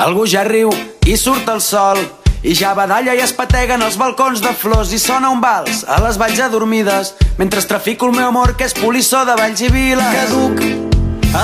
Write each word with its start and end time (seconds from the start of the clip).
Algú 0.00 0.24
ja 0.24 0.46
riu 0.46 0.70
i 1.04 1.16
surt 1.20 1.48
el 1.52 1.60
sol 1.60 1.98
i 2.40 2.54
ja 2.56 2.70
badalla 2.72 3.12
i 3.12 3.20
es 3.20 3.34
pateguen 3.36 3.82
els 3.84 3.98
balcons 4.00 4.40
de 4.40 4.52
flors 4.56 4.94
i 4.96 5.00
sona 5.02 5.28
un 5.28 5.42
vals 5.44 5.82
a 5.84 5.98
les 6.00 6.16
valls 6.20 6.40
adormides 6.40 7.12
mentre 7.36 7.60
trafico 7.68 8.08
el 8.08 8.16
meu 8.16 8.30
amor 8.30 8.54
que 8.56 8.64
és 8.64 8.76
polissó 8.78 9.26
de 9.28 9.36
valls 9.36 9.60
i 9.60 9.68
viles. 9.68 10.16
Caduc 10.16 10.64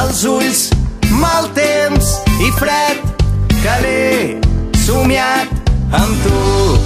els 0.00 0.24
ulls, 0.24 0.62
mal 1.20 1.50
temps 1.58 2.16
i 2.40 2.50
fred 2.56 3.04
que 3.60 3.76
l'he 3.84 4.40
somiat 4.86 5.52
amb 6.00 6.24
tu. 6.24 6.80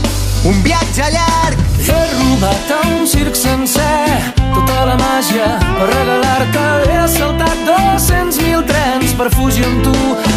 Un 0.51 0.63
viatge 0.67 1.07
llarg 1.15 1.67
He 1.87 2.03
robat 2.17 2.71
a 2.77 2.83
un 2.99 3.07
circ 3.07 3.35
sencer 3.39 4.40
tota 4.55 4.85
la 4.89 4.97
màgia 5.01 5.49
per 5.79 5.89
regalar-te. 5.91 6.65
He 6.91 7.03
saltat 7.15 7.63
200.000 7.69 8.65
trens 8.71 9.15
per 9.19 9.29
fugir 9.35 9.67
amb 9.69 9.85
tu 9.87 9.95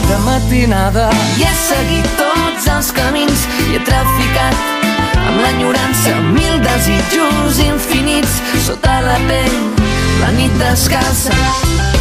de 0.10 0.20
matinada. 0.28 1.08
I 1.40 1.48
he 1.48 1.54
seguit 1.64 2.10
tots 2.20 2.70
els 2.76 2.92
camins 3.00 3.48
i 3.70 3.78
he 3.78 3.82
traficat 3.88 4.56
amb 5.24 5.42
l'enyorança 5.46 6.20
mil 6.34 6.62
desitjos 6.68 7.64
infinits 7.64 8.40
sota 8.68 9.00
la 9.08 9.18
pell, 9.28 9.60
la 10.22 10.32
nit 10.38 10.62
descalça. 10.62 11.93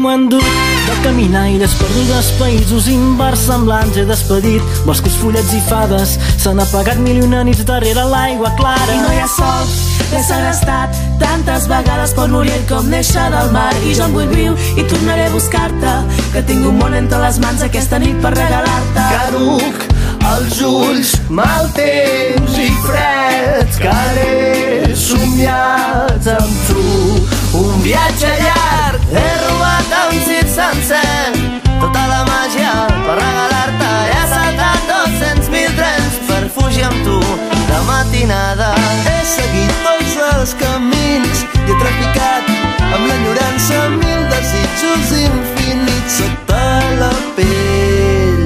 M'ho 0.00 0.08
han 0.08 0.28
dut 0.32 0.44
de 0.86 0.94
caminaires 1.04 1.74
perdudes, 1.76 2.30
països 2.38 2.88
inversemblants 2.88 3.98
he 4.00 4.04
despedit. 4.08 4.64
Boscos, 4.86 5.18
fullets 5.20 5.52
i 5.56 5.60
fades 5.68 6.16
s'han 6.40 6.62
apagat 6.64 7.00
mil 7.04 7.20
i 7.20 7.26
una 7.26 7.42
nits 7.44 7.64
darrere 7.68 8.06
l'aigua 8.08 8.54
clara. 8.60 8.96
I 8.96 9.02
no 9.02 9.12
hi 9.12 9.20
ha 9.20 9.28
sol, 9.34 9.68
l'he 10.14 10.22
segrestat 10.24 10.96
tantes 11.20 11.68
vegades 11.70 12.16
per 12.16 12.30
l'Orient 12.32 12.66
com 12.70 12.88
néixer 12.92 13.28
del 13.34 13.52
mar 13.56 13.70
i 13.84 13.94
jo 13.98 14.08
en 14.08 14.16
vull 14.16 14.32
viu 14.32 14.56
i 14.80 14.88
tornaré 14.88 15.28
a 15.28 15.36
buscar-te 15.36 15.94
que 16.32 16.44
tinc 16.48 16.66
un 16.72 16.80
món 16.80 16.96
entre 16.96 17.20
les 17.26 17.40
mans 17.44 17.64
aquesta 17.68 18.00
nit 18.00 18.16
per 18.24 18.34
regalar-te 18.38 19.08
Caduc 19.16 19.90
els 20.28 20.60
ulls, 20.64 21.14
mal 21.32 21.68
temps 21.76 22.58
i 22.60 22.68
freds 22.84 23.80
que 23.80 23.94
l'he 24.16 24.96
somiat 24.96 26.28
amb 26.34 26.60
tu. 26.68 26.84
Un 27.60 27.80
viatge 27.84 28.30
llarg, 28.42 28.79
matinada. 38.20 38.74
He 39.06 39.24
seguit 39.24 39.72
tots 39.84 40.16
els 40.32 40.54
camins 40.60 41.44
i 41.44 41.70
he 41.70 41.76
traficat 41.80 42.50
amb 42.92 43.06
l'enyorança 43.08 43.88
mil 43.96 44.26
desitjos 44.32 45.12
infinits 45.20 46.18
sota 46.18 46.64
la 47.00 47.12
pell. 47.36 48.44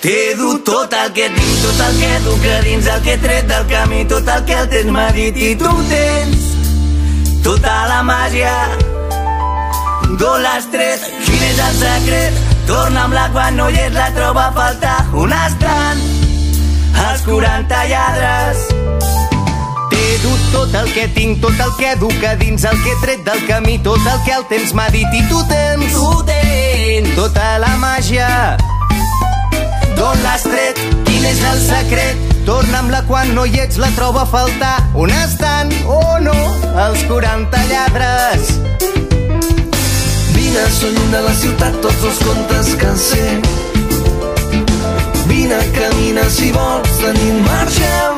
T'he 0.00 0.34
dut 0.36 0.64
tot 0.64 0.92
el 0.92 1.12
que 1.12 1.28
tinc, 1.36 1.60
tot 1.64 1.84
el 1.88 2.00
que 2.00 2.10
duc 2.24 2.48
a 2.48 2.58
dins, 2.64 2.86
el 2.86 3.04
que 3.04 3.14
he 3.14 3.20
tret 3.20 3.48
del 3.48 3.68
camí, 3.68 4.04
tot 4.08 4.28
el 4.28 4.44
que 4.48 4.58
el 4.62 4.68
temps 4.72 4.92
m'ha 4.92 5.10
dit 5.12 5.36
i 5.36 5.54
tu 5.56 5.76
tens 5.92 6.50
tota 7.44 7.76
la 7.92 8.02
màgia. 8.02 8.56
D'on 10.14 10.42
l'has 10.44 10.68
tret? 10.72 11.08
Quin 11.24 11.48
és 11.52 11.64
el 11.68 11.80
secret? 11.80 12.53
Torna'm-la 12.66 13.28
quan 13.32 13.56
no 13.58 13.68
hi 13.68 13.76
és, 13.76 13.92
la 13.92 14.08
troba 14.16 14.48
a 14.48 14.52
faltar. 14.56 14.96
On 15.12 15.32
estan 15.36 16.00
els 17.04 17.24
40 17.26 17.80
lladres? 17.90 18.64
T'he 19.92 20.06
dut 20.22 20.46
tot 20.54 20.76
el 20.80 20.90
que 20.96 21.06
tinc, 21.16 21.40
tot 21.44 21.60
el 21.60 21.72
que 21.78 21.94
duc 22.00 22.24
a 22.24 22.34
dins, 22.40 22.64
el 22.64 22.80
que 22.82 22.92
he 22.94 23.00
tret 23.02 23.24
del 23.28 23.44
camí, 23.48 23.78
tot 23.84 24.00
el 24.00 24.20
que 24.26 24.36
el 24.38 24.46
temps 24.50 24.72
m'ha 24.74 24.88
dit 24.94 25.18
i 25.18 25.22
tu 25.28 25.42
tens, 25.50 25.92
tu 25.92 26.12
tens 26.28 27.14
tota 27.18 27.56
la 27.62 27.74
màgia. 27.82 28.28
D'on 29.94 30.22
l'has 30.24 30.48
tret? 30.48 30.80
Quin 31.06 31.26
és 31.28 31.42
el 31.52 31.64
secret? 31.68 32.30
Torna'm-la 32.48 33.04
quan 33.08 33.34
no 33.36 33.46
hi 33.46 33.60
ets, 33.62 33.78
la 33.80 33.92
trobo 33.96 34.24
a 34.24 34.28
faltar. 34.28 34.76
On 34.94 35.12
estan, 35.22 35.72
o 35.84 36.00
oh 36.00 36.20
no, 36.24 36.38
els 36.88 37.04
40 37.08 37.66
lladres? 37.70 38.63
Vine, 40.54 40.66
són 40.70 40.98
de 41.10 41.20
la 41.24 41.32
ciutat 41.34 41.80
tots 41.82 42.04
els 42.06 42.20
contes 42.22 42.68
que 42.78 42.92
sé. 43.06 43.24
Vine, 45.26 45.58
camina 45.74 46.30
si 46.30 46.54
vols, 46.54 46.98
de 47.02 47.14
nit 47.18 47.40
marxem. 47.48 48.13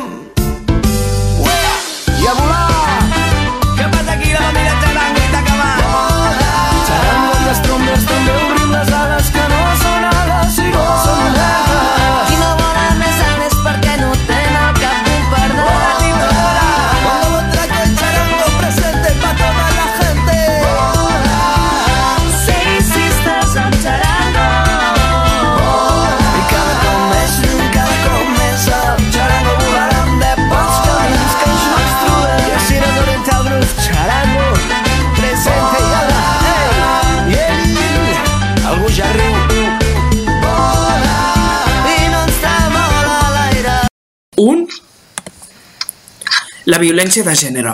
La 46.77 46.83
violència 46.83 47.23
de 47.25 47.33
gènere. 47.33 47.71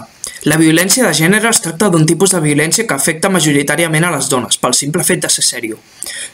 La 0.48 0.56
violència 0.60 1.04
de 1.04 1.14
gènere 1.16 1.50
es 1.52 1.60
tracta 1.64 1.90
d'un 1.92 2.06
tipus 2.08 2.32
de 2.32 2.40
violència 2.44 2.86
que 2.88 2.96
afecta 2.96 3.32
majoritàriament 3.32 4.06
a 4.08 4.12
les 4.16 4.30
dones, 4.32 4.56
pel 4.60 4.76
simple 4.76 5.04
fet 5.04 5.26
de 5.26 5.32
ser 5.32 5.44
sèrio. 5.44 5.80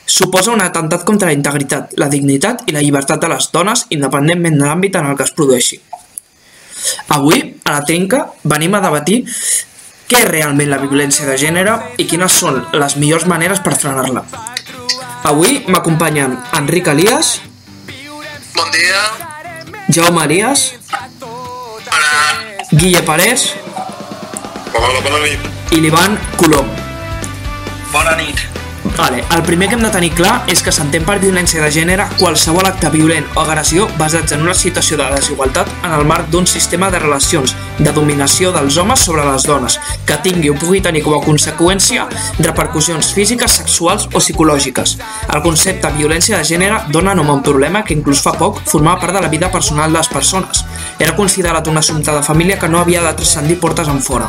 Suposa 0.06 0.54
un 0.54 0.62
atemptat 0.62 1.06
contra 1.06 1.32
la 1.32 1.38
integritat, 1.38 1.96
la 1.98 2.10
dignitat 2.14 2.62
i 2.70 2.76
la 2.76 2.84
llibertat 2.86 3.22
de 3.22 3.30
les 3.32 3.50
dones, 3.54 3.88
independentment 3.90 4.58
de 4.58 4.68
l'àmbit 4.68 5.00
en 5.02 5.10
el 5.10 5.18
que 5.18 5.26
es 5.26 5.34
produeixi. 5.34 5.80
Avui, 7.18 7.42
a 7.66 7.80
la 7.80 7.84
Trinca, 7.86 8.22
venim 8.44 8.78
a 8.78 8.84
debatir 8.86 9.24
què 10.10 10.22
és 10.22 10.30
realment 10.30 10.70
la 10.70 10.82
violència 10.82 11.26
de 11.26 11.38
gènere 11.42 11.76
i 11.98 12.06
quines 12.10 12.38
són 12.44 12.62
les 12.74 12.98
millors 13.02 13.26
maneres 13.30 13.64
per 13.66 13.78
frenar-la. 13.78 14.26
Avui 15.30 15.64
m'acompanyen 15.68 16.38
Enric 16.62 16.94
Elias, 16.94 17.40
Bon 18.54 18.70
dia. 18.74 19.02
Jaume 19.90 20.26
Elias, 20.26 20.74
Hola. 21.90 22.49
Guille 22.74 23.02
Parés 23.04 23.56
Hola, 24.74 25.02
bona 25.04 25.20
nit. 25.24 25.40
i 25.72 25.80
l'Ivan 25.82 26.18
Colom. 26.38 26.68
Bona 27.92 28.16
nit. 28.16 28.59
Vale, 29.00 29.24
el 29.34 29.44
primer 29.44 29.70
que 29.70 29.76
hem 29.76 29.84
de 29.86 29.90
tenir 29.94 30.10
clar 30.12 30.42
és 30.52 30.60
que 30.60 30.74
s'entén 30.76 31.06
per 31.08 31.22
violència 31.22 31.62
de 31.64 31.70
gènere 31.72 32.04
qualsevol 32.20 32.66
acte 32.68 32.90
violent 32.92 33.24
o 33.32 33.46
agressió 33.46 33.86
basats 33.96 34.34
en 34.36 34.42
una 34.44 34.52
situació 34.52 34.98
de 35.00 35.06
desigualtat 35.14 35.70
en 35.88 35.94
el 35.96 36.04
marc 36.10 36.28
d'un 36.34 36.44
sistema 36.44 36.90
de 36.92 37.00
relacions 37.00 37.54
de 37.78 37.94
dominació 37.96 38.52
dels 38.52 38.76
homes 38.76 39.06
sobre 39.08 39.24
les 39.24 39.46
dones 39.48 39.78
que 40.06 40.18
tingui 40.26 40.50
o 40.52 40.58
pugui 40.60 40.82
tenir 40.84 41.06
com 41.06 41.16
a 41.16 41.22
conseqüència 41.24 42.10
repercussions 42.44 43.14
físiques, 43.16 43.56
sexuals 43.62 44.10
o 44.12 44.20
psicològiques. 44.20 44.98
El 45.32 45.44
concepte 45.48 45.94
violència 45.96 46.36
de 46.36 46.50
gènere 46.50 46.82
dona 46.92 47.14
nom 47.16 47.32
a 47.32 47.38
un 47.40 47.44
problema 47.46 47.86
que 47.86 47.96
inclús 47.96 48.20
fa 48.26 48.34
poc 48.36 48.60
formava 48.66 49.00
part 49.06 49.16
de 49.16 49.22
la 49.24 49.30
vida 49.32 49.48
personal 49.54 49.94
de 49.94 50.02
les 50.02 50.12
persones. 50.12 50.66
Era 51.00 51.16
considerat 51.16 51.72
un 51.72 51.80
assumpte 51.80 52.12
de 52.12 52.26
família 52.28 52.60
que 52.60 52.68
no 52.68 52.84
havia 52.84 53.06
de 53.08 53.16
transcendir 53.16 53.62
portes 53.64 53.88
en 53.88 54.04
fora 54.04 54.28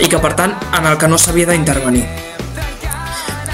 i 0.00 0.08
que 0.08 0.22
per 0.24 0.32
tant 0.40 0.56
en 0.72 0.88
el 0.88 0.96
que 0.96 1.12
no 1.12 1.20
s'havia 1.20 1.52
d'intervenir. 1.52 2.25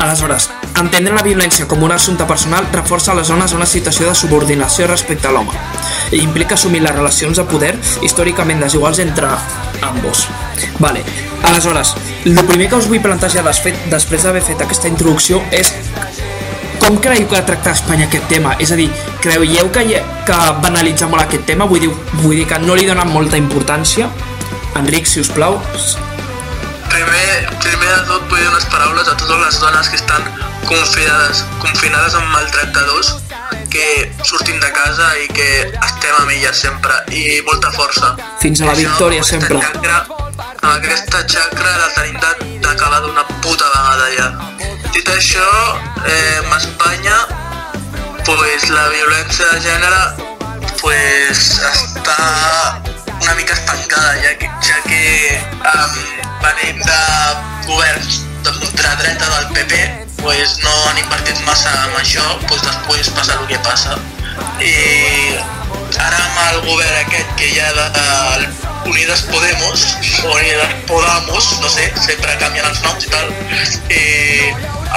Aleshores, 0.03 0.49
entendre 0.81 1.15
la 1.15 1.23
violència 1.23 1.69
com 1.71 1.85
un 1.87 1.93
assumpte 1.95 2.25
personal 2.27 2.67
reforça 2.73 3.15
les 3.15 3.29
dones 3.31 3.53
a 3.53 3.59
una 3.61 3.69
situació 3.71 4.09
de 4.09 4.17
subordinació 4.19 4.89
respecte 4.91 5.29
a 5.31 5.35
l'home 5.37 5.55
i 6.11 6.19
implica 6.25 6.57
assumir 6.59 6.81
les 6.83 6.97
relacions 6.97 7.39
de 7.39 7.45
poder 7.47 7.77
històricament 8.03 8.65
desiguals 8.65 8.99
entre 8.99 9.31
ambos. 9.87 10.27
Vale. 10.83 11.05
Aleshores, 11.47 11.95
el 12.27 12.43
primer 12.51 12.67
que 12.69 12.83
us 12.83 12.91
vull 12.91 13.03
plantejar 13.05 13.47
després, 13.47 13.79
després 13.95 14.27
d'haver 14.27 14.43
fet 14.43 14.67
aquesta 14.67 14.91
introducció 14.91 15.39
és 15.55 15.71
com 16.83 16.99
creieu 16.99 17.29
que 17.31 17.47
tractar 17.47 17.77
Espanya 17.79 18.09
aquest 18.11 18.27
tema? 18.27 18.57
És 18.59 18.75
a 18.75 18.79
dir, 18.81 18.89
creieu 19.23 19.71
que, 19.71 20.03
que 20.27 20.41
banalitza 20.65 21.07
molt 21.07 21.23
aquest 21.23 21.47
tema? 21.47 21.71
Vull 21.71 21.87
dir, 21.87 21.93
vull 22.25 22.41
dir 22.41 22.49
que 22.51 22.59
no 22.59 22.75
li 22.75 22.91
donen 22.91 23.15
molta 23.15 23.39
importància? 23.39 24.11
Enric, 24.83 25.07
si 25.07 25.23
us 25.23 25.31
plau. 25.31 25.61
Primer, 26.93 27.49
primer 27.65 27.89
de 27.89 28.03
tot 28.05 28.25
vull 28.29 28.41
dir 28.43 28.49
unes 28.51 28.67
paraules 28.69 29.09
a 29.09 29.15
totes 29.17 29.39
les 29.41 29.59
dones 29.63 29.89
que 29.89 29.97
estan 29.97 30.27
confinades, 30.69 31.41
confinades 31.63 32.17
amb 32.19 32.29
maltractadors, 32.35 33.15
que 33.73 33.87
sortim 34.29 34.59
de 34.61 34.69
casa 34.77 35.09
i 35.23 35.29
que 35.33 35.49
estem 35.73 36.19
amb 36.19 36.35
elles 36.35 36.61
sempre, 36.67 36.99
i 37.17 37.41
molta 37.49 37.73
força. 37.73 38.13
Fins 38.43 38.61
a 38.61 38.69
la 38.69 38.75
Això, 38.77 38.91
victòria, 38.91 39.25
sempre. 39.25 39.63
Xacra, 39.65 40.03
amb 40.53 40.69
aquesta 40.75 41.23
xacra 41.33 41.73
la 41.81 41.89
tenim 41.97 42.21
d'acabar 42.67 43.01
d'una 43.07 43.25
puta 43.41 43.73
vegada 43.73 44.11
ja. 44.19 44.29
Dit 44.93 45.09
això, 45.17 45.49
eh, 46.05 46.45
a 46.45 46.61
Espanya, 46.61 47.19
pues, 48.29 48.69
la 48.69 48.89
violència 48.93 49.49
de 49.55 49.65
gènere 49.65 50.03
pues, 50.83 51.57
està 51.73 52.21
una 53.23 53.35
mica 53.37 53.55
estancada, 53.55 54.15
ja 54.23 54.37
que, 54.39 54.47
ja 54.47 54.83
que 54.83 55.41
um, 55.63 55.93
venim 56.43 56.79
de 56.83 57.01
governs 57.67 58.23
de 58.43 58.51
ultradreta 58.51 59.29
del 59.39 59.47
PP, 59.55 60.07
pues, 60.23 60.59
no 60.65 60.73
han 60.89 60.99
invertit 60.99 61.39
massa 61.47 61.71
en 61.87 61.95
això, 62.01 62.25
pues, 62.49 62.63
després 62.67 63.11
passa 63.15 63.39
el 63.39 63.47
que 63.47 63.59
passa. 63.63 63.99
I 64.59 65.39
ara 66.03 66.19
amb 66.19 66.41
el 66.49 66.61
govern 66.67 66.99
aquest 67.05 67.31
que 67.39 67.53
hi 67.53 67.61
ha 67.63 67.71
de 67.79 67.87
uh, 68.03 68.91
Unides 68.91 69.23
Podemos, 69.31 69.87
o 70.25 70.35
Unides 70.35 70.75
Podamos, 70.91 71.53
no 71.61 71.71
sé, 71.71 71.93
sempre 72.03 72.37
canvien 72.43 72.67
els 72.67 72.83
noms 72.83 73.07
i 73.07 73.13
tal, 73.15 73.31
i 73.87 74.03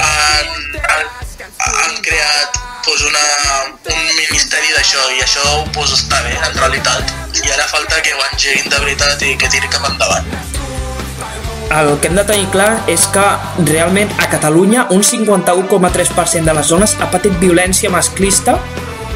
han, 0.02 0.50
han, 0.82 1.25
han 1.66 2.02
creat 2.06 2.60
pues, 2.86 3.02
una, 3.10 3.26
un 3.92 4.04
ministeri 4.18 4.74
d'això 4.76 5.06
i 5.18 5.22
això 5.26 5.46
pues, 5.74 5.94
està 5.98 6.22
bé 6.26 6.36
en 6.38 6.58
realitat. 6.60 7.14
I 7.44 7.52
ara 7.56 7.68
falta 7.70 8.02
que 8.02 8.14
ho 8.16 8.24
engeguin 8.32 8.70
de 8.72 8.82
veritat 8.84 9.26
i 9.26 9.36
que 9.40 9.50
tiri 9.52 9.72
cap 9.72 9.88
endavant. 9.90 10.30
El 11.76 11.96
que 12.00 12.08
hem 12.08 12.16
de 12.16 12.24
tenir 12.28 12.46
clar 12.54 12.72
és 12.92 13.08
que 13.12 13.24
realment 13.68 14.12
a 14.22 14.30
Catalunya 14.32 14.86
un 14.94 15.02
51,3% 15.04 16.46
de 16.46 16.54
les 16.54 16.70
dones 16.72 16.94
ha 17.02 17.10
patit 17.12 17.34
violència 17.42 17.90
masclista 17.92 18.60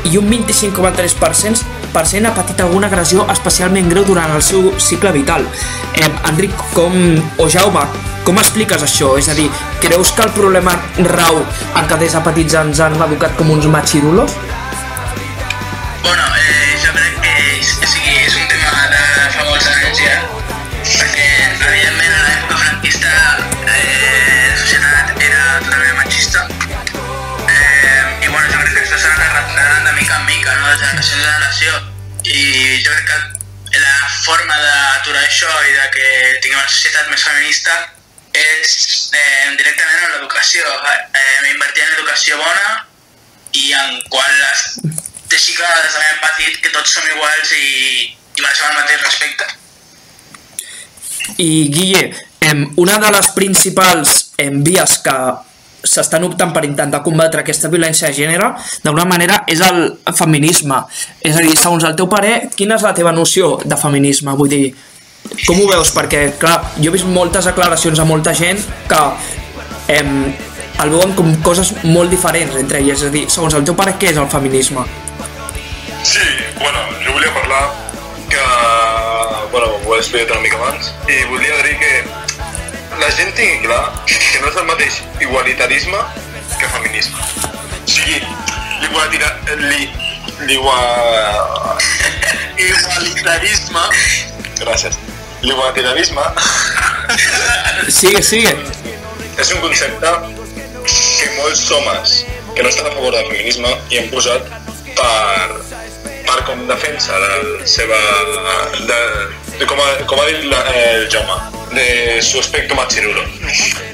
i 0.09 0.17
un 0.17 0.27
25,3% 0.31 1.78
per 1.93 2.05
cent 2.07 2.27
ha 2.27 2.33
patit 2.35 2.61
alguna 2.63 2.87
agressió 2.87 3.25
especialment 3.33 3.89
greu 3.91 4.05
durant 4.07 4.31
el 4.35 4.43
seu 4.45 4.71
cicle 4.79 5.11
vital. 5.15 5.45
Eh, 5.93 6.09
Enric, 6.29 6.55
com, 6.73 6.95
o 7.37 7.49
Jaume, 7.49 7.83
com 8.27 8.37
expliques 8.41 8.83
això? 8.85 9.15
És 9.19 9.29
a 9.31 9.35
dir, 9.37 9.49
creus 9.83 10.11
que 10.15 10.25
el 10.25 10.33
problema 10.35 10.75
rau 11.09 11.41
en 11.41 11.87
que 11.89 11.99
des 12.03 12.13
de 12.13 12.23
petits 12.27 12.57
ens 12.61 12.81
han 12.85 12.97
educat 13.07 13.35
com 13.39 13.51
uns 13.55 13.65
machirulos? 13.65 14.35
Bueno, 16.03 16.23
eh, 16.37 16.75
jo 16.83 16.93
crec 16.97 17.21
que 17.23 17.37
és, 17.59 17.73
sigui, 17.83 18.17
és 18.25 18.37
un 18.37 18.51
tema 18.53 18.85
de 18.93 19.31
fa 19.37 19.47
molts 19.49 19.71
anys 19.73 20.03
ja, 20.03 20.38
mica, 30.69 30.85
no? 30.85 30.91
de 30.91 30.97
en 30.97 31.03
generació 31.03 31.71
i 32.25 32.81
jo 32.83 32.91
crec 32.91 33.05
que 33.07 33.79
la 33.79 34.09
forma 34.25 34.55
d'aturar 34.57 35.23
això 35.23 35.49
i 35.69 35.73
de 35.73 35.87
que 35.93 36.09
tinguem 36.43 36.59
una 36.59 36.69
societat 36.69 37.09
més 37.09 37.23
feminista 37.23 37.75
és 38.33 39.11
eh, 39.13 39.55
directament 39.57 40.05
en 40.05 40.13
l'educació, 40.15 40.63
eh, 40.63 41.49
invertir 41.49 41.83
en 41.85 41.95
educació 41.97 42.37
bona 42.37 42.85
i 43.53 43.71
en 43.73 44.01
qual 44.09 44.29
les 44.29 44.65
deixi 45.29 45.55
clar 45.57 45.73
des 45.81 45.93
de 45.93 46.03
ben 46.03 46.19
petit 46.25 46.61
que 46.61 46.73
tots 46.73 46.93
som 46.93 47.05
iguals 47.09 47.53
i, 47.53 48.09
i 48.37 48.41
mereixem 48.41 48.69
el 48.69 48.77
mateix 48.81 49.01
respecte. 49.05 49.49
I 51.37 51.51
Guille, 51.73 52.03
una 52.81 52.97
de 53.01 53.11
les 53.13 53.29
principals 53.35 54.31
vies 54.65 54.97
que 55.05 55.17
s'estan 55.83 56.25
optant 56.27 56.51
per 56.55 56.65
intentar 56.67 57.01
combatre 57.05 57.43
aquesta 57.43 57.69
violència 57.71 58.09
de 58.09 58.17
gènere, 58.17 58.51
d'alguna 58.83 59.07
manera, 59.07 59.43
és 59.47 59.61
el 59.63 59.95
feminisme. 60.15 60.81
És 61.21 61.37
a 61.37 61.43
dir, 61.45 61.55
segons 61.57 61.85
el 61.87 61.95
teu 61.95 62.09
parer, 62.11 62.49
quina 62.55 62.75
és 62.75 62.85
la 62.85 62.93
teva 62.97 63.13
noció 63.15 63.57
de 63.63 63.77
feminisme? 63.79 64.35
Vull 64.35 64.51
dir, 64.51 64.63
com 65.45 65.59
ho 65.59 65.67
veus? 65.69 65.91
Perquè, 65.95 66.23
clar, 66.41 66.59
jo 66.79 66.89
he 66.89 66.95
vist 66.95 67.07
moltes 67.07 67.47
declaracions 67.49 67.99
a 67.99 68.07
molta 68.07 68.33
gent 68.35 68.61
que 68.89 69.01
em, 69.95 70.13
el 70.83 70.93
veuen 70.93 71.13
com 71.17 71.31
coses 71.45 71.73
molt 71.83 72.11
diferents 72.13 72.55
entre 72.59 72.81
elles. 72.81 73.03
És 73.03 73.09
a 73.09 73.13
dir, 73.13 73.25
segons 73.31 73.57
el 73.57 73.67
teu 73.67 73.77
pare, 73.77 73.95
què 73.99 74.13
és 74.13 74.21
el 74.21 74.29
feminisme? 74.31 74.85
Sí, 76.03 76.25
bueno, 76.61 76.85
jo 77.03 77.15
volia 77.15 77.33
parlar 77.35 77.65
que... 78.31 78.45
Bueno, 79.51 79.73
ho 79.85 79.95
he 79.95 79.99
explicat 79.99 80.35
una 80.35 80.45
mica 80.45 80.59
abans 80.61 80.93
i 81.09 81.23
volia 81.31 81.61
dir 81.65 81.75
que 81.81 81.93
la 82.99 83.09
gent 83.15 83.31
tingui 83.35 83.61
clar 83.63 83.81
que 84.05 84.41
no 84.41 84.49
és 84.49 84.57
el 84.59 84.65
mateix 84.67 84.99
igualitarisme 85.23 85.99
que 86.59 86.67
feminisme. 86.73 87.19
O 87.79 87.87
sigui, 87.87 88.19
l'igualitira... 88.81 89.31
Li, 89.61 89.87
l'igua... 90.47 90.75
Igualitarisme 92.59 93.85
Gràcies. 94.59 94.97
L'igualitarisme 95.41 96.25
Sigue, 97.87 98.21
sigue. 98.23 98.51
és 99.39 99.51
un 99.55 99.61
concepte 99.63 100.11
que 100.83 101.29
molts 101.37 101.63
homes 101.71 102.15
que 102.55 102.63
no 102.63 102.69
estan 102.69 102.89
a 102.89 102.91
favor 102.97 103.15
del 103.15 103.29
feminisme 103.31 103.71
hi 103.89 104.01
han 104.01 104.09
posat 104.11 104.49
per, 104.97 105.61
per 106.27 106.39
com 106.49 106.65
defensa 106.67 107.19
de 107.23 107.29
la 107.31 107.67
seva... 107.77 107.99
De, 108.91 108.99
de 109.59 109.67
com, 109.67 109.79
ha, 109.83 109.89
com 110.07 110.19
ha 110.21 110.27
dit 110.29 110.45
la, 110.49 110.63
eh, 110.73 110.95
el 111.01 111.09
Jaume, 111.11 111.37
de 111.75 112.21
su 112.21 112.39
aspecto 112.39 112.75
machirulo. 112.75 113.23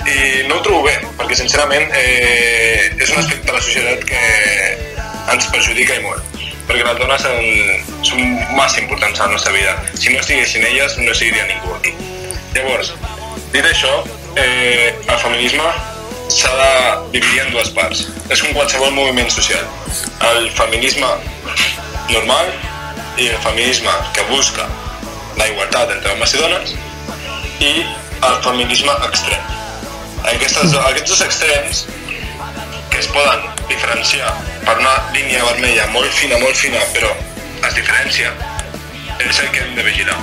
I 0.05 0.45
no 0.47 0.59
ho 0.59 0.61
trobo 0.61 0.83
bé, 0.85 0.99
perquè 1.17 1.37
sincerament 1.41 1.89
eh, 1.97 2.93
és 2.93 3.09
un 3.11 3.21
aspecte 3.23 3.49
de 3.49 3.57
la 3.57 3.63
societat 3.65 4.05
que 4.07 4.23
ens 5.33 5.49
perjudica 5.51 5.97
i 5.97 6.05
molt 6.05 6.35
perquè 6.65 6.81
les 6.81 6.97
dones 6.97 7.21
són, 7.21 8.05
són 8.05 8.21
massa 8.57 8.81
importants 8.81 9.19
a 9.19 9.27
la 9.27 9.35
nostra 9.35 9.53
vida. 9.53 9.75
Si 9.93 10.09
no 10.09 10.21
estiguessin 10.21 10.65
elles, 10.65 10.97
no 10.97 11.13
seguiria 11.13 11.45
ningú 11.49 11.75
aquí. 11.75 11.93
Llavors, 12.55 12.93
dit 13.53 13.65
això, 13.69 13.91
eh, 14.41 14.95
el 15.05 15.19
feminisme 15.21 15.67
s'ha 16.33 16.53
de 16.57 16.71
dividir 17.13 17.43
en 17.43 17.53
dues 17.53 17.69
parts. 17.75 18.07
És 18.33 18.41
com 18.41 18.55
qualsevol 18.57 18.95
moviment 18.97 19.29
social. 19.29 19.65
El 20.31 20.49
feminisme 20.57 21.11
normal 22.09 22.49
i 23.21 23.29
el 23.29 23.37
feminisme 23.45 23.93
que 24.15 24.25
busca 24.31 24.65
la 25.37 25.47
igualtat 25.51 25.91
entre 25.91 26.13
homes 26.13 26.33
i 26.33 26.41
dones 26.41 26.73
i 27.59 27.71
el 28.25 28.41
feminisme 28.43 28.95
extrem. 29.07 29.53
Aquestes, 30.25 30.73
aquests 30.73 31.11
dos 31.11 31.21
extrems 31.25 31.85
que 32.89 32.99
es 33.01 33.07
poden 33.13 33.45
diferenciar 33.69 34.31
per 34.65 34.77
una 34.79 34.95
línia 35.13 35.43
vermella 35.45 35.87
molt 35.93 36.11
fina, 36.15 36.39
molt 36.41 36.57
fina, 36.57 36.81
però 36.95 37.11
es 37.67 37.75
diferencia, 37.77 38.31
és 39.19 39.39
el 39.39 39.51
que 39.51 39.63
hem 39.63 39.75
de 39.77 39.85
vigilar. 39.85 40.17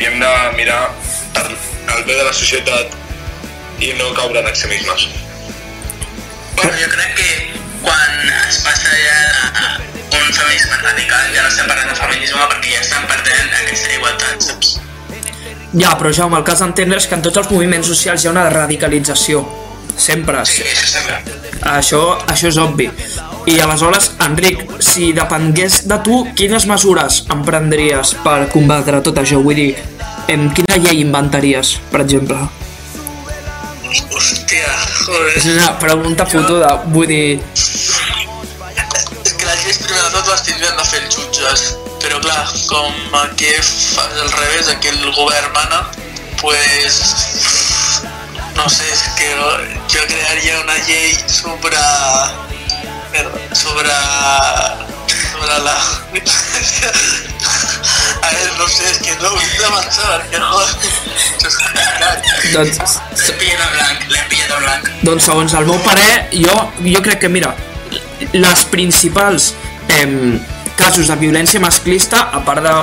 I 0.00 0.08
hem 0.08 0.18
de 0.20 0.32
mirar 0.56 0.80
per 1.36 1.46
el 1.50 2.04
bé 2.08 2.16
de 2.16 2.24
la 2.24 2.34
societat 2.34 2.96
i 3.80 3.92
no 4.00 4.12
caure 4.16 4.40
en 4.40 4.48
extremismes. 4.50 5.08
Bueno, 6.56 6.72
jo 6.80 6.88
crec 6.92 7.14
que 7.20 7.30
quan 7.82 8.32
es 8.48 8.62
passa 8.64 8.96
ja 9.04 9.95
feminisme 10.32 10.80
radical 10.82 11.30
ja 11.34 11.44
no 11.44 11.52
estem 11.52 11.68
parlant 11.68 11.92
de 11.92 11.98
feminisme 12.00 12.48
perquè 12.54 12.74
ja 12.74 12.82
estan 12.84 13.06
perdent 13.10 13.54
aquesta 13.62 13.94
igualtat, 13.98 14.48
saps? 14.50 14.74
Ja, 15.76 15.92
però 16.00 16.12
Jaume, 16.14 16.38
el 16.40 16.44
cas 16.46 16.62
d'entendre 16.62 16.98
és 17.02 17.06
que 17.08 17.16
en 17.18 17.22
tots 17.24 17.36
els 17.42 17.50
moviments 17.52 17.88
socials 17.90 18.24
hi 18.24 18.30
ha 18.30 18.34
una 18.34 18.48
radicalització. 18.52 19.44
Sempre. 19.96 20.42
Sí, 20.44 20.62
això 20.62 20.86
sembla. 20.92 21.20
Això, 21.76 22.00
això 22.28 22.50
és 22.50 22.58
obvi. 22.60 22.86
I 23.46 23.60
aleshores, 23.62 24.10
Enric, 24.24 24.62
si 24.82 25.12
depengués 25.16 25.84
de 25.88 25.98
tu, 26.04 26.20
quines 26.36 26.66
mesures 26.68 27.22
emprendries 27.32 28.12
per 28.24 28.48
combatre 28.52 29.00
tot 29.06 29.20
això? 29.22 29.40
Vull 29.42 29.60
dir, 29.60 29.68
em, 30.32 30.48
quina 30.52 30.78
llei 30.82 31.00
inventaries, 31.04 31.76
per 31.92 32.02
exemple? 32.04 32.40
Hòstia, 33.86 34.72
joder. 35.06 35.32
És 35.38 35.46
una 35.54 35.72
pregunta 35.80 36.26
fotuda, 36.28 36.74
vull 36.92 37.08
dir... 37.08 37.40
tot 40.26 40.32
les 40.34 40.42
tindrien 40.42 40.74
de 40.74 40.84
fer 40.86 40.98
els 41.04 41.14
jutges, 41.14 41.60
però 42.02 42.16
clar, 42.18 42.46
com 42.66 43.14
aquí 43.20 43.50
fa 43.62 44.02
al 44.08 44.30
revés, 44.32 44.68
aquí 44.72 44.88
el 44.90 45.12
govern 45.14 45.52
mana, 45.54 45.84
pues 46.40 46.96
no 48.56 48.66
sé, 48.68 48.88
és 48.90 49.02
que 49.18 49.28
jo 49.92 50.02
crearia 50.10 50.56
una 50.64 50.74
llei 50.88 51.14
sobre 51.30 51.78
sobre 53.54 53.94
sobre 55.30 55.58
la 55.62 55.76
a 58.26 58.30
ver, 58.32 58.50
no 58.58 58.66
sé, 58.66 58.84
és 58.90 58.98
que 59.04 59.14
no 59.20 59.30
de 59.30 59.70
pensar 59.76 60.06
perquè 60.10 60.38
complicat. 61.62 62.18
Doncs, 62.56 62.98
L'hem 63.20 63.38
pillat 63.44 63.62
en 63.62 63.70
blanc, 63.76 64.10
l'hem 64.10 64.26
pillat 64.32 64.50
en 64.56 64.60
blanc. 64.64 64.90
doncs 65.06 65.30
segons 65.30 65.54
el 65.60 65.70
meu 65.70 65.78
parer, 65.86 66.26
jo, 66.34 66.56
jo 66.82 67.04
crec 67.06 67.22
que, 67.22 67.30
mira, 67.30 67.54
les 68.32 68.66
principals 68.72 69.52
em, 69.88 70.38
casos 70.76 71.08
de 71.08 71.16
violència 71.20 71.60
masclista, 71.60 72.28
a 72.32 72.42
part 72.44 72.62
de 72.64 72.76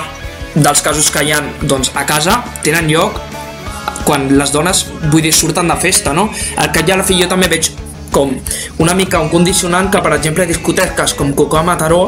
dels 0.54 0.84
casos 0.86 1.10
que 1.10 1.24
hi 1.26 1.32
ha 1.34 1.40
doncs, 1.66 1.92
a 1.98 2.04
casa 2.06 2.38
tenen 2.66 2.90
lloc 2.92 3.18
quan 4.06 4.28
les 4.38 4.52
dones, 4.52 4.84
vull 5.10 5.24
dir, 5.24 5.32
surten 5.34 5.70
de 5.72 5.78
festa, 5.80 6.14
no? 6.14 6.28
Al 6.60 6.72
cap 6.76 6.88
i 6.88 6.94
a 6.94 7.00
la 7.00 7.08
fi 7.08 7.18
jo 7.22 7.30
també 7.32 7.48
veig 7.52 7.72
com 8.14 8.30
una 8.84 8.94
mica 8.94 9.22
un 9.24 9.32
condicionant 9.32 9.90
que, 9.90 10.02
per 10.04 10.14
exemple, 10.18 10.46
discoteques 10.46 11.16
com 11.18 11.34
Cocó 11.34 11.64
Mataró 11.66 12.04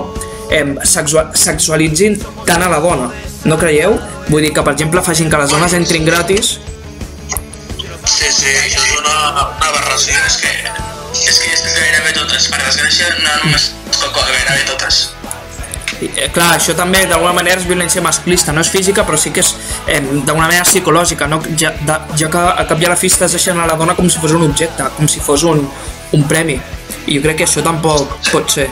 eh, 0.51 0.75
sexual, 0.83 1.31
sexualitzin 1.33 2.19
tant 2.45 2.61
a 2.61 2.69
la 2.69 2.81
dona. 2.83 3.09
No 3.45 3.57
creieu? 3.57 3.97
Vull 4.27 4.45
dir 4.45 4.53
que, 4.53 4.61
per 4.61 4.75
exemple, 4.75 5.01
facin 5.05 5.31
que 5.31 5.41
les 5.41 5.55
dones 5.55 5.73
entrin 5.77 6.05
gratis 6.05 6.57
Sí, 8.05 8.27
sí, 8.29 8.51
això 8.61 8.81
és 8.83 8.91
una, 8.99 9.13
una 9.31 9.45
aberració, 9.65 10.13
és 10.27 10.35
que, 10.37 10.49
que 10.61 10.74
totes, 12.35 12.49
per 12.51 12.63
desgràcia, 12.65 13.11
no 13.23 13.35
només 13.45 13.71
Coco, 13.95 14.23
gairebé 14.27 14.65
totes. 14.67 15.11
I, 16.03 16.09
eh, 16.19 16.29
clar, 16.35 16.55
això 16.57 16.75
també 16.75 17.05
d'alguna 17.07 17.33
manera 17.37 17.61
és 17.61 17.67
violència 17.67 18.01
masclista, 18.03 18.51
no 18.51 18.59
és 18.65 18.69
física 18.69 19.05
però 19.07 19.17
sí 19.17 19.31
que 19.31 19.39
és 19.39 19.53
eh, 19.87 20.01
d'alguna 20.01 20.49
manera 20.49 20.65
psicològica, 20.67 21.29
no? 21.31 21.39
ja, 21.55 21.71
de, 21.71 21.99
ja 22.19 22.29
que 22.31 22.41
a 22.51 22.65
cap 22.67 22.81
i 22.81 22.89
a 22.89 22.91
la 22.91 22.97
fi 22.99 23.07
estàs 23.07 23.37
deixant 23.37 23.61
a 23.61 23.67
la 23.69 23.77
dona 23.79 23.95
com 23.95 24.09
si 24.11 24.19
fos 24.19 24.35
un 24.35 24.43
objecte, 24.49 24.89
com 24.97 25.07
si 25.07 25.23
fos 25.23 25.45
un, 25.47 25.63
un 26.11 26.27
premi. 26.27 26.59
I 27.07 27.15
jo 27.15 27.23
crec 27.23 27.39
que 27.39 27.47
això 27.47 27.63
tampoc 27.63 28.17
pot 28.27 28.51
ser. 28.51 28.67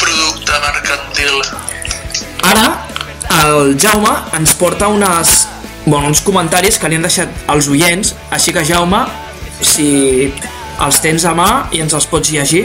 Producte 0.00 0.58
mercantil. 0.66 1.38
Ara, 2.48 2.66
el 3.44 3.76
Jaume 3.78 4.16
ens 4.40 4.56
porta 4.58 4.90
unes, 4.90 5.46
bueno, 5.86 6.08
uns 6.08 6.24
comentaris 6.26 6.80
que 6.80 6.90
li 6.90 6.98
han 6.98 7.06
deixat 7.06 7.50
els 7.54 7.70
oients, 7.70 8.16
així 8.34 8.56
que 8.56 8.66
Jaume, 8.66 9.04
si 9.62 10.32
els 10.86 11.00
tens 11.02 11.24
a 11.26 11.34
mà 11.34 11.48
i 11.74 11.80
ens 11.84 11.94
els 11.98 12.06
pots 12.10 12.30
llegir. 12.34 12.64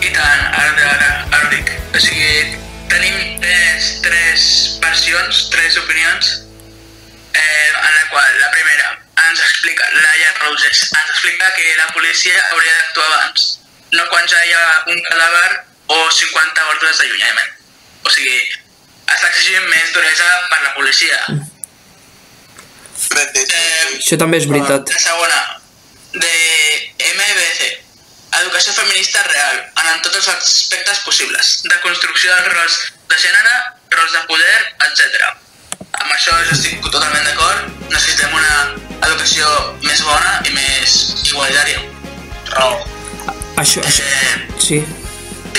I 0.00 0.10
tant, 0.16 0.44
ara, 0.56 0.86
ara, 0.94 1.10
ara 1.36 1.48
dic. 1.52 1.72
O 1.94 2.00
sigui, 2.00 2.56
tenim 2.92 3.40
tres, 3.42 3.90
tres 4.04 4.46
versions, 4.82 5.42
tres 5.52 5.76
opinions, 5.82 6.30
eh, 7.34 7.68
en 7.68 7.92
la 7.98 8.06
qual 8.12 8.40
la 8.40 8.50
primera 8.54 8.88
ens 9.28 9.42
explica, 9.44 9.84
Laia 9.92 10.30
Roses, 10.40 10.86
ens 10.88 11.10
explica 11.12 11.52
que 11.56 11.66
la 11.76 11.90
policia 11.92 12.36
hauria 12.52 12.72
d'actuar 12.78 13.10
abans, 13.12 13.46
no 13.92 14.06
quan 14.08 14.26
ja 14.30 14.40
hi 14.46 14.56
ha 14.56 14.64
un 14.94 15.04
cadàver 15.10 15.50
o 15.90 16.00
50 16.16 16.66
ordres 16.74 16.98
d'allunyament. 17.02 17.52
O 18.06 18.10
sigui, 18.10 18.40
està 19.10 19.28
exigint 19.28 19.68
més 19.68 19.92
duresa 19.92 20.28
per 20.48 20.60
la 20.64 20.74
policia. 20.78 21.18
Eh, 23.10 23.96
Això 23.98 24.16
també 24.20 24.38
és 24.40 24.46
veritat. 24.48 24.88
la 24.88 25.00
segona, 25.02 25.40
de 26.12 26.34
MBC, 27.14 27.68
educació 28.40 28.72
feminista 28.74 29.22
real, 29.28 29.60
en 29.82 30.02
tots 30.02 30.16
els 30.16 30.28
aspectes 30.28 31.00
possibles, 31.06 31.62
de 31.66 31.80
construcció 31.84 32.32
dels 32.34 32.52
rols 32.54 32.78
de 33.10 33.18
gènere, 33.18 33.54
rols 33.96 34.12
de 34.16 34.22
poder, 34.30 34.58
etc. 34.88 35.28
Amb 36.00 36.12
això 36.14 36.36
jo 36.46 36.54
estic 36.56 36.80
totalment 36.90 37.26
d'acord, 37.26 37.68
necessitem 37.90 38.32
una 38.34 38.54
educació 39.08 39.50
més 39.82 40.02
bona 40.06 40.40
i 40.46 40.54
més 40.54 40.96
igualitària. 41.26 41.82
Raó. 42.54 42.80
Això, 43.60 43.82
això, 43.84 44.02
Eh, 44.02 44.48
sí. 44.58 44.78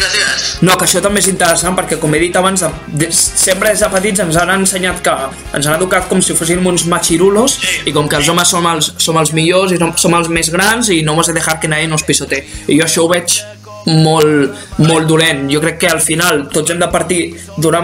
Digues. 0.09 0.47
No, 0.65 0.75
que 0.77 0.87
això 0.87 1.01
també 1.03 1.21
és 1.21 1.29
interessant 1.31 1.77
perquè, 1.77 1.99
com 2.01 2.13
he 2.15 2.21
dit 2.23 2.35
abans, 2.37 2.63
sempre 3.11 3.71
des 3.71 3.83
de 3.83 3.89
petits 3.93 4.23
ens 4.25 4.39
han 4.41 4.53
ensenyat 4.57 5.01
que 5.05 5.15
ens 5.57 5.65
han 5.67 5.77
educat 5.77 6.09
com 6.09 6.21
si 6.21 6.35
fossin 6.37 6.65
uns 6.67 6.85
machirulos 6.89 7.57
i 7.85 7.93
com 7.95 8.09
que 8.09 8.19
els 8.19 8.29
homes 8.31 8.51
som 8.55 8.67
els, 8.71 8.91
som 9.01 9.17
els 9.21 9.33
millors 9.37 9.73
i 9.75 9.79
som, 9.81 9.95
som 9.97 10.17
els 10.17 10.29
més 10.33 10.51
grans 10.53 10.91
i 10.93 11.01
no 11.05 11.15
hemos 11.15 11.31
de 11.31 11.37
dejar 11.37 11.59
que 11.59 11.71
nadie 11.71 11.89
nos 11.91 12.05
pisotee. 12.07 12.45
I 12.67 12.79
jo 12.79 12.87
això 12.87 13.05
ho 13.05 13.11
veig 13.11 13.41
molt, 13.85 14.57
molt 14.85 15.07
dolent. 15.09 15.47
Jo 15.51 15.61
crec 15.63 15.79
que 15.81 15.89
al 15.89 16.01
final 16.01 16.45
tots 16.53 16.71
hem 16.71 16.81
de 16.81 16.89
partir 16.93 17.21
d'una 17.57 17.81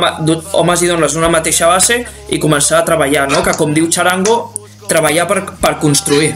homes 0.59 0.83
i 0.83 0.91
dones 0.91 1.13
d'una 1.15 1.31
mateixa 1.33 1.69
base 1.71 2.03
i 2.29 2.39
començar 2.39 2.81
a 2.81 2.85
treballar, 2.85 3.27
no? 3.31 3.43
Que 3.45 3.55
com 3.57 3.73
diu 3.73 3.89
Charango, 3.91 4.37
treballar 4.87 5.27
per, 5.29 5.41
per 5.61 5.77
construir. 5.81 6.35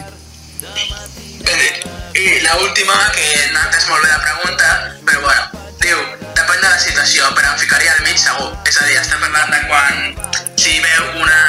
Dit. 1.42 1.86
I 2.12 2.40
la 2.44 2.56
última, 2.60 2.94
que 3.14 3.24
no 3.52 3.62
entès 3.66 3.88
molt 3.88 4.04
bé 4.04 4.10
la 4.10 4.20
pregunta, 4.20 4.66
però 5.06 5.22
bueno, 5.24 5.41
de 6.62 6.68
la 6.70 6.78
situació, 6.78 7.26
però 7.36 7.52
em 7.52 7.58
ficaria 7.58 7.92
al 7.96 8.02
mig 8.06 8.18
segur. 8.22 8.50
És 8.70 8.78
a 8.78 8.86
dir, 8.86 8.98
estem 9.00 9.22
parlant 9.22 9.50
de 9.50 9.60
quan 9.66 9.94
si 10.62 10.78
veu 10.84 11.22
una 11.22 11.40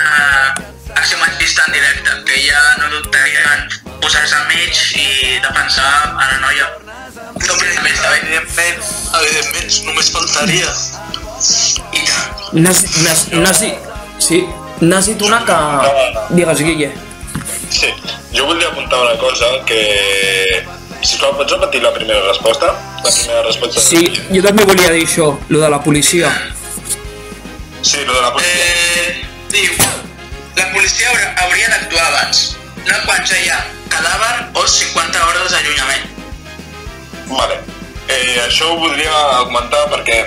acció 0.96 1.20
machista 1.22 1.66
en 1.68 1.78
directe, 1.78 2.16
que 2.30 2.40
ja 2.48 2.62
no 2.80 2.90
dubtaria 2.96 3.44
en 3.54 3.62
posar-se 4.02 4.36
al 4.40 4.48
mig 4.50 4.74
i 4.98 5.38
defensar 5.44 5.92
a 6.18 6.32
la 6.32 6.40
noia. 6.48 6.68
No 7.44 7.56
evidentment, 7.60 8.84
evidentment, 9.22 9.80
només 9.86 10.12
faltaria. 10.16 10.74
I 11.94 12.04
tant. 12.10 12.28
N'has 12.54 13.62
dit... 13.62 13.90
Sí, 14.24 14.44
n'has 14.82 15.10
dit 15.12 15.22
una 15.22 15.44
que... 15.46 15.58
Digues, 16.38 16.62
Guille. 16.64 16.94
Sí, 17.74 17.90
jo 18.34 18.46
voldria 18.48 18.70
apuntar 18.70 19.02
una 19.04 19.18
cosa 19.22 19.50
que... 19.68 20.64
Sisplau, 21.04 21.34
pots 21.36 21.52
repetir 21.52 21.82
la 21.84 21.92
primera 21.92 22.22
resposta? 22.30 22.72
La 23.04 23.12
primera 23.12 23.44
resposta. 23.44 23.82
Sí, 23.84 24.08
jo 24.32 24.42
també 24.46 24.64
volia 24.64 24.92
dir 24.96 25.04
això, 25.04 25.34
lo 25.50 25.60
de 25.60 25.70
la 25.70 25.82
policia. 25.84 26.32
Sí, 27.82 28.06
lo 28.06 28.14
de 28.14 28.22
la 28.22 28.32
policia. 28.32 28.64
Eh, 28.64 29.26
diu, 29.52 29.74
la 30.56 30.70
policia 30.72 31.10
haurà, 31.12 31.34
hauria 31.44 31.74
d'actuar 31.74 32.06
abans, 32.08 32.44
no 32.88 33.02
quan 33.04 33.28
ja 33.28 33.42
hi 33.42 33.52
ha 33.52 33.60
cadàver 33.92 34.34
o 34.56 34.66
50 34.76 35.26
hores 35.28 35.52
d'allunyament. 35.52 36.08
Vale. 37.34 37.60
Eh, 38.08 38.40
això 38.46 38.72
ho 38.72 38.80
voldria 38.80 39.44
comentar 39.50 39.84
perquè 39.92 40.22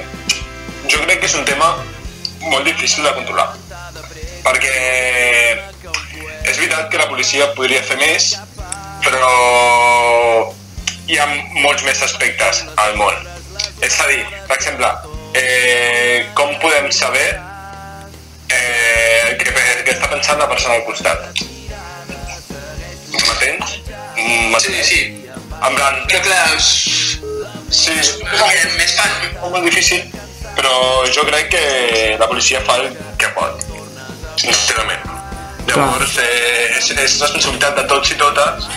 jo 0.90 1.00
crec 1.06 1.20
que 1.22 1.30
és 1.30 1.38
un 1.40 1.48
tema 1.48 1.72
molt 2.50 2.68
difícil 2.68 3.04
de 3.04 3.14
controlar. 3.16 3.48
Perquè 4.44 4.76
és 6.46 6.56
veritat 6.60 6.90
que 6.92 7.00
la 7.00 7.08
policia 7.08 7.48
podria 7.56 7.82
fer 7.82 7.96
més, 8.00 8.34
però 9.02 9.32
hi 11.06 11.18
ha 11.18 11.26
molts 11.62 11.84
més 11.86 12.00
aspectes 12.02 12.64
al 12.82 12.96
món. 12.98 13.14
És 13.84 13.98
a 14.02 14.06
dir, 14.10 14.22
per 14.48 14.56
exemple, 14.56 14.88
eh, 15.38 16.26
com 16.34 16.54
podem 16.62 16.88
saber 16.94 17.26
eh, 18.50 19.36
què, 19.38 19.52
què 19.86 19.94
està 19.94 20.10
pensant 20.10 20.40
la 20.42 20.48
persona 20.50 20.78
al 20.78 20.86
costat? 20.88 21.42
M'entens? 23.12 23.76
Sí, 24.64 24.82
sí. 24.82 25.00
En 25.56 25.74
plan, 25.76 26.02
Que 26.10 26.20
clar, 26.24 26.42
és, 26.56 26.66
sí, 27.70 27.94
és 27.94 28.12
més 28.76 28.96
fàcil. 28.96 29.30
és 29.30 29.50
molt 29.52 29.64
difícil, 29.64 30.02
però 30.56 30.74
jo 31.12 31.24
crec 31.28 31.52
que 31.54 32.16
la 32.20 32.28
policia 32.28 32.60
fa 32.66 32.80
el 32.82 32.90
que 33.20 33.30
pot, 33.36 33.62
sincerament. 34.40 35.06
Llavors, 35.66 36.18
eh, 36.22 36.76
és, 36.78 36.90
és 36.90 37.16
responsabilitat 37.20 37.80
de 37.80 37.86
tots 37.90 38.12
i 38.14 38.18
totes 38.20 38.68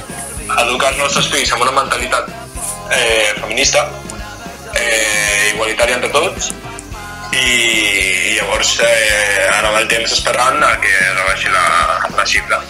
educar 0.63 0.93
els 0.93 1.01
nostres 1.03 1.29
fills 1.31 1.51
amb 1.53 1.65
una 1.67 1.75
mentalitat 1.75 2.29
eh, 2.91 3.35
feminista, 3.39 3.85
eh, 4.73 5.53
igualitària 5.53 5.99
entre 5.99 6.11
tots, 6.13 6.51
i, 7.31 7.45
i 7.45 8.37
llavors 8.37 8.77
eh, 8.85 9.49
ara 9.53 9.69
amb 9.69 9.81
el 9.83 9.89
temps 9.91 10.17
esperant 10.17 10.63
a 10.65 10.75
que 10.81 10.95
rebaixi 11.19 11.53
la, 11.53 11.67
la 12.17 12.25
xifra. 12.25 12.61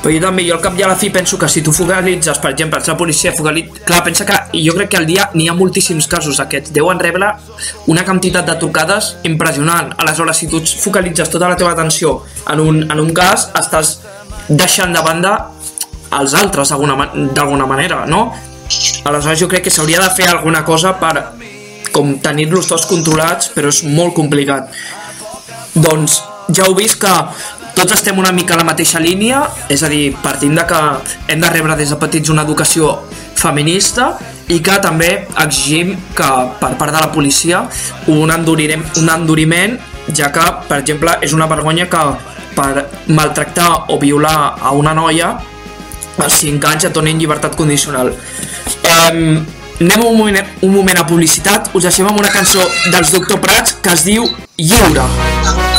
Però 0.00 0.12
jo 0.14 0.20
també, 0.22 0.46
jo 0.46 0.54
al 0.56 0.62
cap 0.64 0.78
i 0.78 0.84
a 0.84 0.88
la 0.88 0.96
fi 0.96 1.10
penso 1.12 1.36
que 1.36 1.48
si 1.52 1.60
tu 1.60 1.74
focalitzes, 1.76 2.38
per 2.40 2.54
exemple, 2.54 2.80
la 2.86 2.96
policia 2.96 3.34
focalitza... 3.36 3.82
Clar, 3.84 4.00
pensa 4.06 4.24
que 4.24 4.38
jo 4.64 4.72
crec 4.76 4.88
que 4.94 4.96
al 4.96 5.04
dia 5.08 5.26
n'hi 5.34 5.50
ha 5.50 5.56
moltíssims 5.56 6.08
casos 6.08 6.40
aquests. 6.40 6.72
Deuen 6.72 7.00
rebre 7.00 7.34
una 7.92 8.04
quantitat 8.06 8.48
de 8.48 8.56
trucades 8.62 9.12
impressionant. 9.28 9.92
Aleshores, 10.00 10.40
si 10.40 10.48
tu 10.48 10.62
focalitzes 10.64 11.28
tota 11.28 11.52
la 11.52 11.58
teva 11.60 11.74
atenció 11.76 12.22
en 12.48 12.64
un, 12.64 12.80
en 12.88 13.04
un 13.04 13.12
cas, 13.12 13.50
estàs 13.60 13.98
deixant 14.48 14.96
de 14.96 15.04
banda 15.04 15.34
els 16.18 16.34
altres 16.34 16.72
d'alguna 16.72 16.96
ma- 16.96 17.10
d'alguna 17.14 17.66
manera, 17.66 18.04
no? 18.06 18.32
Aleshores 19.04 19.38
jo 19.40 19.48
crec 19.48 19.64
que 19.66 19.70
s'hauria 19.70 20.00
de 20.02 20.10
fer 20.14 20.28
alguna 20.28 20.64
cosa 20.64 20.94
per 20.98 21.14
com 21.92 22.18
tenir-los 22.22 22.68
tots 22.70 22.86
controlats, 22.86 23.50
però 23.54 23.68
és 23.68 23.82
molt 23.84 24.14
complicat. 24.14 24.70
Doncs 25.74 26.20
ja 26.54 26.66
heu 26.66 26.74
vist 26.78 27.00
que 27.02 27.12
tots 27.74 27.94
estem 27.94 28.18
una 28.18 28.32
mica 28.32 28.54
a 28.54 28.60
la 28.60 28.66
mateixa 28.66 29.00
línia, 29.02 29.42
és 29.68 29.82
a 29.82 29.88
dir, 29.90 30.14
partint 30.22 30.54
de 30.58 30.66
que 30.66 30.80
hem 31.32 31.40
de 31.40 31.50
rebre 31.50 31.76
des 31.78 31.90
de 31.90 31.98
petits 31.98 32.30
una 32.30 32.42
educació 32.46 32.98
feminista 33.40 34.12
i 34.50 34.58
que 34.60 34.76
també 34.82 35.26
exigim 35.40 35.94
que 36.16 36.30
per 36.60 36.74
part 36.78 36.92
de 36.92 37.00
la 37.00 37.10
policia 37.14 37.62
un, 38.10 38.30
enduriment, 38.30 38.82
un 39.00 39.08
enduriment 39.08 39.78
ja 40.12 40.30
que, 40.34 40.44
per 40.68 40.80
exemple, 40.82 41.14
és 41.22 41.32
una 41.32 41.46
vergonya 41.50 41.86
que 41.90 42.02
per 42.56 42.86
maltractar 43.08 43.86
o 43.94 43.98
violar 44.02 44.56
a 44.60 44.72
una 44.76 44.92
noia 44.94 45.36
als 46.18 46.40
5 46.42 46.68
anys 46.72 46.88
et 46.88 46.94
donin 46.94 47.18
llibertat 47.20 47.56
condicional. 47.56 48.12
Um, 48.12 49.40
anem 49.80 50.04
un 50.04 50.16
moment, 50.18 50.54
un 50.62 50.74
moment 50.74 51.00
a 51.00 51.06
publicitat, 51.08 51.72
us 51.74 51.88
deixem 51.88 52.08
amb 52.10 52.20
una 52.20 52.32
cançó 52.34 52.64
dels 52.90 53.14
Doctor 53.16 53.40
Prats 53.40 53.78
que 53.80 53.94
es 53.94 54.06
diu 54.08 54.28
Lliure. 54.60 55.69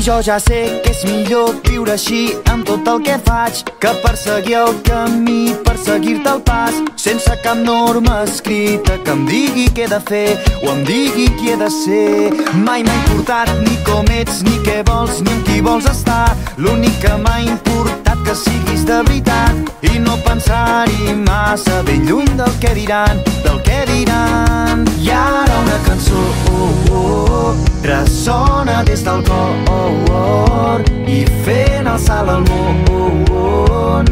Jo 0.00 0.22
ja 0.22 0.38
sé 0.40 0.80
que 0.82 0.90
és 0.94 1.00
millor 1.04 1.58
viure 1.66 1.92
així 1.92 2.32
amb 2.48 2.64
tot 2.64 2.86
el 2.88 3.02
que 3.04 3.18
faig 3.26 3.58
que 3.82 3.90
perseguir 4.00 4.56
el 4.56 4.78
camí, 4.86 5.52
perseguir-te 5.66 6.30
el 6.32 6.40
pas 6.46 6.78
sense 6.96 7.34
cap 7.44 7.60
norma 7.60 8.22
escrita 8.22 8.96
que 9.04 9.12
em 9.12 9.26
digui 9.28 9.66
què 9.76 9.84
he 9.84 9.90
de 9.92 9.98
fer 10.08 10.38
o 10.62 10.70
em 10.72 10.80
digui 10.88 11.28
qui 11.36 11.52
he 11.52 11.58
de 11.60 11.68
ser. 11.74 12.32
Mai 12.64 12.84
m'ha 12.86 12.96
importat 13.02 13.52
ni 13.66 13.76
com 13.84 14.08
ets, 14.16 14.40
ni 14.48 14.56
què 14.64 14.80
vols, 14.88 15.20
ni 15.20 15.36
amb 15.36 15.44
qui 15.48 15.60
vols 15.68 15.88
estar. 15.92 16.32
L'únic 16.56 16.96
que 17.04 17.12
m'ha 17.20 17.36
importat 17.44 18.24
que 18.24 18.38
siguis 18.40 18.86
de 18.88 19.02
veritat 19.04 19.84
i 19.92 20.00
no 20.00 20.16
pensar-hi 20.24 21.16
massa 21.26 21.82
ben 21.84 22.08
lluny 22.08 22.32
del 22.40 22.56
que 22.64 22.72
diran, 22.80 23.24
del 23.44 23.60
que 23.68 23.84
diran. 23.92 24.88
I 25.00 25.12
ara 25.20 25.49
una 25.60 25.78
cançó 25.86 26.20
oh, 26.52 26.92
oh, 26.92 27.54
ressona 27.82 28.82
des 28.84 29.04
del 29.04 29.22
cor 29.24 30.82
i 31.06 31.24
fent 31.44 31.86
el 31.86 31.98
salt 31.98 32.30
al 32.36 32.44
món. 32.48 34.10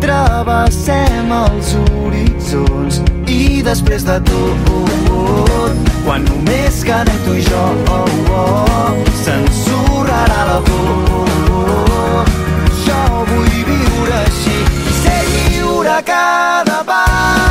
Travessem 0.00 1.30
els 1.36 1.74
horitzons 1.80 3.02
i 3.28 3.62
després 3.66 4.06
de 4.08 4.16
tot 4.30 5.90
quan 6.04 6.24
només 6.26 6.80
quedem 6.86 7.20
tu 7.26 7.36
i 7.38 7.44
jo 7.46 7.66
oh, 7.98 8.32
oh, 8.40 9.12
s'ensorrarà 9.22 10.40
la 10.50 10.58
por. 10.70 12.34
Jo 12.80 13.04
vull 13.30 13.54
viure 13.68 14.18
així 14.24 14.58
i 14.64 14.98
ser 15.04 15.22
lliure 15.30 16.02
cada 16.08 16.82
pas 16.88 17.49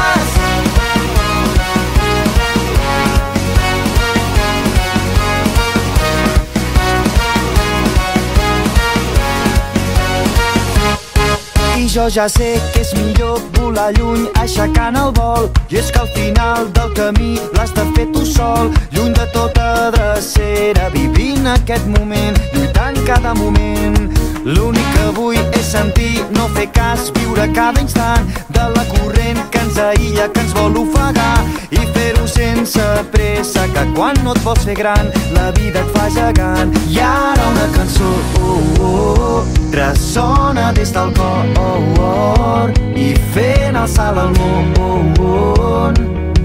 jo 11.93 12.07
ja 12.09 12.27
sé 12.29 12.59
que 12.73 12.81
és 12.81 12.91
millor 12.93 13.39
volar 13.57 13.89
lluny 13.97 14.27
aixecant 14.37 14.97
el 14.99 15.11
vol. 15.17 15.47
I 15.73 15.79
és 15.81 15.89
que 15.91 15.99
al 16.03 16.09
final 16.13 16.67
del 16.75 16.91
camí 16.93 17.31
l'has 17.55 17.73
de 17.73 17.85
fer 17.95 18.05
tu 18.13 18.25
sol. 18.25 18.69
Lluny 18.93 19.13
de 19.17 19.25
tota 19.33 19.89
drecera 19.95 20.89
vivint 20.93 21.47
aquest 21.49 21.87
moment 21.87 22.37
lluitant 22.53 22.99
cada 23.07 23.33
moment. 23.33 23.97
L'únic 24.45 24.85
que 24.95 25.07
vull 25.17 25.39
és 25.57 25.71
sentir 25.71 26.25
no 26.37 26.47
fer 26.53 26.67
cas 26.75 27.09
viure 27.17 27.47
cada 27.55 27.81
instant 27.81 28.29
de 28.49 28.67
la 28.75 28.85
corrent 28.91 29.41
que 29.49 29.63
ens 29.65 29.81
aïlla 29.89 30.29
que 30.33 30.45
ens 30.45 30.53
vol 30.57 30.77
ofegar. 30.83 31.39
I 31.71 31.81
fer-ho 31.95 32.27
sense 32.29 32.85
pressa 33.13 33.65
que 33.73 33.87
quan 33.95 34.19
no 34.23 34.37
et 34.37 34.43
vols 34.45 34.67
fer 34.67 34.77
gran 34.77 35.09
la 35.33 35.49
vida 35.57 35.81
et 35.81 35.95
fa 35.97 36.05
gegant. 36.13 36.75
I 36.89 37.01
ara 37.05 37.49
una 37.49 37.67
cançó 37.73 38.13
oh, 38.43 38.83
oh, 38.91 39.43
ressona 39.73 40.71
des 40.73 40.93
del 40.93 41.13
cor. 41.13 41.45
oh, 41.57 41.78
oh, 42.03 42.69
i 42.95 43.13
fent 43.33 43.79
el 43.79 43.87
salt 43.89 44.23
al 44.25 44.33
món 44.37 45.09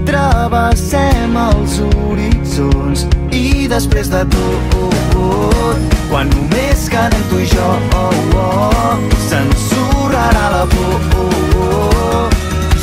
travessem 0.05 1.35
els 1.39 1.79
horitzons 1.83 3.05
i 3.35 3.67
després 3.71 4.11
de 4.13 4.21
tot 4.35 5.95
quan 6.09 6.29
només 6.31 6.85
quedem 6.91 7.25
tu 7.31 7.41
i 7.43 7.47
jo 7.51 7.69
oh, 7.99 8.37
oh, 8.43 8.93
s'ensorrarà 9.27 10.45
la 10.53 10.63
por 10.71 11.09
oh, 11.19 11.65
oh. 11.65 12.29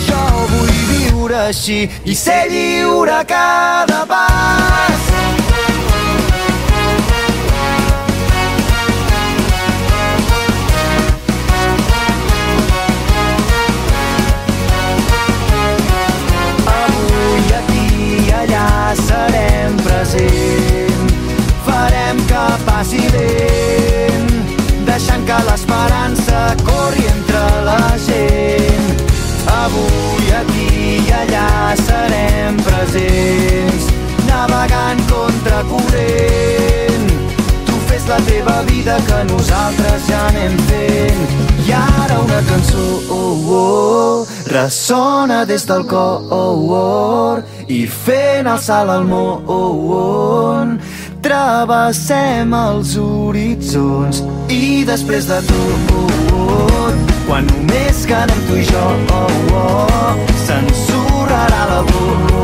jo 0.05 0.23
vull 0.53 0.75
viure 0.91 1.45
així 1.47 1.85
i 2.05 2.19
ser 2.25 2.43
lliure 2.53 3.23
cada 3.31 4.03
pas 4.11 5.32
serem 19.73 19.77
present. 19.77 21.11
Farem 21.65 22.17
que 22.27 22.65
passi 22.65 23.01
vent 23.15 24.85
deixant 24.87 25.25
que 25.25 25.39
l'esperança 25.49 26.57
corri 26.65 27.07
entre 27.07 27.45
la 27.65 27.97
gent. 27.99 28.91
Avui 29.47 30.33
aquí 30.41 30.99
i 31.07 31.13
allà 31.13 31.75
serem 31.87 32.57
presents 32.57 33.02
des 45.49 45.65
del 45.69 45.87
cor 45.91 47.43
i 47.69 47.85
fent 47.87 48.49
el 48.51 48.61
salt 48.61 48.91
al 48.91 49.07
món. 49.09 50.77
Travessem 51.23 52.55
els 52.59 52.97
horitzons 52.99 54.23
i 54.51 54.83
després 54.89 55.29
de 55.31 55.39
tot 55.49 57.13
quan 57.29 57.47
només 57.49 58.05
quedem 58.11 58.45
tu 58.49 58.59
i 58.59 58.67
jo 58.69 58.85
oh, 59.17 59.57
oh, 59.63 60.15
s'ensorrarà 60.45 61.65
la 61.71 61.83
por 61.89 62.42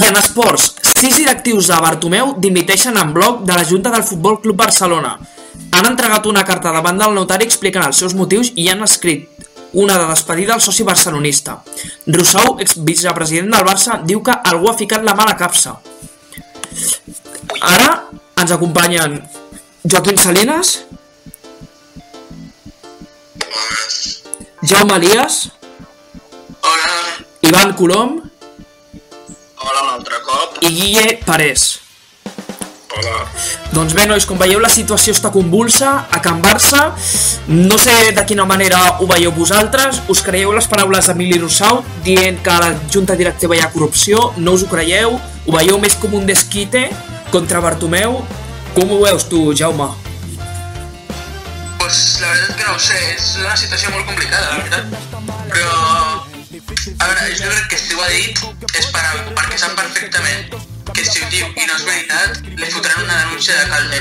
I 0.00 0.06
en 0.08 0.16
esports, 0.16 0.70
sis 0.80 1.18
directius 1.18 1.66
de 1.68 1.76
Bartomeu 1.76 2.30
dimiteixen 2.40 2.96
en 2.96 3.10
bloc 3.12 3.42
de 3.44 3.52
la 3.52 3.66
Junta 3.68 3.90
del 3.92 4.04
Futbol 4.06 4.38
Club 4.40 4.56
Barcelona. 4.56 5.18
Han 5.76 5.88
entregat 5.90 6.24
una 6.30 6.44
carta 6.48 6.72
davant 6.72 6.96
del 6.96 7.12
notari 7.12 7.44
explicant 7.44 7.84
els 7.84 8.00
seus 8.00 8.14
motius 8.16 8.48
i 8.56 8.70
han 8.72 8.80
escrit 8.86 9.28
una 9.72 9.98
de 10.00 10.06
despedida 10.08 10.54
al 10.54 10.62
soci 10.64 10.86
barcelonista. 10.88 11.58
Rousseau, 12.06 12.56
ex-vicepresident 12.64 13.52
del 13.52 13.66
Barça, 13.66 13.98
diu 14.06 14.22
que 14.24 14.32
algú 14.32 14.70
ha 14.70 14.78
ficat 14.78 15.04
la 15.04 15.14
mala 15.18 15.36
capsa. 15.36 15.76
Ara 17.60 17.92
ens 18.40 18.56
acompanyen 18.56 19.20
Joaquim 19.84 20.16
Salinas, 20.16 20.72
Jaume 24.64 24.96
Elias, 24.96 25.50
Ivan 27.44 27.76
Colom 27.76 28.29
i 30.60 30.68
Guille 30.68 31.18
Parés. 31.24 31.80
Hola. 32.90 33.22
Doncs 33.72 33.94
bé, 33.94 34.04
nois, 34.10 34.26
com 34.26 34.38
veieu, 34.38 34.58
la 34.60 34.68
situació 34.72 35.14
està 35.14 35.30
convulsa 35.32 35.92
a 36.10 36.20
Can 36.22 36.40
Barça. 36.42 36.90
No 37.48 37.78
sé 37.80 37.94
de 38.16 38.24
quina 38.26 38.44
manera 38.48 38.80
ho 39.00 39.06
veieu 39.08 39.32
vosaltres. 39.32 40.02
Us 40.10 40.24
creieu 40.26 40.52
les 40.56 40.66
paraules 40.68 41.06
d'Emili 41.06 41.38
Rousseau 41.38 41.84
dient 42.04 42.42
que 42.42 42.52
a 42.52 42.58
la 42.64 42.74
junta 42.92 43.16
directiva 43.16 43.56
hi 43.56 43.62
ha 43.64 43.70
corrupció? 43.72 44.32
No 44.36 44.56
us 44.58 44.66
ho 44.66 44.70
creieu? 44.72 45.16
Ho 45.46 45.56
veieu 45.56 45.78
més 45.80 45.96
com 46.02 46.18
un 46.18 46.26
desquite 46.28 46.88
contra 47.30 47.62
Bartomeu? 47.64 48.20
Com 48.74 48.90
ho 48.90 49.00
veus 49.06 49.24
tu, 49.30 49.48
Jaume? 49.56 49.88
Pues 51.78 52.18
la 52.20 52.28
verdad 52.28 52.50
es 52.50 52.56
que 52.56 52.64
no 52.64 52.74
ho 52.74 52.78
sé, 52.78 52.98
és 53.14 53.36
una 53.40 53.56
situació 53.56 53.90
molt 53.94 54.06
complicada, 54.06 54.50
la 54.50 54.58
veritat. 54.58 54.84
Però, 55.50 56.09
a 56.98 57.06
veure, 57.08 57.36
jo 57.36 57.48
crec 57.50 57.68
que 57.70 57.78
si 57.78 57.94
ho 57.94 58.02
ha 58.02 58.08
dit 58.08 58.42
és 58.76 58.86
per, 58.94 59.04
perquè 59.36 59.58
sap 59.58 59.74
perfectament 59.78 60.54
que 60.90 61.04
si 61.06 61.22
ho 61.22 61.28
diu 61.30 61.46
i 61.46 61.66
no 61.68 61.76
és 61.76 61.84
veritat, 61.86 62.40
li 62.58 62.70
fotran 62.74 63.04
una 63.04 63.18
denúncia 63.22 63.54
de 63.54 63.66
calde. 63.70 63.98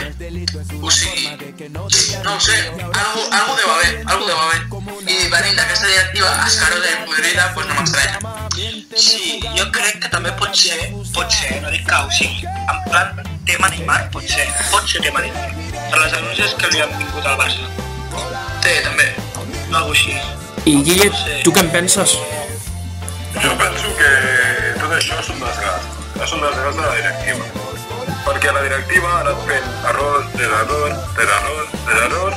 O 0.81 0.89
sigui, 0.91 1.27
no 1.73 1.85
ho 1.85 2.39
sé, 2.41 2.57
algo, 2.73 3.25
algo 3.37 3.55
deu 3.59 3.69
haver, 3.75 3.91
algo 4.05 4.25
deu 4.25 4.39
haver. 4.39 4.61
I 5.09 5.27
venint 5.31 5.59
d'aquesta 5.59 5.87
directiva 5.87 6.31
escarosa 6.47 6.89
i 6.89 6.97
podrida, 7.05 7.45
pues 7.53 7.67
no 7.69 7.77
m'estranya. 7.77 8.35
Sí, 8.99 9.39
jo 9.55 9.67
crec 9.75 10.01
que 10.03 10.09
també 10.11 10.33
pot 10.41 10.55
ser, 10.57 10.89
pot 11.13 11.29
ser, 11.31 11.61
no 11.63 11.69
dic 11.71 11.85
que 11.87 12.01
o 12.01 12.09
sigui, 12.17 12.49
en 12.49 12.81
plan 12.89 13.21
tema 13.45 13.69
Neymar, 13.75 14.01
pot 14.15 14.25
ser, 14.27 14.49
pot 14.73 14.89
ser 14.89 15.03
tema 15.05 15.21
Neymar, 15.23 15.47
per 15.77 16.01
les 16.01 16.17
anúncies 16.17 16.57
que 16.59 16.73
li 16.73 16.83
han 16.83 16.97
vingut 16.97 17.25
al 17.25 17.37
Barça, 17.39 17.69
Sí, 18.65 18.75
també. 18.83 19.13
algo 19.71 19.91
així. 19.93 20.17
I 20.65 20.81
Guille, 20.83 21.11
tu 21.45 21.53
què 21.53 21.61
en 21.63 21.69
penses? 21.71 22.17
Jo 23.37 23.51
penso 23.57 23.89
que 23.97 24.11
tot 24.79 24.93
això 24.97 25.19
és 25.21 25.29
un 25.29 25.41
desgast. 25.43 25.97
És 26.17 26.31
un 26.33 26.41
desgast 26.41 26.79
de 26.79 26.85
la 26.85 26.95
directiva. 26.97 27.45
Perquè 28.25 28.53
la 28.53 28.63
directiva 28.65 29.11
ha 29.11 29.19
anat 29.21 29.43
fent 29.47 29.69
error, 29.91 30.25
de 30.33 30.47
error, 30.47 30.95
de 31.17 31.27
error, 31.27 31.69
de 31.85 31.99
error, 32.07 32.33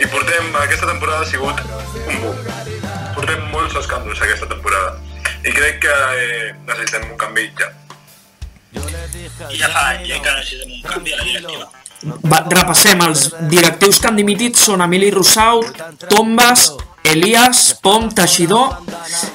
i 0.00 0.06
portem, 0.12 0.54
aquesta 0.62 0.86
temporada 0.86 1.24
ha 1.24 1.30
sigut 1.30 1.64
un 2.06 2.20
boom. 2.22 2.38
Portem 3.16 3.42
molts 3.54 3.76
escàndols 3.80 4.22
aquesta 4.24 4.48
temporada. 4.48 4.94
I 5.40 5.52
crec 5.56 5.80
que 5.86 5.98
eh, 6.20 6.54
necessitem 6.68 7.10
un 7.10 7.18
canvi 7.20 7.48
ja. 7.58 7.72
I 8.76 9.58
ja 9.58 9.68
fa 9.72 9.86
anys 9.94 10.12
eh, 10.14 10.20
que 10.20 10.36
necessitem 10.36 10.76
un 10.76 10.88
canvi 10.92 11.16
a 11.16 11.20
la 11.20 11.28
directiva. 11.32 11.70
Va, 12.00 12.38
repassem, 12.48 13.00
els 13.04 13.26
directius 13.50 13.98
que 14.00 14.08
han 14.08 14.16
dimitit 14.16 14.56
són 14.56 14.80
Emili 14.84 15.10
Rossau, 15.12 15.60
Tombas, 16.08 16.70
Elias, 17.10 17.74
Pom, 17.82 18.08
Teixidor 18.14 18.76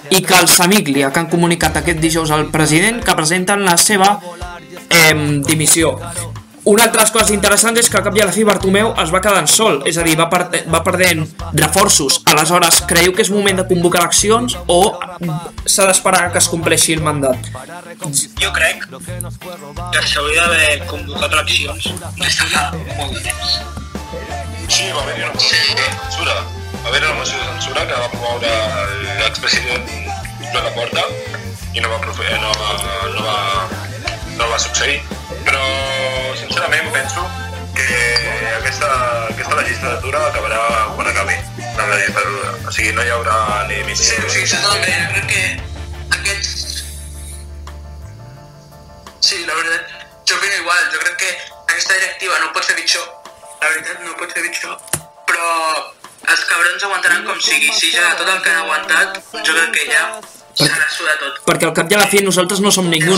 i 0.09 0.21
Calsamiglia, 0.23 1.09
que 1.11 1.19
han 1.19 1.27
comunicat 1.27 1.81
aquest 1.81 1.99
dijous 1.99 2.31
al 2.31 2.47
president 2.53 3.01
que 3.03 3.15
presenten 3.17 3.65
la 3.67 3.75
seva 3.75 4.13
eh, 4.87 5.41
dimissió. 5.43 5.97
Una 6.65 6.85
altra 6.87 7.01
de 7.01 7.03
les 7.03 7.11
coses 7.13 7.33
interessants 7.35 7.77
és 7.83 7.91
que 7.91 7.99
al 7.99 8.05
cap 8.07 8.15
i 8.17 8.23
a 8.23 8.25
la 8.25 8.33
fi 8.33 8.45
Bartomeu 8.47 8.93
es 9.03 9.11
va 9.13 9.19
quedant 9.21 9.45
sol, 9.51 9.81
és 9.85 9.99
a 9.99 10.05
dir, 10.07 10.15
va, 10.17 10.25
per, 10.31 10.63
va 10.71 10.81
perdent 10.87 11.21
reforços. 11.59 12.21
Aleshores, 12.31 12.79
creieu 12.89 13.13
que 13.13 13.21
és 13.21 13.29
moment 13.29 13.59
de 13.59 13.67
convocar 13.69 14.05
eleccions 14.05 14.55
o 14.71 14.79
s'ha 15.67 15.91
d'esperar 15.91 16.31
que 16.31 16.41
es 16.41 16.49
compleixi 16.49 16.95
el 16.95 17.05
mandat? 17.05 17.51
Jo 18.41 18.55
crec 18.55 18.87
que 18.87 20.07
s'hauria 20.07 20.47
d'haver 20.47 20.83
convocat 20.89 21.41
eleccions 21.41 21.91
des 22.23 22.41
de 22.41 22.51
fa 22.55 22.69
molt 22.73 23.13
de 23.13 23.25
temps. 23.29 23.57
Sí, 24.65 24.89
va 24.95 25.03
haver-hi 25.03 25.27
una 25.27 25.49
censura. 25.51 26.54
Va 26.85 26.89
haver-hi 26.91 27.07
una 27.09 27.15
moció 27.17 27.37
de 27.39 27.45
censura 27.49 27.83
que 27.89 27.95
va 27.97 28.09
promoure 28.11 28.51
l'expresident 29.19 29.87
Joan 30.51 30.67
Laporta 30.67 31.05
i 31.73 31.81
no 31.81 31.89
va, 31.89 31.97
eh, 31.97 32.37
no, 32.43 32.51
va, 32.61 32.73
no, 33.15 33.23
va, 33.25 33.37
no 34.37 34.49
va 34.51 34.59
succeir. 34.61 34.99
Però, 35.47 35.63
sincerament, 36.37 36.91
penso 36.93 37.23
que 37.75 37.87
aquesta, 38.59 38.91
aquesta 39.33 39.57
legislatura 39.63 40.21
acabarà 40.29 40.61
quan 40.95 41.09
acabi 41.09 41.35
la 41.75 41.87
legislatura. 41.95 42.53
O 42.69 42.75
sigui, 42.77 42.93
no 42.95 43.03
hi 43.03 43.11
haurà 43.17 43.39
ni 43.71 43.81
Sí, 43.81 43.87
missió. 43.89 44.21
o 44.21 44.29
sigui, 44.29 44.47
totalment. 44.53 45.01
Jo 45.01 45.11
crec 45.17 45.27
que 45.33 45.43
aquests... 46.19 46.85
Sí, 49.25 49.41
la 49.49 49.57
veritat, 49.57 49.89
jo 50.29 50.37
opino 50.37 50.61
igual. 50.61 50.85
Jo 50.93 51.01
crec 51.01 51.17
que 51.25 51.33
aquesta 51.65 51.97
directiva 51.97 52.39
no 52.45 52.53
pot 52.53 52.69
fer 52.69 52.77
pitjor. 52.77 53.09
La 53.59 53.73
veritat, 53.73 54.05
no 54.05 54.15
pot 54.21 54.31
fer 54.37 54.45
pitjor. 54.45 54.77
Però 55.25 55.49
els 56.31 56.45
cabrons 56.49 56.83
aguantaran 56.87 57.25
com 57.27 57.39
sigui. 57.41 57.69
Si 57.73 57.91
ja 57.93 58.13
tot 58.19 58.27
el 58.33 58.41
que 58.43 58.49
han 58.53 58.63
aguantat, 58.63 59.19
jo 59.45 59.53
crec 59.53 59.71
que 59.75 59.85
ja 59.91 60.03
se 60.55 60.69
l'ha 60.69 60.87
sudat 60.97 61.19
tot. 61.19 61.41
Perquè 61.49 61.67
al 61.67 61.73
cap 61.75 61.91
i 61.91 61.95
a 61.97 61.99
la 61.99 62.07
fi 62.11 62.21
nosaltres 62.23 62.61
no 62.63 62.71
som 62.71 62.87
ningú, 62.89 63.17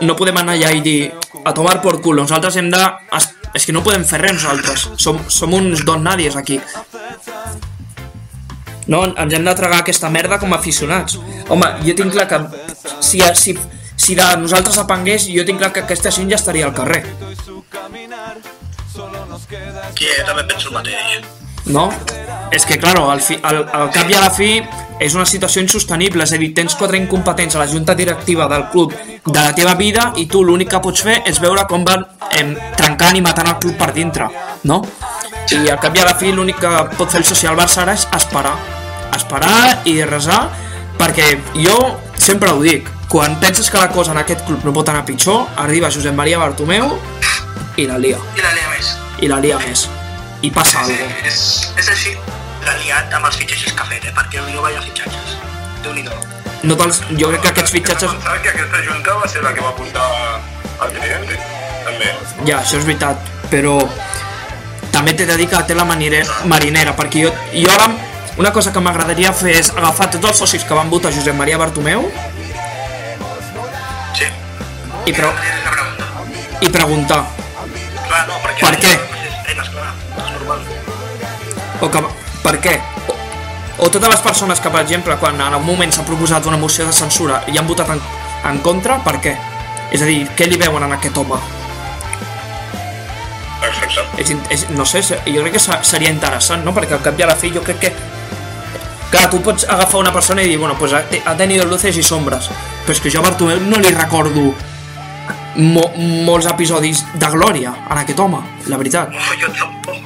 no 0.00 0.16
podem 0.16 0.36
anar 0.42 0.54
allà 0.58 0.70
i 0.76 0.80
dir 0.84 1.00
a 1.44 1.52
tomar 1.54 1.80
por 1.82 2.00
culo, 2.02 2.22
nosaltres 2.22 2.56
hem 2.56 2.70
de... 2.70 2.84
es- 3.18 3.34
És 3.56 3.64
que 3.64 3.72
no 3.72 3.80
podem 3.82 4.02
fer 4.04 4.18
res 4.20 4.34
nosaltres, 4.36 4.82
som, 5.00 5.16
som 5.32 5.54
uns 5.56 5.80
don 5.88 6.02
nadies 6.04 6.34
aquí. 6.36 6.58
No, 8.92 8.98
ens 9.08 9.32
hem 9.34 9.44
de 9.46 9.54
tragar 9.56 9.78
aquesta 9.80 10.10
merda 10.12 10.36
com 10.38 10.52
a 10.52 10.58
aficionats. 10.60 11.16
Home, 11.48 11.66
jo 11.86 11.94
tinc 11.96 12.12
clar 12.12 12.26
que 12.28 12.38
si, 13.00 13.22
si, 13.40 13.54
si 13.96 14.14
de 14.20 14.26
nosaltres 14.44 14.76
apengués, 14.84 15.26
jo 15.32 15.46
tinc 15.48 15.58
clar 15.64 15.72
que 15.72 15.80
aquesta 15.86 16.12
gent 16.12 16.28
ja 16.30 16.36
estaria 16.36 16.68
al 16.68 16.74
carrer. 16.76 17.00
Que 19.96 20.12
jo 20.12 20.24
també 20.28 20.44
penso 20.52 20.68
el 20.68 20.74
mateix. 20.76 21.24
No? 21.68 21.90
És 22.50 22.64
que, 22.64 22.78
claro, 22.80 23.10
al, 23.12 23.20
fi, 23.20 23.36
al, 23.42 23.64
al 23.72 23.90
cap 23.92 24.08
i 24.08 24.16
a 24.16 24.22
la 24.24 24.30
fi 24.32 24.62
és 24.98 25.14
una 25.14 25.26
situació 25.28 25.62
insostenible, 25.62 26.24
és 26.24 26.32
a 26.32 26.38
dir, 26.40 26.50
tens 26.56 26.74
quatre 26.78 26.98
incompetents 26.98 27.54
a 27.54 27.60
la 27.60 27.68
junta 27.70 27.94
directiva 27.94 28.48
del 28.50 28.66
club 28.72 28.94
de 29.26 29.38
la 29.38 29.52
teva 29.54 29.74
vida 29.78 30.12
i 30.16 30.26
tu 30.26 30.42
l'únic 30.44 30.72
que 30.72 30.80
pots 30.82 31.04
fer 31.06 31.20
és 31.28 31.38
veure 31.42 31.66
com 31.70 31.84
van 31.86 32.02
em, 32.40 32.54
trencant 32.78 33.18
i 33.18 33.22
matant 33.22 33.52
el 33.52 33.58
club 33.62 33.76
per 33.78 33.92
dintre, 33.94 34.26
no? 34.64 34.80
I 35.54 35.68
al 35.68 35.78
cap 35.80 35.94
i 35.96 36.02
a 36.02 36.08
la 36.08 36.16
fi 36.18 36.32
l'únic 36.32 36.58
que 36.60 36.72
pot 36.96 37.08
fer 37.08 37.22
el 37.22 37.28
social 37.28 37.56
Barça 37.56 37.84
ara 37.84 37.94
és 37.96 38.08
esperar. 38.16 38.56
Esperar 39.16 39.82
i 39.88 39.96
resar, 40.04 40.42
perquè 40.98 41.30
jo 41.56 41.76
sempre 42.18 42.50
ho 42.52 42.60
dic, 42.64 42.88
quan 43.08 43.38
penses 43.40 43.70
que 43.70 43.80
la 43.80 43.88
cosa 43.92 44.12
en 44.12 44.20
aquest 44.24 44.44
club 44.48 44.66
no 44.66 44.74
pot 44.76 44.88
anar 44.88 45.06
pitjor, 45.08 45.46
arriba 45.56 45.92
Josep 45.94 46.16
Maria 46.16 46.40
Bartomeu 46.42 46.98
i 47.76 47.86
la 47.86 47.96
lia, 47.96 48.18
I 48.36 48.44
la 48.44 48.52
lia 48.52 48.74
més. 48.74 48.92
i 49.22 49.32
la 49.32 49.40
lia 49.40 49.62
més. 49.62 49.88
I 50.42 50.50
passa 50.54 50.84
Sí, 50.84 50.92
alguna 50.94 51.14
cosa. 51.14 51.26
és, 51.28 51.72
és 51.82 51.88
així. 51.94 52.16
Liat 52.68 53.14
amb 53.16 53.26
els 53.26 53.36
fitxatges 53.40 53.72
que 53.72 53.82
ha 53.82 53.86
fet, 53.88 54.04
eh? 54.04 54.12
Perquè 54.14 54.42
no 54.54 54.62
vaya 54.62 54.80
fitxatges. 54.84 55.36
Déu-n'hi-do. 55.82 56.12
no 56.68 56.74
te'ls, 56.74 56.96
jo 57.16 57.28
crec 57.30 57.40
que 57.44 57.48
aquests 57.52 57.70
fitxatges 57.70 58.10
Pensar 58.10 58.40
que 58.42 58.48
aquesta 58.50 58.78
junta 58.82 59.12
va 59.14 59.28
ser 59.30 59.42
la 59.44 59.52
que 59.54 59.60
va 59.62 59.68
apuntar 59.68 60.06
al 60.82 60.90
president, 60.90 61.28
també. 61.86 62.08
ja, 62.48 62.56
això 62.58 62.80
és 62.80 62.84
veritat 62.84 63.16
però 63.48 63.76
també 64.90 65.14
t'he 65.14 65.24
de 65.28 65.36
dir 65.38 65.46
que 65.48 65.60
té 65.68 65.76
la 65.78 65.84
manire, 65.86 66.24
marinera 66.50 66.96
perquè 66.98 67.22
jo, 67.22 67.30
jo 67.54 67.70
ara 67.70 67.86
una 68.42 68.50
cosa 68.52 68.72
que 68.74 68.80
m'agradaria 68.82 69.32
fer 69.32 69.54
és 69.60 69.70
agafar 69.70 70.10
tots 70.10 70.26
els 70.32 70.36
socis 70.42 70.64
que 70.66 70.74
van 70.74 70.90
votar 70.90 71.12
Josep 71.14 71.34
Maria 71.38 71.58
Bartomeu 71.62 72.10
Sí. 74.18 74.26
i, 75.06 75.12
pre 75.12 75.30
i 76.60 76.68
preguntar 76.74 77.22
Clar, 78.08 78.26
no, 78.26 78.34
perquè... 78.42 78.60
Per 78.66 78.74
què? 78.82 78.92
O 81.80 81.88
que, 81.92 82.02
per 82.42 82.56
què 82.64 82.74
o, 83.08 83.14
o 83.84 83.90
totes 83.90 84.08
les 84.10 84.20
persones 84.24 84.60
que 84.60 84.70
per 84.70 84.82
exemple 84.82 85.16
quan 85.20 85.40
en 85.40 85.54
un 85.60 85.64
moment 85.66 85.92
s'ha 85.94 86.04
proposat 86.06 86.46
una 86.46 86.56
moció 86.58 86.86
de 86.86 86.92
censura 86.92 87.42
i 87.52 87.58
han 87.58 87.66
votat 87.66 87.90
en, 87.94 88.00
en 88.50 88.58
contra, 88.64 88.98
per 89.04 89.18
què? 89.22 89.36
és 89.92 90.02
a 90.02 90.06
dir, 90.08 90.26
què 90.36 90.44
li 90.50 90.58
veuen 90.60 90.82
en 90.84 90.92
aquest 90.98 91.16
home? 91.16 91.38
Exacte. 93.62 94.04
és, 94.22 94.30
és, 94.54 94.66
no 94.70 94.84
sé, 94.86 95.00
jo 95.02 95.40
crec 95.42 95.52
que 95.56 95.62
se- 95.62 95.78
seria 95.82 96.10
interessant, 96.12 96.62
no? 96.64 96.72
Perquè 96.76 96.94
al 96.96 97.02
cap 97.02 97.18
i 97.18 97.24
a 97.24 97.28
la 97.30 97.36
fi 97.36 97.50
jo 97.54 97.62
crec 97.64 97.80
que 97.86 97.92
Clar, 99.08 99.30
tu 99.32 99.38
pots 99.40 99.64
agafar 99.64 100.02
una 100.02 100.10
persona 100.12 100.42
i 100.44 100.48
dir, 100.50 100.58
bueno, 100.60 100.74
pues 100.76 100.92
ha, 100.92 100.98
ha 101.24 101.34
tenido 101.34 101.64
luces 101.64 101.96
i 101.96 102.02
sombres, 102.04 102.50
però 102.84 102.92
és 102.92 103.00
que 103.00 103.08
jo 103.08 103.22
a 103.22 103.24
Bartomeu 103.24 103.56
no 103.64 103.78
li 103.80 103.88
recordo 103.94 104.50
mo, 105.56 105.84
molts 106.26 106.44
episodis 106.50 107.06
de 107.14 107.30
glòria 107.32 107.72
en 107.88 108.02
aquest 108.02 108.20
home, 108.20 108.42
la 108.68 108.76
veritat. 108.76 109.08
Oh, 109.16 109.38
jo 109.40 109.48
tampoc. 109.56 109.97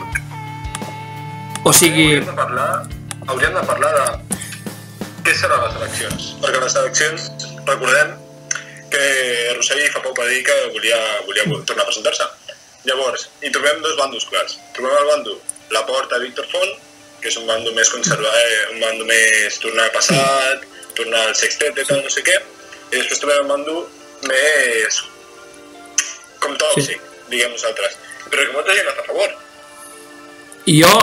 O 1.64 1.72
sigui, 1.72 2.18
Hauríem 2.18 2.26
de 2.26 2.32
parlar, 2.34 2.88
hauríem 3.28 3.54
de 3.54 3.62
parlar 3.62 3.92
de 3.94 4.06
què 5.22 5.34
seran 5.38 5.62
les 5.62 5.76
eleccions. 5.78 6.24
Perquè 6.42 6.58
les 6.58 6.74
eleccions, 6.80 7.28
recordem 7.68 8.16
que 8.90 9.04
Rossell 9.54 9.84
fa 9.94 10.02
poc 10.02 10.18
va 10.18 10.26
dir 10.26 10.42
que 10.48 10.56
volia, 10.74 10.98
volia 11.28 11.46
tornar 11.68 11.84
a 11.84 11.88
presentar-se. 11.92 12.26
Llavors, 12.88 13.28
hi 13.46 13.54
trobem 13.54 13.78
dos 13.84 13.94
bandos 14.00 14.26
clars. 14.26 14.58
Trobem 14.74 14.98
el 15.04 15.10
bando 15.12 15.38
la 15.70 15.86
porta 15.86 16.18
Víctor 16.18 16.50
Font, 16.50 16.74
que 17.22 17.30
és 17.30 17.38
un 17.38 17.46
bando 17.46 17.70
més 17.78 17.94
conservat, 17.94 18.42
eh, 18.42 18.62
un 18.74 18.82
bando 18.82 19.06
més 19.06 19.62
tornar 19.62 19.86
al 19.86 19.94
passat, 19.94 20.66
tornar 20.98 21.28
al 21.28 21.36
sextet 21.38 21.78
i 21.78 21.86
tal, 21.86 22.02
no 22.02 22.10
sé 22.10 22.26
què, 22.26 22.40
i 22.90 22.96
després 22.98 23.22
trobem 23.22 23.46
un 23.46 23.52
bando 23.54 23.76
més 24.26 25.02
com 26.42 26.58
tòxic, 26.58 26.98
sí. 26.98 27.26
diguem 27.30 27.54
nosaltres. 27.54 28.00
Però 28.26 28.48
que 28.48 28.56
molta 28.58 28.74
gent 28.74 28.90
està 28.90 29.06
a 29.06 29.12
favor. 29.12 29.36
jo, 30.66 30.96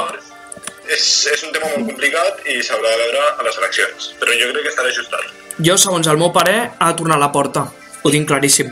És, 0.96 1.06
és 1.34 1.44
un 1.46 1.52
tema 1.54 1.68
molt 1.76 1.86
complicat 1.92 2.40
i 2.50 2.60
s'haurà 2.66 2.90
de 2.96 2.98
veure 3.04 3.24
a 3.40 3.44
les 3.46 3.58
eleccions, 3.62 4.08
però 4.20 4.34
jo 4.40 4.48
crec 4.52 4.64
que 4.66 4.72
estarà 4.74 4.90
ajustat. 4.90 5.26
jo 5.68 5.76
segons 5.78 6.08
el 6.08 6.18
meu 6.18 6.32
pare, 6.34 6.56
ha 6.80 6.88
de 6.92 6.98
tornar 6.98 7.18
a 7.18 7.20
la 7.20 7.32
porta. 7.32 7.68
Ho 8.04 8.10
tinc 8.10 8.28
claríssim. 8.28 8.72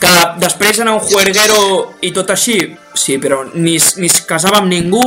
Que 0.00 0.12
després 0.40 0.80
anar 0.80 0.92
a 0.96 0.96
un 1.02 1.06
juerguero 1.08 1.58
i 2.02 2.10
tot 2.12 2.30
així, 2.34 2.56
sí, 2.94 3.18
però 3.18 3.44
ni, 3.54 3.76
ni 4.00 4.06
es 4.10 4.20
casava 4.26 4.58
amb 4.58 4.68
ningú, 4.72 5.02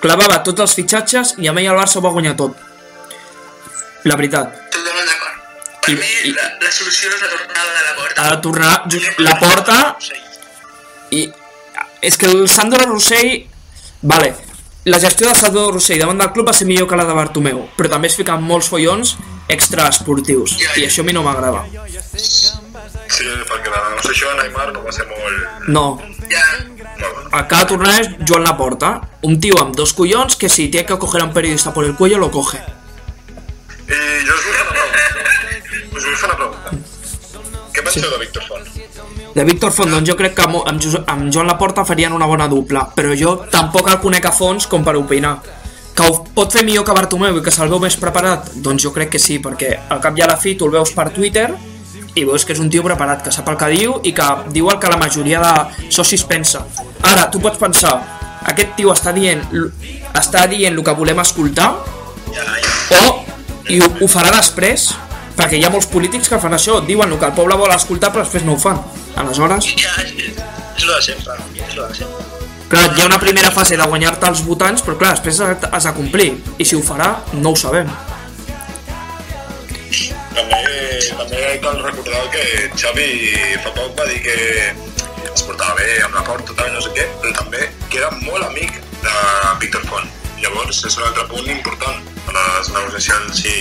clavava 0.00 0.38
tots 0.46 0.60
els 0.64 0.74
fitxatges 0.78 1.34
i 1.38 1.48
amb 1.50 1.58
ell 1.60 1.66
el 1.74 1.78
Barça 1.78 1.98
ho 1.98 2.04
va 2.06 2.10
guanyar 2.14 2.36
tot. 2.38 2.56
La 4.08 4.16
veritat. 4.16 4.54
Totalment 4.72 5.06
d'acord. 5.10 5.36
Per 5.84 5.92
I- 5.92 5.98
mi, 6.00 6.10
i- 6.30 6.32
la, 6.38 6.46
la 6.62 6.70
solució 6.72 7.10
és 7.12 7.20
la 7.20 7.28
tornada 7.34 7.74
de 7.76 7.82
la 7.88 7.94
porta. 8.00 8.22
ha 8.22 8.30
de 8.30 8.40
tornar 8.46 8.72
just 8.88 9.18
la 9.20 9.36
porta 9.38 9.76
i 11.10 11.26
és 12.00 12.16
que 12.16 12.26
el 12.30 12.48
Sandro 12.48 12.86
Rossell 12.86 13.44
vale, 14.02 14.32
la 14.84 15.00
gestió 15.00 15.28
de 15.28 15.34
Sandro 15.34 15.70
Rossell 15.72 16.00
davant 16.00 16.20
del 16.22 16.32
club 16.32 16.48
va 16.48 16.56
ser 16.56 16.66
millor 16.66 16.88
que 16.88 16.96
la 16.96 17.04
de 17.08 17.16
Bartomeu 17.16 17.66
però 17.76 17.90
també 17.92 18.08
es 18.08 18.16
fiquen 18.16 18.42
molts 18.42 18.70
follons 18.72 19.16
extraesportius 19.50 20.56
i 20.78 20.86
això 20.86 21.02
a 21.02 21.08
mi 21.08 21.12
no 21.12 21.24
m'agrada. 21.26 21.66
Sí, 23.10 23.26
perquè 23.26 23.72
la 23.72 23.82
negociació 23.90 24.30
de 24.30 24.42
Neymar 24.44 24.70
no 24.72 24.84
va 24.86 24.92
ser 24.94 25.06
molt... 25.10 25.68
no, 25.68 25.84
Ja, 26.30 26.42
el 27.38 27.46
que 27.48 27.54
ha 27.54 27.58
de 27.58 27.66
tornar 27.66 27.94
és 28.00 28.10
Joan 28.28 28.44
Laporta 28.46 28.90
un 29.26 29.40
tio 29.42 29.58
amb 29.58 29.74
dos 29.76 29.92
collons 29.98 30.36
que 30.38 30.48
si 30.48 30.68
tiene 30.68 30.86
que 30.86 30.98
coger 30.98 31.22
a 31.22 31.24
un 31.24 31.32
periodista 31.32 31.74
por 31.74 31.84
el 31.84 31.96
cuello 31.96 32.18
lo 32.18 32.30
coge. 32.30 32.60
I 33.90 33.98
jo 34.26 34.36
us 34.36 34.44
vull 34.46 34.54
fer 34.54 34.62
una 34.62 34.74
pregunta. 34.76 35.00
Us 35.96 36.04
vull 36.04 36.16
fer 36.22 36.28
una 36.30 36.38
pregunta. 36.42 36.70
Què 37.74 37.86
penseu 37.88 38.10
de 38.12 38.20
Víctor 38.22 38.46
Font? 38.46 38.79
De 39.34 39.44
Víctor 39.44 39.72
Font, 39.72 39.94
jo 40.06 40.16
crec 40.18 40.34
que 40.34 40.44
amb, 40.44 40.60
amb, 40.66 41.30
Joan 41.32 41.46
Laporta 41.46 41.84
farien 41.84 42.12
una 42.12 42.26
bona 42.26 42.48
dupla, 42.48 42.86
però 42.94 43.14
jo 43.16 43.36
tampoc 43.50 43.88
el 43.90 44.00
conec 44.02 44.26
a 44.26 44.32
fons 44.34 44.66
com 44.66 44.84
per 44.84 44.96
opinar. 44.98 45.36
Que 45.94 46.06
ho 46.06 46.22
pot 46.34 46.52
fer 46.52 46.64
millor 46.64 46.84
que 46.86 46.94
Bartomeu 46.96 47.38
i 47.38 47.42
que 47.44 47.52
se'l 47.54 47.70
veu 47.70 47.80
més 47.82 47.96
preparat? 48.00 48.52
Doncs 48.62 48.86
jo 48.86 48.92
crec 48.94 49.12
que 49.14 49.20
sí, 49.22 49.38
perquè 49.42 49.74
al 49.90 50.00
cap 50.02 50.16
i 50.18 50.24
a 50.24 50.30
la 50.30 50.38
fi 50.40 50.56
tu 50.58 50.66
el 50.66 50.78
veus 50.78 50.94
per 50.96 51.10
Twitter 51.14 51.48
i 52.14 52.24
veus 52.26 52.44
que 52.44 52.54
és 52.56 52.62
un 52.62 52.70
tio 52.70 52.82
preparat, 52.82 53.22
que 53.22 53.32
sap 53.34 53.48
el 53.52 53.58
que 53.58 53.68
diu 53.70 53.98
i 54.06 54.14
que 54.14 54.26
diu 54.50 54.70
el 54.70 54.80
que 54.82 54.90
la 54.90 54.98
majoria 54.98 55.42
de 55.42 55.90
socis 55.94 56.24
pensa. 56.26 56.64
Ara, 57.06 57.28
tu 57.30 57.42
pots 57.42 57.58
pensar, 57.58 57.94
aquest 58.50 58.74
tio 58.78 58.94
està 58.94 59.14
dient, 59.14 59.44
està 60.16 60.46
dient 60.50 60.74
el 60.74 60.82
que 60.86 60.96
volem 60.96 61.22
escoltar 61.22 61.70
o 62.90 63.02
i 63.70 63.78
ho, 63.78 63.86
ho 64.00 64.08
farà 64.10 64.32
després 64.34 64.90
perquè 65.40 65.56
hi 65.56 65.64
ha 65.64 65.70
molts 65.72 65.88
polítics 65.88 66.28
que 66.28 66.38
fan 66.42 66.52
això, 66.56 66.80
diuen 66.84 67.10
el 67.12 67.18
que 67.18 67.28
el 67.30 67.36
poble 67.36 67.56
vol 67.56 67.72
escoltar 67.74 68.12
però 68.12 68.26
després 68.26 68.44
no 68.44 68.54
ho 68.58 68.60
fan. 68.60 68.80
Aleshores, 69.20 69.72
Ja, 69.80 69.94
és, 70.04 70.12
és 70.76 70.84
lo 70.86 70.94
de 70.94 71.02
sempre. 71.02 71.38
És 71.66 71.74
lo 71.76 71.88
de 71.88 71.94
sempre. 72.02 72.28
clar, 72.70 72.84
hi 72.96 73.02
ha 73.02 73.06
una 73.08 73.18
primera 73.18 73.50
fase 73.50 73.76
de 73.80 73.86
guanyar-te 73.94 74.28
els 74.28 74.44
votants, 74.46 74.84
però 74.86 74.98
clar, 75.00 75.14
després 75.16 75.40
has 75.72 75.84
de 75.88 75.92
complir. 75.96 76.28
I 76.58 76.64
si 76.64 76.76
ho 76.76 76.82
farà, 76.86 77.14
no 77.32 77.50
ho 77.54 77.56
sabem. 77.58 77.88
També, 80.36 81.00
també 81.18 81.40
cal 81.64 81.80
recordar 81.82 82.22
que 82.34 82.44
Xavi 82.78 83.08
fa 83.64 83.72
poc 83.74 83.96
va 83.98 84.06
dir 84.12 84.20
que 84.22 84.36
es 85.34 85.42
portava 85.42 85.74
bé 85.80 85.98
amb 86.04 86.14
la 86.14 86.22
porta, 86.28 86.54
tal, 86.56 86.70
no 86.76 86.84
sé 86.84 86.92
què, 86.94 87.08
però 87.22 87.32
també 87.40 87.66
que 87.90 87.98
era 87.98 88.10
molt 88.22 88.46
amic 88.46 88.78
de 89.02 89.16
Víctor 89.64 89.84
Font. 89.90 90.06
Llavors 90.40 90.84
és 90.88 90.96
un 90.96 91.04
altre 91.04 91.26
punt 91.28 91.48
important 91.52 92.00
a 92.30 92.34
les 92.34 92.70
negociacions 92.72 93.42
i 93.44 93.56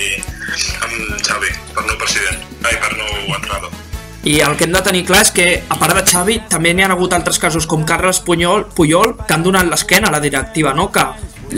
amb 0.86 1.22
Xavi, 1.26 1.52
per 1.76 1.84
nou 1.86 1.98
president, 2.00 2.44
ai, 2.64 2.76
per 2.80 2.94
nou 2.96 3.36
entrenador. 3.36 3.74
I 4.30 4.40
el 4.44 4.56
que 4.60 4.66
hem 4.68 4.76
de 4.76 4.82
tenir 4.84 5.06
clar 5.08 5.22
és 5.24 5.32
que, 5.36 5.48
a 5.72 5.78
part 5.80 5.96
de 5.96 6.04
Xavi, 6.08 6.38
també 6.52 6.74
n'hi 6.76 6.84
ha 6.86 6.92
hagut 6.94 7.16
altres 7.16 7.40
casos 7.40 7.68
com 7.68 7.86
Carles 7.88 8.20
Puyol, 8.24 8.66
Puyol 8.76 9.16
que 9.26 9.36
han 9.36 9.44
donat 9.44 9.68
l'esquena 9.68 10.10
a 10.10 10.16
la 10.16 10.22
directiva, 10.24 10.74
no? 10.76 10.90
Que 10.92 11.06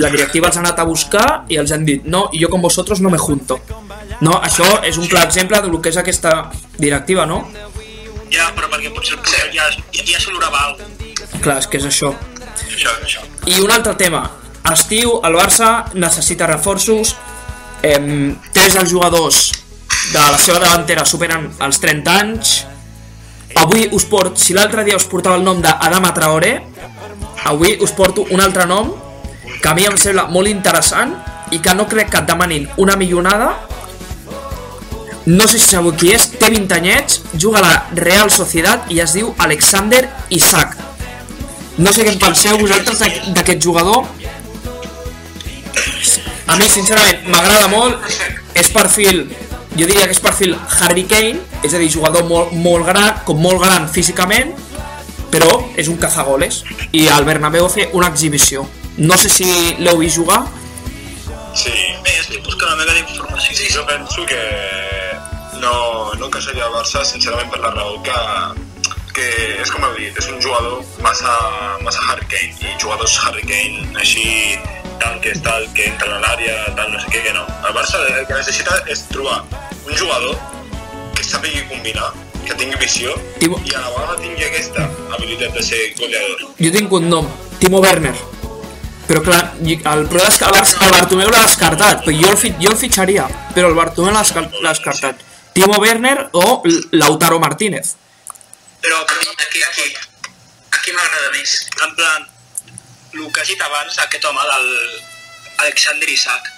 la 0.01 0.11
directiva 0.13 0.49
els 0.49 0.57
ha 0.57 0.63
anat 0.63 0.79
a 0.79 0.85
buscar 0.87 1.25
i 1.51 1.57
els 1.61 1.73
han 1.75 1.85
dit 1.85 2.05
no, 2.05 2.27
i 2.31 2.41
jo 2.41 2.49
con 2.49 2.61
vosotros 2.61 3.01
no 3.01 3.09
me 3.13 3.19
junto. 3.21 3.59
No, 4.21 4.37
això 4.37 4.67
és 4.87 4.97
un 5.01 5.09
clar 5.09 5.25
exemple 5.27 5.61
del 5.61 5.79
que 5.81 5.93
és 5.93 5.97
aquesta 6.01 6.35
directiva, 6.77 7.25
no? 7.25 7.43
Ja, 8.31 8.51
però 8.55 8.69
perquè 8.71 8.93
potser 8.93 9.17
el 9.17 9.25
Puyol 9.25 9.55
ja, 9.57 9.71
ja, 9.91 10.05
ja 10.13 10.21
s'olorava 10.21 10.67
alguna 10.69 11.09
cosa. 11.17 11.41
Clar, 11.41 11.57
és 11.61 11.67
que 11.67 11.81
és 11.81 11.89
això. 11.89 12.13
Això, 12.69 12.93
això. 13.01 13.25
I 13.49 13.59
un 13.61 13.73
altre 13.73 13.97
tema. 13.99 14.23
Estiu, 14.73 15.19
el 15.23 15.35
Barça 15.35 15.85
necessita 15.93 16.47
reforços. 16.47 17.15
Em, 17.83 18.35
tres 18.53 18.75
dels 18.77 18.89
jugadors 18.91 19.51
de 20.13 20.19
la 20.19 20.37
seva 20.37 20.59
davantera 20.61 21.05
superen 21.05 21.47
els 21.65 21.79
30 21.81 22.17
anys. 22.21 22.51
Avui 23.61 23.87
us 23.91 24.05
port, 24.05 24.37
si 24.39 24.53
l'altre 24.53 24.83
dia 24.87 24.95
us 24.95 25.05
portava 25.11 25.35
el 25.35 25.43
nom 25.43 25.59
d'Adama 25.61 26.13
Traoré, 26.15 26.53
avui 27.45 27.73
us 27.81 27.91
porto 27.91 28.23
un 28.31 28.39
altre 28.39 28.65
nom 28.69 28.93
que 29.61 29.67
a 29.69 29.73
mi 29.75 29.83
em 29.89 29.97
sembla 29.97 30.27
molt 30.31 30.47
interessant 30.47 31.11
i 31.51 31.59
que 31.59 31.73
no 31.75 31.87
crec 31.89 32.09
que 32.13 32.21
et 32.21 32.29
demanin 32.29 32.67
una 32.77 32.95
millonada 32.95 33.49
no 35.25 35.47
sé 35.47 35.59
si 35.59 35.67
sabeu 35.69 35.93
qui 35.93 36.09
és, 36.15 36.23
té 36.39 36.47
20 36.49 36.73
anyets, 36.79 37.19
juga 37.37 37.59
a 37.59 37.61
la 37.61 37.73
Real 37.93 38.31
Sociedad 38.33 38.87
i 38.89 38.97
es 39.03 39.13
diu 39.13 39.33
Alexander 39.37 40.07
Isaac. 40.33 40.73
No 41.77 41.91
sé 41.93 42.05
què 42.07 42.13
en 42.15 42.19
penseu 42.19 42.57
vosaltres 42.57 42.99
d'aqu- 43.03 43.29
d'aquest 43.35 43.61
jugador. 43.61 44.07
A 46.51 46.57
mi, 46.59 46.67
sincerament, 46.67 47.29
m'agrada 47.31 47.69
molt. 47.71 48.01
És 48.59 48.67
perfil, 48.75 49.21
jo 49.71 49.85
diria 49.85 50.03
que 50.03 50.11
és 50.11 50.19
perfil 50.19 50.57
Harry 50.81 51.05
Kane, 51.07 51.39
és 51.63 51.71
a 51.71 51.79
dir, 51.79 51.87
jugador 51.93 52.25
molt, 52.27 52.51
molt 52.51 52.89
gran, 52.89 53.21
com 53.23 53.39
molt 53.39 53.61
gran 53.63 53.87
físicament, 53.87 54.51
però 55.31 55.47
és 55.79 55.87
un 55.87 55.95
cazagoles. 56.01 56.65
I 56.91 57.05
al 57.07 57.23
Bernabéu 57.23 57.69
fer 57.71 57.87
una 57.95 58.09
exhibició. 58.11 58.65
No 58.97 59.15
sé 59.15 59.31
si 59.31 59.47
l'heu 59.79 60.01
vist 60.03 60.19
jugar. 60.19 60.41
Sí, 61.55 61.71
Bé, 62.03 62.17
estic 62.19 62.43
buscant 62.43 62.73
una 62.73 62.81
mega 62.83 62.97
d'informació. 62.97 63.55
Sí, 63.55 63.71
jo 63.71 63.85
penso 63.87 64.27
que 64.27 64.41
no, 65.63 65.73
no 66.19 66.27
encaixaria 66.27 66.67
al 66.67 66.75
Barça, 66.75 67.05
sincerament, 67.07 67.47
per 67.53 67.63
la 67.63 67.71
raó 67.77 67.95
que, 68.03 68.19
que 69.15 69.31
és 69.63 69.71
com 69.71 69.87
heu 69.87 69.95
dit, 69.95 70.19
és 70.19 70.27
un 70.27 70.43
jugador 70.43 70.83
massa, 71.05 71.39
massa 71.87 72.03
Harry 72.09 72.27
Kane, 72.27 72.59
i 72.59 72.75
jugadors 72.81 73.15
Harry 73.23 73.47
Kane 73.47 73.87
així, 74.03 74.27
tal 75.01 75.19
que 75.21 75.31
és 75.35 75.41
tal, 75.43 75.67
que 75.75 75.85
entra 75.89 76.15
a 76.15 76.19
l'àrea, 76.23 76.57
tal, 76.77 76.91
no 76.93 76.99
sé 77.01 77.07
què, 77.13 77.21
que 77.27 77.33
no. 77.35 77.45
El 77.67 77.73
Barça 77.75 78.01
el 78.07 78.25
que 78.27 78.33
necessita 78.37 78.77
és 78.87 79.03
trobar 79.11 79.41
un 79.87 79.95
jugador 79.97 80.37
que 81.17 81.23
sàpigui 81.27 81.63
combinar, 81.69 82.11
que 82.45 82.55
tingui 82.57 82.77
visió, 82.81 83.13
Timo- 83.39 83.59
i 83.65 83.73
a 83.75 83.81
la 83.81 83.89
vegada 83.95 84.15
tingui 84.21 84.45
aquesta 84.47 84.87
habilitat 85.15 85.53
de 85.57 85.63
ser 85.63 85.81
goleador. 85.99 86.45
Jo 86.59 86.71
tinc 86.77 86.91
un 86.99 87.09
nom, 87.09 87.27
Timo 87.59 87.81
Werner. 87.83 88.15
Però 89.07 89.19
clar, 89.25 89.41
i- 89.65 89.75
el 89.75 90.05
problema 90.07 90.29
és 90.29 90.37
que 90.39 90.45
el, 90.45 90.85
el 90.87 90.91
Bartomeu 90.95 91.29
l'ha 91.33 91.41
descartat, 91.43 92.05
però 92.05 92.13
jo 92.21 92.29
el, 92.31 92.37
fi- 92.37 92.53
jo 92.61 92.71
el 92.71 92.77
fitxaria, 92.79 93.25
però 93.55 93.67
el 93.67 93.75
Bartomeu 93.75 94.13
l'ha 94.13 94.21
descar- 94.23 94.47
l'ha 94.61 94.69
descartat. 94.71 95.25
Timo 95.53 95.79
Werner 95.81 96.29
o 96.31 96.61
Lautaro 96.91 97.39
Martínez. 97.39 97.95
Però, 98.81 99.01
però 99.05 99.19
aquí, 99.47 99.59
aquí, 99.67 99.93
aquí 100.71 100.93
m'agrada 100.95 101.31
més. 101.33 101.57
En 101.83 101.95
plan, 101.97 102.23
el 103.13 103.31
que 103.33 103.41
has 103.41 103.47
dit 103.47 103.61
abans, 103.61 103.97
aquest 103.99 104.25
home, 104.25 104.41
l'Alexander 105.59 106.09
Isaac, 106.09 106.49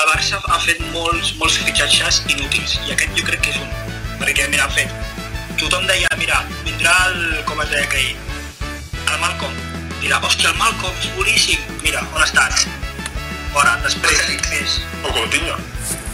el 0.00 0.06
Barça 0.08 0.38
ha 0.48 0.58
fet 0.64 0.80
molts, 0.92 1.34
molts 1.40 1.58
fitxatges 1.66 2.22
inútils, 2.32 2.78
i 2.88 2.92
aquest 2.94 3.12
jo 3.18 3.24
crec 3.28 3.42
que 3.44 3.50
és 3.52 3.58
un. 3.60 3.68
Perquè, 4.22 4.48
mira, 4.52 4.64
ha 4.68 4.72
fet... 4.72 4.90
Tothom 5.60 5.84
deia, 5.86 6.08
mira, 6.18 6.40
vindrà 6.64 6.92
el... 7.10 7.42
com 7.46 7.60
es 7.62 7.68
deia 7.70 7.84
aquell? 7.84 8.16
El 9.04 9.18
Malcolm. 9.20 9.52
Dirà, 10.00 10.18
hòstia, 10.24 10.50
el 10.50 10.56
Malcolm 10.58 10.96
és 10.98 11.10
boníssim. 11.14 11.60
Mira, 11.84 12.00
on 12.16 12.24
està? 12.24 12.48
Fora, 13.52 13.76
després, 13.84 14.24
més. 14.50 14.78
O 15.04 15.12
Coutinho. 15.12 15.54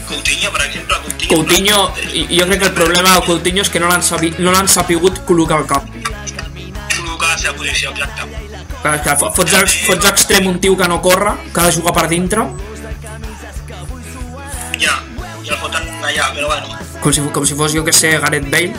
Coutinho, 0.09 0.51
per 0.51 0.65
exemple. 0.67 0.99
Coutinho, 1.05 1.31
Coutinho, 1.33 1.79
i- 2.13 2.27
jo 2.37 2.45
crec 2.49 2.59
que 2.59 2.69
el 2.69 2.75
problema 2.77 3.15
de 3.15 3.25
Coutinho 3.25 3.63
és 3.63 3.69
que 3.73 3.79
no 3.79 3.87
l'han 3.89 4.03
sabi- 4.03 4.35
no 4.37 4.53
sapigut 4.67 5.23
col·locar 5.25 5.61
al 5.63 5.67
camp. 5.71 5.89
col·locar 6.93 7.29
a 7.29 7.31
la 7.31 7.37
seva 7.37 7.53
posició, 7.55 7.91
exacte. 7.91 8.48
Que 8.83 9.15
fo- 9.19 9.31
fots, 9.35 9.53
fots 9.87 10.05
extrem 10.09 10.47
un 10.47 10.59
tio 10.63 10.77
que 10.77 10.87
no 10.87 11.01
corre, 11.01 11.33
que 11.53 11.59
ha 11.59 11.65
de 11.67 11.73
jugar 11.75 11.93
per 11.93 12.07
dintre, 12.07 12.45
Ja, 14.79 14.93
ja 15.43 15.53
el 15.53 15.59
foten 15.59 15.83
allà, 16.07 16.29
però 16.33 16.47
bueno. 16.47 16.77
com 17.03 17.11
si, 17.13 17.21
com 17.35 17.45
si 17.45 17.55
fos, 17.55 17.73
jo 17.75 17.83
que 17.83 17.91
sé, 17.91 18.13
Gareth 18.19 18.45
Bale. 18.49 18.73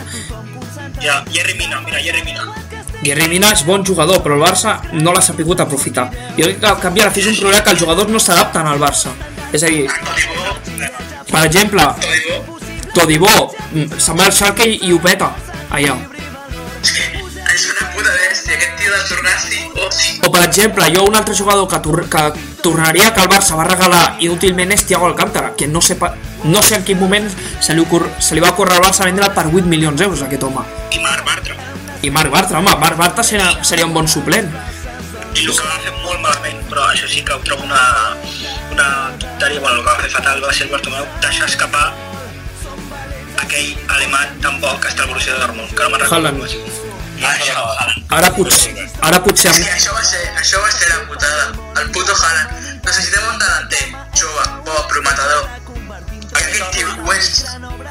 Ja, 1.01 1.23
Jerry 1.31 1.53
Mina, 1.59 1.81
mira, 1.81 1.99
Jerry 2.01 2.23
Mina. 2.25 2.47
Guerri 3.03 3.27
Mina 3.29 3.51
és 3.53 3.63
bon 3.65 3.83
jugador, 3.85 4.21
però 4.23 4.35
el 4.37 4.41
Barça 4.41 4.75
no 4.93 5.11
l'ha 5.13 5.21
sapigut 5.21 5.59
aprofitar. 5.59 6.07
Jo 6.37 6.43
crec 6.45 6.59
que 6.61 6.67
al 6.69 6.79
cap 6.81 6.97
i 6.97 7.01
a 7.01 7.05
la 7.05 7.11
fi 7.13 7.21
és 7.21 7.27
un 7.31 7.37
problema 7.39 7.63
que 7.63 7.71
els 7.75 7.79
jugadors 7.81 8.09
no 8.13 8.19
s'adapten 8.21 8.67
al 8.67 8.79
Barça. 8.81 9.09
És 9.53 9.63
a 9.63 9.67
dir, 9.73 9.87
per 11.31 11.43
exemple, 11.45 11.85
Todibó 12.93 13.31
mm, 13.73 13.97
se'n 13.97 14.17
va 14.19 14.25
al 14.25 14.33
Schalke 14.33 14.65
i, 14.69 14.91
ho 14.93 14.99
peta 15.01 15.31
allà. 15.69 15.95
És 16.81 17.65
una 17.71 17.89
puta 17.95 18.11
bèstia, 18.13 18.30
aquest 18.61 18.77
tio 18.77 18.91
de 18.91 19.03
Tornassi. 19.09 19.59
Oh, 19.75 20.27
O 20.27 20.31
per 20.31 20.43
exemple, 20.45 20.85
jo 20.93 21.03
un 21.03 21.15
altre 21.15 21.35
jugador 21.35 21.67
que, 21.67 21.79
tor 21.79 22.07
que 22.09 22.21
tornaria 22.61 23.13
que 23.13 23.21
el 23.21 23.29
Barça 23.29 23.57
va 23.57 23.65
regalar 23.65 24.17
inútilment 24.21 24.71
és 24.71 24.85
Thiago 24.85 25.07
Alcántara, 25.07 25.53
que 25.57 25.67
no 25.67 25.81
sé, 25.81 25.97
no 26.43 26.61
sé 26.61 26.77
en 26.77 26.85
quin 26.85 26.99
moment 26.99 27.29
se 27.59 27.73
li, 27.73 27.85
se 28.19 28.35
li 28.35 28.43
va 28.43 28.51
ocórrer 28.53 28.77
al 28.77 28.85
Barça 28.85 29.07
vendre 29.07 29.31
per 29.33 29.47
8 29.49 29.65
milions 29.65 29.97
d'euros 29.97 30.21
aquest 30.21 30.43
home. 30.43 30.65
I 30.91 31.01
Marc 31.01 31.25
Bartra. 31.25 31.57
I 32.01 32.11
Marc 32.11 32.31
Bartra, 32.33 32.59
home, 32.59 32.75
Marc 32.77 32.97
Bartra 32.97 33.23
seria, 33.23 33.49
seria 33.63 33.85
un 33.89 33.93
bon 33.97 34.07
suplent. 34.07 34.51
I 35.31 35.47
el 35.47 35.55
que 35.55 35.65
va 35.65 35.79
fer 35.81 35.95
molt 36.03 36.21
malament, 36.21 36.61
però 36.69 36.85
això 36.91 37.09
sí 37.09 37.25
que 37.25 37.33
ho 37.33 37.41
trobo 37.47 37.65
una, 37.65 37.81
una 38.71 38.87
tonteria, 39.17 39.59
bueno, 39.59 39.79
el 39.79 39.83
que 39.83 39.89
va 39.89 39.97
fer 40.03 40.13
fatal 40.19 40.45
va 40.45 40.53
ser 40.53 40.67
el 40.67 40.73
Bartomeu 40.75 41.07
deixar 41.23 41.49
escapar 41.49 41.87
aquell 43.41 43.73
alemany 43.95 44.37
tan 44.43 44.61
bo 44.61 44.75
que 44.79 44.91
està 44.91 45.07
al 45.07 45.13
Borussia 45.15 45.39
Dortmund, 45.39 45.73
que 45.73 45.83
no 45.83 45.95
me'n 45.95 46.05
recordo. 46.05 46.90
Ah, 47.21 47.35
això. 47.37 47.61
Ara 48.17 48.31
potser, 48.33 48.71
ara 49.05 49.19
potser 49.21 49.51
Sí, 49.53 49.65
això 49.69 49.93
va 49.93 50.03
ser, 50.03 50.21
això 50.41 50.61
va 50.61 50.71
ser 50.73 50.89
la 50.89 50.99
putada. 51.07 51.43
El 51.81 51.91
puto 51.93 52.15
Haaland. 52.17 52.69
Necessitem 52.85 53.27
un 53.29 53.37
delanter, 53.39 53.83
jove, 54.17 54.45
bo, 54.65 54.79
prometedor. 54.89 55.49
Aquest 56.31 56.63
tio 56.73 56.89
ho 57.05 57.13
és, 57.13 57.29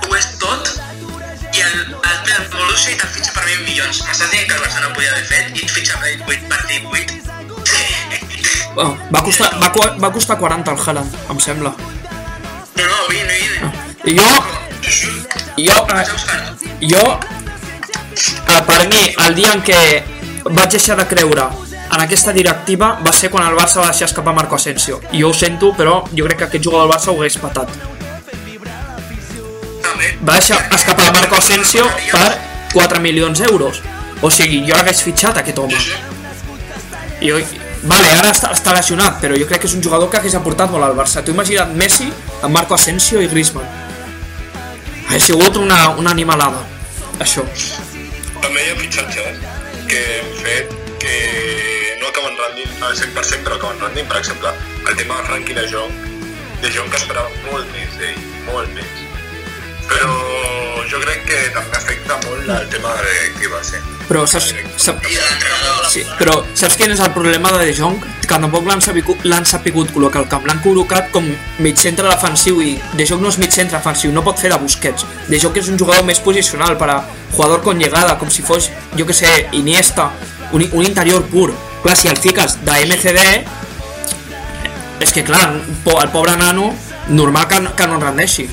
ho 0.08 0.16
és 0.18 0.26
tot 0.42 0.72
i 1.50 1.62
el, 1.62 1.78
el, 1.94 2.18
el 2.34 2.48
Borussia 2.52 2.98
te'l 2.98 3.12
fitxa 3.14 3.34
per 3.36 3.46
20 3.46 3.64
milions. 3.68 4.02
M'estàs 4.08 4.34
dient 4.34 4.50
que 4.50 4.58
el 4.58 4.62
Barça 4.64 4.82
no 4.82 4.92
podia 4.98 5.14
haver 5.14 5.26
fet 5.30 5.54
i 5.54 5.64
et 5.64 5.74
fitxa 5.78 5.98
per 6.02 6.14
8 6.26 6.50
per 6.50 6.60
18? 6.66 7.18
Oh, 8.80 8.92
va, 9.10 9.18
costar, 9.26 9.48
va, 9.58 9.68
va 9.98 10.08
costar 10.14 10.36
40 10.38 10.70
el 10.70 10.78
Haaland, 10.78 11.16
em 11.34 11.40
sembla. 11.42 11.72
No, 11.74 12.84
no, 12.84 13.00
vine, 13.10 13.34
vine. 13.42 13.72
I 14.06 14.14
jo, 14.14 14.28
jo, 15.58 15.74
eh, 15.90 16.04
jo, 16.92 17.02
per 18.66 18.86
mi, 18.88 19.02
el 19.26 19.34
dia 19.34 19.52
en 19.54 19.64
què 19.64 19.80
vaig 20.50 20.78
deixar 20.78 20.96
de 20.98 21.06
creure 21.10 21.48
en 21.90 22.00
aquesta 22.00 22.32
directiva 22.32 22.92
va 23.04 23.12
ser 23.12 23.30
quan 23.32 23.48
el 23.48 23.56
Barça 23.58 23.80
va 23.82 23.88
deixar 23.90 24.06
escapar 24.06 24.34
Marco 24.34 24.54
Asensio. 24.54 25.00
I 25.10 25.22
jo 25.24 25.32
ho 25.32 25.34
sento, 25.34 25.72
però 25.74 26.04
jo 26.14 26.26
crec 26.26 26.38
que 26.38 26.46
aquest 26.46 26.64
jugador 26.64 26.86
del 26.86 26.92
Barça 26.94 27.10
ho 27.10 27.16
hagués 27.18 27.38
patat. 27.42 27.72
Va 30.22 30.36
deixar 30.36 30.60
escapar 30.76 31.10
Marco 31.16 31.40
Asensio 31.40 31.88
per 32.12 32.28
4 32.74 33.02
milions 33.02 33.42
d'euros. 33.42 33.82
O 34.22 34.30
sigui, 34.30 34.62
jo 34.68 34.78
l'hagués 34.78 35.02
fitxat 35.02 35.42
aquest 35.42 35.58
home. 35.58 35.82
Jo, 37.20 37.42
vale, 37.82 38.14
ara 38.20 38.30
està, 38.30 38.54
està 38.54 38.76
lesionat, 38.76 39.18
però 39.20 39.34
jo 39.34 39.50
crec 39.50 39.64
que 39.64 39.70
és 39.72 39.74
un 39.74 39.82
jugador 39.82 40.12
que 40.12 40.22
hagués 40.22 40.38
aportat 40.38 40.70
molt 40.70 40.86
al 40.86 40.94
Barça. 40.94 41.24
T'ho 41.26 41.34
imagina't 41.34 41.74
Messi 41.74 42.06
amb 42.40 42.54
Marco 42.54 42.78
Asensio 42.78 43.18
i 43.18 43.26
Griezmann. 43.26 43.66
Ha 45.10 45.18
sigut 45.18 45.58
una, 45.58 45.88
una 45.98 46.14
animalada, 46.14 46.62
això. 47.18 47.42
També 48.40 48.62
hi 48.64 48.70
ha 48.72 48.78
fitxatges 48.80 49.42
que 49.90 50.00
hem 50.16 50.32
fet 50.40 50.72
que 51.02 51.16
no 52.00 52.08
acaben 52.08 52.38
rendint 52.40 52.86
al 52.86 52.96
100% 52.96 53.44
però 53.46 53.58
acaben 53.60 53.84
rendint. 53.84 54.08
Per 54.08 54.18
exemple, 54.22 54.54
el 54.86 54.96
tema 55.02 55.20
de 55.20 55.28
Frankie 55.28 55.60
de 55.60 55.68
Jong, 55.74 56.02
de 56.64 56.72
Jong 56.72 56.90
que 56.92 57.00
esperava 57.04 57.30
molt 57.50 57.70
més 57.76 57.96
d'ell, 58.00 58.26
molt 58.48 58.76
més. 58.78 59.09
Però 59.90 60.84
jo 60.90 60.98
crec 61.02 61.24
que 61.28 61.38
també 61.54 61.76
afecta 61.78 62.16
molt 62.24 62.48
el 62.56 62.68
tema 62.72 62.92
de 62.98 63.16
qui 63.38 63.48
va 63.50 63.60
ser. 63.66 63.80
Però 64.10 64.24
saps, 64.26 64.48
saps, 64.80 65.06
sí, 65.92 66.02
però 66.18 66.40
saps 66.58 66.74
quin 66.78 66.90
és 66.94 66.98
el 67.02 67.12
problema 67.14 67.52
de 67.54 67.66
De 67.68 67.74
Jong? 67.76 68.00
Que 68.26 68.38
tampoc 68.42 68.66
l'han 68.66 68.82
sapigut, 68.82 69.22
l'han 69.26 69.46
sapigut 69.46 69.90
col·locar 69.94 70.22
al 70.24 70.28
camp. 70.30 70.46
L'han 70.46 70.60
col·locat 70.64 71.10
com 71.14 71.26
mig 71.62 71.78
centre 71.78 72.06
defensiu 72.10 72.58
i 72.62 72.72
De 72.98 73.06
Jong 73.06 73.22
no 73.22 73.30
és 73.30 73.38
mig 73.42 73.50
centre 73.54 73.78
defensiu, 73.78 74.10
no 74.14 74.22
pot 74.26 74.38
fer 74.38 74.50
de 74.50 74.58
Busquets. 74.62 75.06
De 75.30 75.38
Jong 75.42 75.58
és 75.62 75.70
un 75.70 75.78
jugador 75.78 76.04
més 76.06 76.18
posicional 76.22 76.76
per 76.78 76.90
a 76.90 76.98
jugador 77.32 77.62
con 77.62 77.78
llegada, 77.78 78.16
com 78.18 78.30
si 78.30 78.42
fos, 78.42 78.70
jo 78.98 79.06
que 79.06 79.14
sé, 79.14 79.30
Iniesta, 79.52 80.10
un, 80.52 80.66
un 80.72 80.86
interior 80.86 81.22
pur. 81.30 81.52
Clar, 81.82 81.96
si 81.96 82.08
el 82.10 82.18
fiques 82.18 82.58
de 82.66 82.80
MCD, 82.86 83.20
és 85.00 85.12
que 85.14 85.22
clar, 85.24 85.54
el 85.54 86.10
pobre 86.12 86.34
nano, 86.36 86.74
normal 87.08 87.46
que, 87.48 87.60
no- 87.60 87.74
que 87.76 87.86
no 87.86 87.94
en 87.96 88.02
rendeixi 88.10 88.48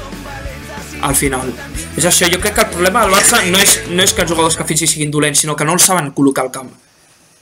al 1.02 1.16
final. 1.16 1.52
És 1.98 2.06
això, 2.06 2.28
jo 2.32 2.40
crec 2.42 2.56
que 2.56 2.62
el 2.66 2.72
problema 2.74 3.04
del 3.06 3.14
Barça 3.16 3.40
no 3.52 3.60
és, 3.62 3.78
no 3.90 4.04
és 4.04 4.14
que 4.14 4.22
els 4.26 4.32
jugadors 4.32 4.58
que 4.58 4.66
fitxis 4.70 4.92
siguin 4.96 5.12
dolents, 5.12 5.40
sinó 5.44 5.56
que 5.56 5.66
no 5.66 5.74
els 5.78 5.86
saben 5.86 6.12
col·locar 6.16 6.46
al 6.48 6.52
camp. 6.52 6.72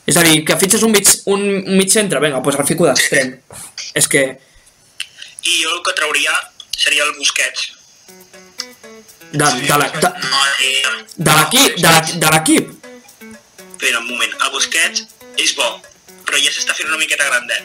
És 0.06 0.18
a 0.18 0.24
dir, 0.24 0.44
que 0.46 0.58
fitxes 0.62 0.84
un 0.86 0.92
mig, 0.94 1.08
un, 1.34 1.42
un 1.66 1.78
mig 1.78 1.90
centre, 1.90 2.20
vinga, 2.22 2.42
doncs 2.46 2.60
el 2.62 2.68
fico 2.70 2.86
d'extrem. 2.86 3.32
És 3.98 4.08
que, 4.12 4.26
I 5.46 5.56
jo 5.64 5.72
el 5.76 5.82
que 5.86 5.94
trauria 5.98 6.32
seria 6.78 7.04
el 7.06 7.14
Busquets. 7.18 7.72
de, 9.32 9.46
de, 11.18 11.34
l'equip, 11.38 11.78
de, 11.82 11.94
de 12.22 12.30
l'equip, 12.34 12.72
Però 13.80 14.00
un 14.00 14.08
moment, 14.08 14.32
el 14.46 14.52
Busquets 14.54 15.04
és 15.38 15.52
bo, 15.58 15.66
però 16.26 16.38
ja 16.40 16.50
s'està 16.54 16.74
fent 16.74 16.88
una 16.90 16.98
miqueta 16.98 17.26
grandet. 17.28 17.64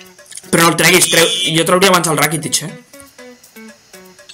però 0.51 0.65
no 0.65 0.71
el 0.73 0.77
treguis, 0.81 1.07
treu, 1.13 1.27
jo 1.57 1.65
trauria 1.65 1.89
abans 1.93 2.09
el 2.11 2.19
Rakitic, 2.19 2.63
eh? 2.67 2.71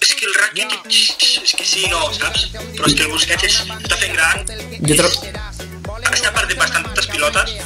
És 0.07 0.14
que 0.14 0.27
el 0.29 0.35
Rakitic, 0.38 1.25
és 1.42 1.53
que 1.59 1.64
sí, 1.66 1.81
no, 1.90 1.99
saps? 2.14 2.45
Però 2.55 2.87
és 2.87 2.95
que 2.95 3.07
el 3.09 3.11
Busquets 3.11 3.47
és, 3.49 3.57
està 3.75 3.97
fent 3.99 4.12
gran, 4.14 4.45
Jo 4.87 4.99
trau... 5.01 5.16
està 6.12 6.31
perdent 6.37 6.61
bastantes 6.62 7.09
pilotes. 7.11 7.57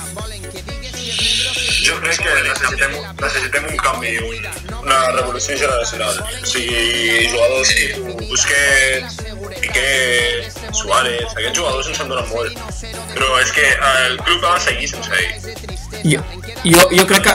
Jo 1.91 1.97
crec 1.99 2.21
que 2.23 2.35
necessitem, 2.47 2.93
necessitem 3.19 3.65
un 3.67 3.79
canvi, 3.83 4.13
un, 4.23 4.45
una 4.79 4.99
revolució 5.17 5.57
generacional. 5.59 6.21
O 6.23 6.47
sigui, 6.47 7.27
jugadors 7.33 7.73
tipus 7.75 8.29
Busquets, 8.31 9.17
Piqué, 9.61 10.47
Suárez, 10.71 11.35
aquests 11.35 11.59
jugadors 11.59 11.91
ens 11.91 12.05
en 12.05 12.13
donen 12.13 12.31
molt. 12.31 12.63
Però 13.11 13.33
és 13.43 13.51
que 13.57 13.67
el 14.05 14.21
club 14.23 14.47
ha 14.47 14.55
de 14.55 14.63
seguir 14.69 14.91
sense 14.93 15.19
ell. 15.19 15.67
Jo, 16.05 16.23
jo, 16.63 16.87
jo 16.95 17.07
crec 17.11 17.27
que... 17.27 17.35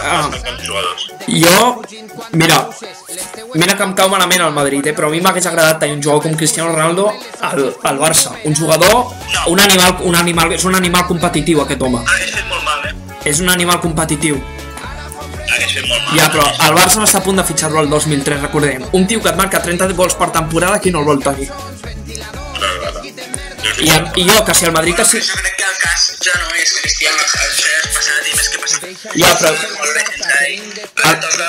Jugadors. 0.63 1.03
jo, 1.27 1.81
mira, 2.31 2.61
mira 3.53 3.75
que 3.75 3.83
em 3.83 3.93
cau 3.99 4.07
malament 4.09 4.47
el 4.47 4.55
Madrid, 4.55 4.87
eh? 4.87 4.95
però 4.95 5.11
a 5.11 5.13
mi 5.13 5.19
m'hagués 5.21 5.51
agradat 5.51 5.83
tenir 5.83 5.99
un 5.99 6.03
jugador 6.03 6.23
com 6.23 6.39
Cristiano 6.39 6.71
Ronaldo 6.71 7.11
al, 7.41 7.75
al 7.83 7.99
Barça. 7.99 8.39
Un 8.45 8.55
jugador, 8.55 9.11
un 9.51 9.59
animal, 9.59 9.97
un 10.07 10.15
animal, 10.15 10.55
és 10.55 10.63
un 10.63 10.79
animal 10.79 11.05
competitiu 11.11 11.61
aquest 11.65 11.83
home. 11.83 12.05
Hagués 12.07 12.31
fet 12.31 12.47
molt 12.47 12.53
mal, 12.53 12.53
eh? 12.53 12.54
És 13.25 13.41
un 13.41 13.49
animal 13.49 13.81
competitiu. 13.81 14.39
Ja, 16.15 16.27
però 16.31 16.45
el 16.67 16.75
Barça 16.77 16.99
no 17.01 17.07
està 17.07 17.21
a 17.21 17.25
punt 17.25 17.39
de 17.39 17.45
fitxar-lo 17.45 17.79
al 17.81 17.89
2003, 17.89 18.41
recordem. 18.47 18.85
Un 18.97 19.07
tio 19.09 19.21
que 19.21 19.31
et 19.31 19.39
marca 19.39 19.61
30 19.63 19.91
gols 19.97 20.17
per 20.19 20.29
temporada, 20.35 20.79
qui 20.81 20.93
no 20.93 21.01
el 21.03 21.09
vol 21.09 21.23
tenir? 21.23 21.49
I, 23.81 23.89
I 23.91 24.27
jo, 24.29 24.43
que 24.45 24.53
si 24.55 24.65
el 24.65 24.71
Madrid... 24.71 24.95
Que 24.95 25.05
si... 25.05 25.21
Jo 25.21 25.35
crec 25.41 25.57
que 25.59 25.67
el 25.67 25.79
cas 25.81 26.05
ja 26.23 26.37
no 26.39 26.53
és 26.61 26.75
Cristiano, 26.79 27.17
és 27.25 27.89
passat 27.97 28.29
i 28.31 28.37
més. 28.37 28.54
Ja, 29.15 29.29
però... 29.39 29.51
Ell. 30.45 30.63
Ara 31.05 31.19
toca 31.21 31.45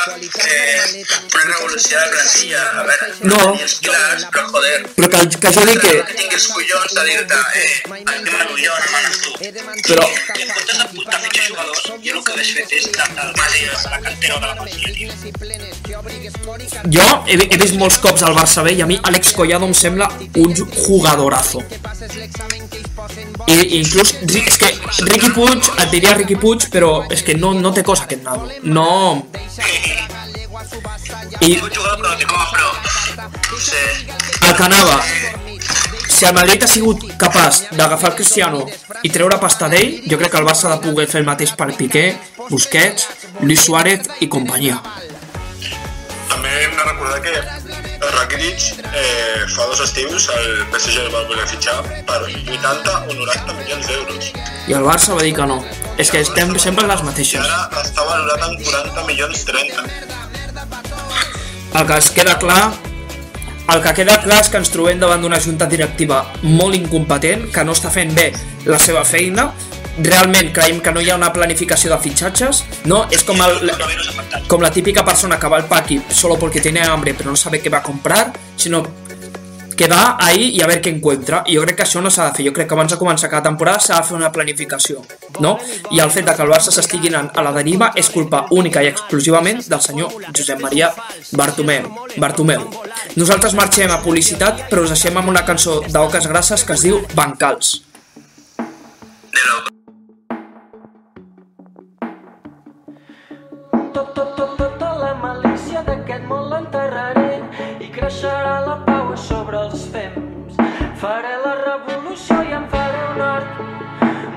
eh, 0.47 1.05
una 1.33 1.45
revolució 1.45 1.99
de 1.99 2.07
plantilla. 2.13 2.63
A 2.67 2.85
veure, 2.85 3.07
No. 3.31 3.41
clars, 3.83 4.27
però 4.33 4.45
joder, 4.53 4.81
Però 4.97 5.09
que, 5.09 5.19
que 5.41 5.53
jo 5.57 5.65
dic 5.71 5.81
que... 5.81 5.93
que 5.97 6.15
tinguis 6.21 6.47
collons 6.53 6.93
de 6.99 7.03
dir-te, 7.09 7.39
eh, 7.63 7.71
manes 7.89 9.17
tu. 9.23 9.31
Però, 9.87 10.05
I 10.07 10.43
en 10.43 10.51
comptes 10.53 10.77
de, 10.77 10.85
de 10.85 10.89
fitxar 10.93 11.47
jugadors, 11.49 11.81
jo 11.87 12.13
el 12.13 12.23
que 12.27 12.33
és 12.77 12.85
la 12.97 13.07
cantera 13.17 14.37
de 14.37 14.47
la 14.47 14.55
facilitat. 14.57 15.27
jo 16.97 17.07
he, 17.27 17.35
he 17.51 17.57
vist 17.59 17.75
molts 17.81 17.99
cops 18.03 18.23
al 18.27 18.35
Barça 18.37 18.63
B 18.67 18.73
i 18.77 18.83
a 18.83 18.87
mi 18.87 18.99
Alex 19.03 19.33
Collado 19.33 19.67
em 19.67 19.75
sembla 19.75 20.09
un 20.37 20.55
ju- 20.55 20.69
jugadorazo. 20.87 21.63
I, 23.47 23.79
inclús, 23.79 24.15
és 24.27 24.57
que 24.59 24.69
Riqui 25.07 25.31
Puig, 25.37 25.69
et 25.83 25.91
diria 25.93 26.15
Riqui 26.17 26.37
Puig, 26.41 26.67
però 26.73 27.06
és 27.11 27.23
que 27.23 27.35
no, 27.39 27.53
no 27.55 27.73
té 27.75 27.83
cosa 27.87 28.07
que 28.07 28.19
com, 32.27 32.45
però... 32.53 32.71
No 33.47 33.59
sé, 33.61 33.83
el 34.47 34.55
que 34.57 34.65
anava, 34.65 34.97
si 36.17 36.25
el 36.25 36.35
Madrid 36.35 36.63
ha 36.63 36.69
sigut 36.71 37.05
capaç 37.21 37.67
d'agafar 37.77 38.15
Cristiano 38.17 38.65
i 39.05 39.11
treure 39.13 39.39
pasta 39.43 39.69
d'ell, 39.73 40.03
jo 40.09 40.19
crec 40.21 40.33
que 40.33 40.41
el 40.41 40.49
Barça 40.49 40.71
ha 40.71 40.77
de 40.77 40.89
poder 40.89 41.07
fer 41.11 41.21
el 41.21 41.29
mateix 41.29 41.53
per 41.59 41.71
Piqué, 41.77 42.07
Busquets, 42.49 43.09
Luis 43.41 43.65
Suárez 43.67 44.09
i 44.25 44.29
companyia. 44.33 44.81
També 46.31 46.53
hem 46.65 46.77
de 46.79 46.89
recordar 46.89 47.21
que 47.25 47.35
Rakitic 48.17 48.81
eh, 48.97 49.45
fa 49.53 49.67
dos 49.69 49.83
estius 49.85 50.29
el 50.33 50.65
PSG 50.73 51.03
el 51.05 51.11
va 51.13 51.23
voler 51.29 51.47
fitxar 51.51 51.77
per 52.09 52.19
80 52.25 52.95
o 53.11 53.13
90 53.13 53.57
milions 53.61 53.91
d'euros. 53.91 54.33
I 54.67 54.77
el 54.79 54.87
Barça 54.87 55.15
va 55.19 55.23
dir 55.27 55.35
que 55.37 55.47
no. 55.47 55.61
És 56.01 56.11
que 56.11 56.23
estem 56.25 56.57
sempre 56.63 56.87
les 56.89 57.05
I 57.05 57.09
mateixes. 57.11 57.45
ara 57.45 57.85
està 57.85 58.09
valorat 58.09 58.49
en 58.49 58.57
40 58.65 59.07
milions 59.11 59.45
30. 59.53 59.87
El 61.77 61.87
que 61.87 61.97
es 62.01 62.11
queda 62.17 62.39
clar 62.41 62.73
el 63.75 63.83
que 63.83 63.93
queda 63.99 64.21
clar 64.23 64.39
és 64.45 64.49
que 64.49 64.61
ens 64.63 64.71
trobem 64.71 65.01
davant 65.03 65.25
d'una 65.25 65.41
junta 65.43 65.67
directiva 65.67 66.21
molt 66.43 66.77
incompetent, 66.79 67.49
que 67.53 67.65
no 67.67 67.75
està 67.75 67.91
fent 67.91 68.13
bé 68.15 68.29
la 68.65 68.79
seva 68.79 69.03
feina, 69.05 69.49
realment 69.99 70.53
creiem 70.53 70.81
que 70.81 70.93
no 70.93 71.01
hi 71.01 71.11
ha 71.11 71.17
una 71.17 71.33
planificació 71.33 71.93
de 71.93 71.99
fitxatges, 72.03 72.65
no? 72.91 73.07
És 73.11 73.25
com, 73.25 73.41
el, 73.43 73.73
com 74.49 74.63
la 74.63 74.71
típica 74.71 75.05
persona 75.05 75.41
que 75.41 75.49
va 75.49 75.61
al 75.63 75.67
paqui 75.71 76.01
solo 76.11 76.39
porque 76.39 76.61
tiene 76.61 76.83
hambre 76.83 77.15
pero 77.15 77.31
no 77.31 77.37
sabe 77.37 77.61
qué 77.61 77.71
va 77.71 77.79
a 77.79 77.83
comprar, 77.83 78.33
sinó 78.57 78.85
que 79.77 79.87
va 79.89 80.17
ahí 80.19 80.57
i 80.57 80.63
a 80.65 80.67
veure 80.67 80.81
què 80.81 80.89
encuentra. 80.89 81.43
I 81.47 81.59
jo 81.59 81.63
crec 81.67 81.77
que 81.77 81.85
això 81.85 82.01
no 82.01 82.11
s'ha 82.11 82.31
de 82.31 82.39
fer. 82.39 82.47
Jo 82.49 82.53
crec 82.57 82.71
que 82.71 82.75
abans 82.75 82.95
de 82.95 82.99
començar 82.99 83.29
cada 83.29 83.51
temporada 83.51 83.79
s'ha 83.85 84.01
de 84.01 84.09
fer 84.09 84.17
una 84.17 84.33
planificació, 84.33 85.03
no? 85.45 85.59
I 85.93 86.01
el 86.01 86.11
fet 86.15 86.25
de 86.25 86.35
que 86.35 86.43
el 86.47 86.51
Barça 86.51 86.73
s'estigui 86.73 87.13
anant 87.13 87.29
a 87.37 87.45
la 87.45 87.53
deriva 87.53 87.93
és 87.95 88.09
culpa 88.09 88.47
única 88.57 88.83
i 88.83 88.89
exclusivament 88.89 89.61
del 89.69 89.85
senyor 89.85 90.17
Josep 90.33 90.65
Maria 90.65 90.91
Bartomeu. 91.37 91.93
Bartomeu. 92.17 92.71
Nosaltres 93.21 93.55
marxem 93.55 93.93
a 93.93 94.01
publicitat, 94.01 94.67
però 94.71 94.89
us 94.89 94.97
deixem 94.97 95.21
amb 95.21 95.29
una 95.29 95.45
cançó 95.45 95.83
d'Oques 95.87 96.33
Grasses 96.33 96.65
que 96.65 96.73
es 96.73 96.89
diu 96.89 97.03
Bancals. 97.15 97.83
de 99.37 99.76
l'enterraré 106.67 107.43
i 107.81 107.89
creixerà 107.91 108.61
la 108.67 108.77
pau 108.87 109.15
sobre 109.17 109.59
els 109.67 109.87
fems. 109.93 110.57
Faré 111.01 111.35
la 111.45 111.55
revolució 111.63 112.43
i 112.43 112.55
em 112.57 112.67
faré 112.71 113.03
un 113.13 113.21
hort. 113.21 113.61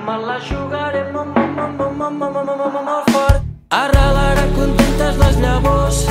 Me 0.06 0.18
la 0.26 0.38
jugaré 0.40 1.04
molt, 1.14 1.36
molt, 1.36 1.56
molt, 1.56 1.78
molt, 1.78 1.96
molt, 1.98 2.20
molt, 2.20 2.46
molt, 2.46 2.74
molt, 2.74 2.86
molt 2.90 3.10
fort. 3.14 3.48
Arrelarà 3.70 4.46
contentes 4.56 5.18
les 5.24 5.40
llavors 5.44 6.04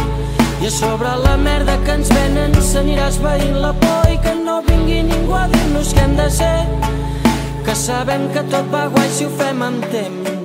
i 0.63 0.67
a 0.67 0.71
sobre 0.71 1.15
la 1.25 1.37
merda 1.37 1.77
que 1.85 1.99
ens 1.99 2.11
venen 2.15 2.55
s'anirà 2.71 3.09
esveint 3.09 3.61
la 3.63 3.73
por 3.83 4.11
i 4.11 4.19
que 4.23 4.35
no 4.35 4.61
vingui 4.67 5.03
ningú 5.11 5.35
a 5.35 5.47
dir-nos 5.55 5.95
què 5.95 6.07
hem 6.07 6.17
de 6.19 6.31
ser 6.31 6.57
que 7.67 7.77
sabem 7.77 8.29
que 8.35 8.43
tot 8.51 8.75
va 8.75 8.89
guai 8.95 9.09
si 9.13 9.27
ho 9.29 9.31
fem 9.39 9.63
amb 9.63 9.87
temps. 9.93 10.38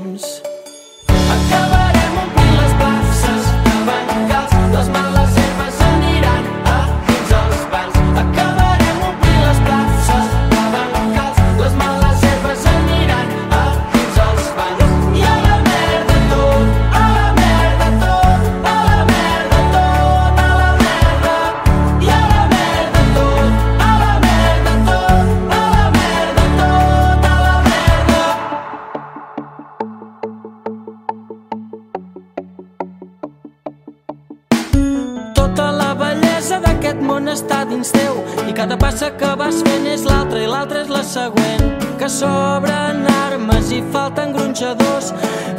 Dins 37.84 37.92
teu 37.92 38.48
i 38.48 38.54
cada 38.54 38.78
passa 38.78 39.10
que 39.12 39.30
vas 39.36 39.62
fent 39.66 39.86
és 39.88 40.04
l'altra 40.08 40.40
i 40.40 40.48
l'altra 40.48 40.82
és 40.84 40.90
la 40.90 41.04
següent. 41.04 41.64
Que 42.00 42.08
sobren 42.10 43.04
armes 43.12 43.72
i 43.72 43.82
falten 43.92 44.32
gronxadors, 44.34 45.12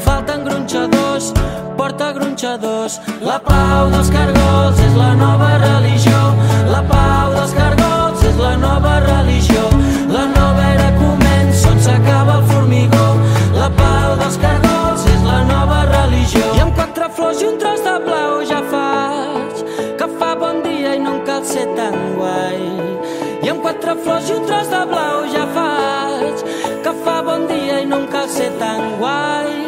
falten 0.04 0.44
gronxadors, 0.44 1.32
porta 1.76 2.12
gronxadors. 2.16 3.00
La 3.20 3.38
pau 3.44 3.90
dels 3.92 4.10
cargols 4.14 4.80
és 4.86 4.96
la 4.96 5.12
nova 5.20 5.50
religió, 5.60 6.20
la 6.72 6.82
pau 6.88 7.34
dels 7.36 7.52
cargols 7.58 8.24
és 8.24 8.40
la 8.40 8.56
nova 8.56 8.98
religió. 9.04 9.68
La 10.14 10.24
nova 10.30 10.64
era 10.72 10.90
comença 10.96 11.70
on 11.70 11.80
s'acaba 11.80 12.38
el 12.40 12.48
formigó, 12.52 13.06
la 13.58 13.68
pau 13.80 14.16
dels 14.22 14.40
cargols 14.40 15.04
és 15.12 15.22
la 15.28 15.42
nova 15.50 15.84
religió. 15.92 16.46
I 16.56 16.64
amb 16.64 16.76
quatre 16.78 17.10
flors 17.16 17.44
i 17.44 17.52
un 17.52 17.60
guai. 21.92 22.62
I 23.44 23.52
amb 23.52 23.60
quatre 23.64 23.96
flors 24.04 24.30
i 24.30 24.38
un 24.38 24.46
tros 24.48 24.70
de 24.72 24.84
blau 24.92 25.26
ja 25.34 25.44
faig 25.58 26.46
que 26.86 26.96
fa 27.04 27.20
bon 27.26 27.46
dia 27.50 27.82
i 27.84 27.90
no 27.90 28.02
em 28.04 28.08
cal 28.16 28.28
ser 28.38 28.50
tan 28.62 28.96
guai. 29.02 29.63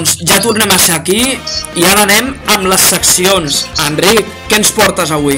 Doncs 0.00 0.16
ja 0.24 0.38
tornem 0.40 0.70
a 0.72 0.78
ser 0.80 0.94
aquí 0.96 1.18
i 1.76 1.82
ara 1.84 2.06
anem 2.06 2.30
amb 2.54 2.64
les 2.72 2.84
seccions. 2.88 3.56
Enric, 3.84 4.24
què 4.48 4.56
ens 4.56 4.70
portes 4.72 5.10
avui? 5.12 5.36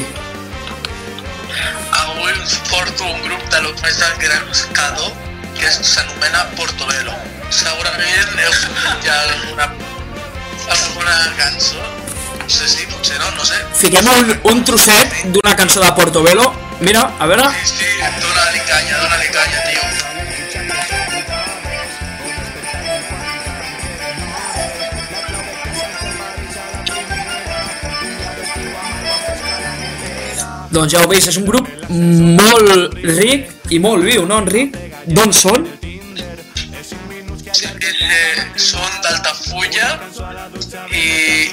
Avui 1.99 2.31
us 2.45 2.53
porto 2.71 3.09
un 3.09 3.19
grup 3.25 3.43
de 3.51 3.63
los 3.65 3.83
més 3.83 3.99
grans 4.23 4.63
Cado 4.77 5.09
que 5.59 5.67
es- 5.67 5.81
s'anomena 5.83 6.45
Portobello. 6.55 7.11
Segurament 7.51 8.39
heu 8.45 8.53
sentit 8.61 9.03
ja 9.09 9.17
alguna, 9.33 9.67
alguna 10.77 11.17
cançó. 11.41 11.83
No 12.39 12.49
sé 12.49 12.69
si, 12.69 12.87
potser 12.87 13.19
no, 13.19 13.31
no 13.35 13.45
sé. 13.45 13.59
Fiquem 13.83 14.07
un, 14.15 14.33
un 14.53 14.63
trosset 14.65 15.25
d'una 15.35 15.57
cançó 15.57 15.81
de 15.83 15.91
Portobello. 15.99 16.53
Mira, 16.81 17.03
a 17.19 17.27
veure. 17.27 17.51
Sí, 17.67 17.75
sí, 17.83 17.91
dóna-li 18.23 18.63
canya, 18.71 19.03
dóna-li 19.03 19.29
canya, 19.35 19.61
tio. 19.67 19.83
Doncs 30.73 30.95
ja 30.95 31.03
ho 31.05 31.09
veus, 31.11 31.27
és 31.29 31.37
un 31.37 31.45
grup 31.45 31.66
molt 31.93 32.95
ric 33.05 33.73
i 33.77 33.79
molt 33.83 34.07
viu, 34.09 34.23
no, 34.29 34.39
Enric? 34.41 34.79
D'on 35.05 35.35
són? 35.37 35.66
Eh, 37.53 38.39
són 38.57 38.95
d'Altafulla 39.05 39.91
i 40.97 41.05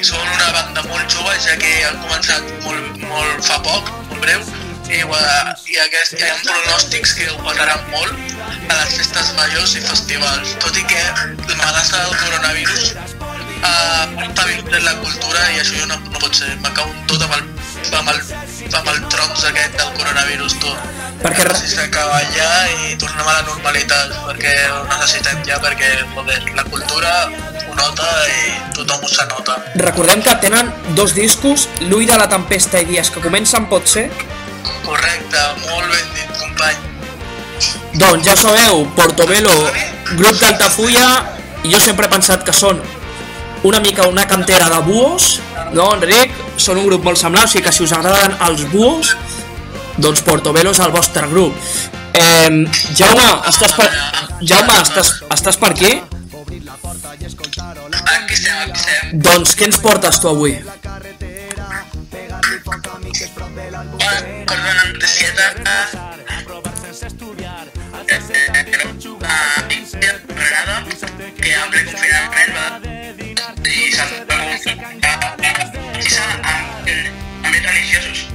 són 0.08 0.24
una 0.24 0.48
banda 0.56 0.86
molt 0.88 1.12
jove, 1.12 1.36
ja 1.44 1.58
que 1.60 1.74
han 1.90 2.00
començat 2.06 2.48
molt, 2.64 3.04
molt 3.12 3.44
fa 3.44 3.60
poc, 3.68 3.92
molt 4.08 4.24
breu, 4.24 4.48
i, 4.88 5.04
eh, 5.04 5.54
i 5.74 5.82
aquest, 5.84 6.16
hi 6.16 6.30
ha 6.30 6.40
pronòstics 6.46 7.18
que 7.20 7.28
ho 7.34 7.38
petaran 7.44 7.84
molt 7.92 8.16
a 8.72 8.80
les 8.80 8.98
festes 9.02 9.36
majors 9.36 9.76
i 9.76 9.84
festivals, 9.90 10.56
tot 10.64 10.80
i 10.80 10.88
que 10.88 11.04
l'amenaça 11.12 12.06
del 12.06 12.16
coronavirus 12.24 12.96
ha 13.68 13.78
estabilitzat 14.30 14.84
la 14.88 14.96
cultura 15.04 15.48
i 15.52 15.60
això 15.60 15.92
no, 15.92 16.00
no 16.08 16.20
pot 16.24 16.32
ser, 16.40 16.56
me 16.64 16.72
cau 16.80 16.88
tot 17.12 17.28
amb 17.28 17.42
el, 17.42 17.59
amb 18.00 18.10
el, 18.14 18.20
amb 18.70 18.90
el 18.94 19.00
troncs 19.12 19.46
aquest 19.50 19.78
del 19.78 19.94
coronavirus, 19.98 20.58
tu. 20.62 20.74
Perquè 21.20 21.48
Si 21.60 21.68
s'acaba 21.74 22.20
ja 22.32 22.50
i 22.72 22.94
tornem 23.00 23.28
a 23.28 23.34
la 23.40 23.46
normalitat, 23.48 24.14
perquè 24.28 24.54
ho 24.72 24.84
necessitem 24.88 25.42
ja, 25.48 25.58
perquè 25.64 25.90
joder, 26.14 26.40
la 26.56 26.64
cultura 26.70 27.14
ho 27.28 27.76
nota 27.76 28.12
i 28.32 28.54
tothom 28.78 29.04
ho 29.04 29.10
se 29.12 29.26
nota. 29.32 29.58
Recordem 29.84 30.24
que 30.24 30.36
tenen 30.44 30.72
dos 30.96 31.16
discos, 31.18 31.68
L'ull 31.90 32.08
de 32.08 32.20
la 32.20 32.30
tempesta 32.32 32.80
i 32.80 32.88
dies 32.88 33.12
que 33.12 33.24
comencen, 33.24 33.68
pot 33.72 33.88
ser? 33.88 34.08
Correcte, 34.86 35.44
molt 35.66 35.92
ben 35.92 36.08
dit, 36.16 36.32
company. 36.40 36.78
Doncs 38.00 38.30
ja 38.30 38.38
sabeu, 38.40 38.86
Portobello, 38.96 39.56
grup 40.16 40.40
d'Altafulla, 40.40 41.10
i 41.68 41.74
jo 41.74 41.84
sempre 41.84 42.08
he 42.08 42.14
pensat 42.14 42.46
que 42.48 42.56
són 42.56 42.80
una 43.68 43.82
mica 43.84 44.08
una 44.08 44.26
cantera 44.28 44.70
de 44.72 44.80
buos, 44.88 45.40
no, 45.76 45.92
Enric? 45.98 46.32
Són 46.60 46.78
un 46.82 46.90
grup 46.90 47.06
molt 47.08 47.20
semblant, 47.20 47.48
o 47.48 47.50
sigui 47.52 47.64
que 47.66 47.72
si 47.72 47.84
us 47.86 47.94
agraden 47.96 48.36
els 48.50 48.66
buos, 48.74 49.14
doncs 50.04 50.22
Portobello 50.28 50.74
és 50.76 50.82
el 50.84 50.92
vostre 50.92 51.28
grup. 51.32 51.56
Eh, 52.20 52.50
Jaume, 53.00 53.28
estàs 53.48 53.74
per, 53.78 53.88
Jaume, 54.44 54.76
estàs, 54.84 55.14
estàs 55.36 55.58
per 55.62 55.72
aquí? 55.72 55.94
Aquí 56.40 58.34
estem, 58.34 58.58
aquí 58.60 58.76
estem. 58.76 59.20
Doncs 59.30 59.56
què 59.56 59.66
ens 59.70 59.80
portes 59.84 60.20
tu 60.20 60.28
avui? 60.32 60.54
Bueno, 60.60 60.80
una 64.50 64.84
noticieta 64.92 65.44
a 65.48 65.54
que 71.40 71.54
abre 71.56 71.80
confinament 71.88 72.52
va 72.56 72.68
i 73.70 75.39
s'han 76.20 76.36
i 76.86 76.92
s'han 76.92 77.48
àmbits 77.48 77.66
religiosos 77.70 78.26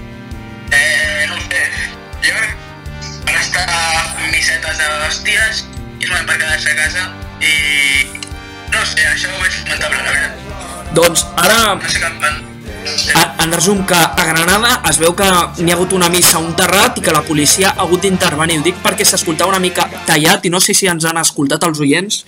eh, 0.73 1.27
no 1.31 1.37
sé. 1.45 1.63
Jo 2.25 2.35
van 3.27 3.37
estar 3.41 3.69
missetes 4.33 4.79
de 4.81 4.89
hòsties 5.05 5.65
i 6.01 6.05
es 6.09 6.11
van 6.13 6.27
per 6.29 6.39
quedar-se 6.41 6.73
a 6.73 6.79
casa 6.81 7.05
i 7.45 7.55
no 8.75 8.83
sé, 8.89 9.05
això 9.13 9.31
ho 9.31 9.39
veig 9.43 9.61
lamentable 9.69 10.03
la 10.03 10.11
veritat 10.11 10.93
Doncs 10.97 11.25
ara 11.43 11.61
no 11.75 11.89
sé 11.91 12.01
plan 12.21 12.43
A- 13.17 13.31
En 13.45 13.53
resum, 13.53 13.79
que 13.89 13.95
a 13.97 14.25
Granada 14.29 14.75
es 14.91 14.99
veu 15.01 15.15
que 15.17 15.25
n'hi 15.59 15.73
ha 15.73 15.75
hagut 15.77 15.93
una 15.97 16.09
missa 16.13 16.37
a 16.37 16.41
un 16.45 16.53
terrat 16.57 16.99
i 17.01 17.03
que 17.05 17.13
la 17.17 17.23
policia 17.25 17.71
ha 17.71 17.83
hagut 17.87 18.03
d'intervenir. 18.05 18.59
Ho 18.61 18.65
dic 18.67 18.77
perquè 18.85 19.07
s'escoltava 19.09 19.51
una 19.55 19.61
mica 19.63 19.87
tallat 20.07 20.45
i 20.45 20.51
no 20.53 20.61
sé 20.61 20.75
si 20.77 20.87
ens 20.93 21.05
han 21.09 21.17
escoltat 21.21 21.65
els 21.65 21.81
oients, 21.81 22.19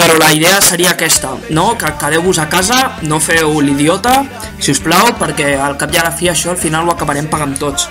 però 0.00 0.16
la 0.16 0.32
idea 0.32 0.62
seria 0.64 0.94
aquesta, 0.94 1.34
no? 1.52 1.76
Que 1.76 1.90
quedeu-vos 2.00 2.38
a 2.40 2.46
casa, 2.48 2.96
no 3.04 3.18
feu 3.20 3.58
l'idiota, 3.60 4.22
si 4.56 4.72
us 4.72 4.80
plau, 4.80 5.10
perquè 5.20 5.50
al 5.60 5.76
cap 5.76 5.92
i 5.92 6.00
a 6.00 6.06
la 6.06 6.12
fi 6.16 6.30
això 6.32 6.54
al 6.54 6.60
final 6.60 6.88
ho 6.88 6.94
acabarem 6.94 7.28
pagant 7.28 7.52
tots. 7.60 7.84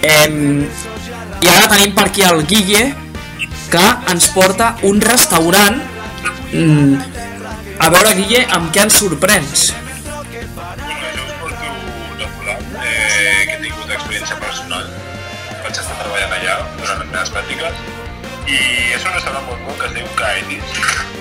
Em, 0.00 0.64
I 1.44 1.50
ara 1.52 1.68
tenim 1.68 1.92
per 1.92 2.06
aquí 2.08 2.24
el 2.24 2.46
Guille, 2.48 2.86
que 3.68 3.84
ens 4.14 4.30
porta 4.32 4.70
un 4.88 5.02
restaurant. 5.04 5.76
Mm, 6.54 6.96
a 7.76 7.90
veure, 7.92 8.14
Guille, 8.22 8.46
amb 8.56 8.72
què 8.72 8.86
ens 8.86 8.96
sorprens? 9.02 9.66
Eh, 12.80 13.42
que 13.44 13.52
he 13.52 13.60
tingut 13.60 13.92
experiència 13.98 14.40
personal. 14.40 14.88
Vaig 15.60 15.76
estar 15.76 15.98
treballant 16.00 16.38
allà 16.38 16.56
durant 16.78 17.04
les 17.04 17.12
meves 17.12 17.36
pràctiques 17.36 17.93
i 18.46 18.58
és 18.94 19.04
un 19.04 19.14
restaurant 19.14 19.46
molt 19.48 19.62
bo 19.64 19.74
que 19.78 19.86
es 19.88 19.94
diu 19.96 20.08
Caetis, 20.18 20.78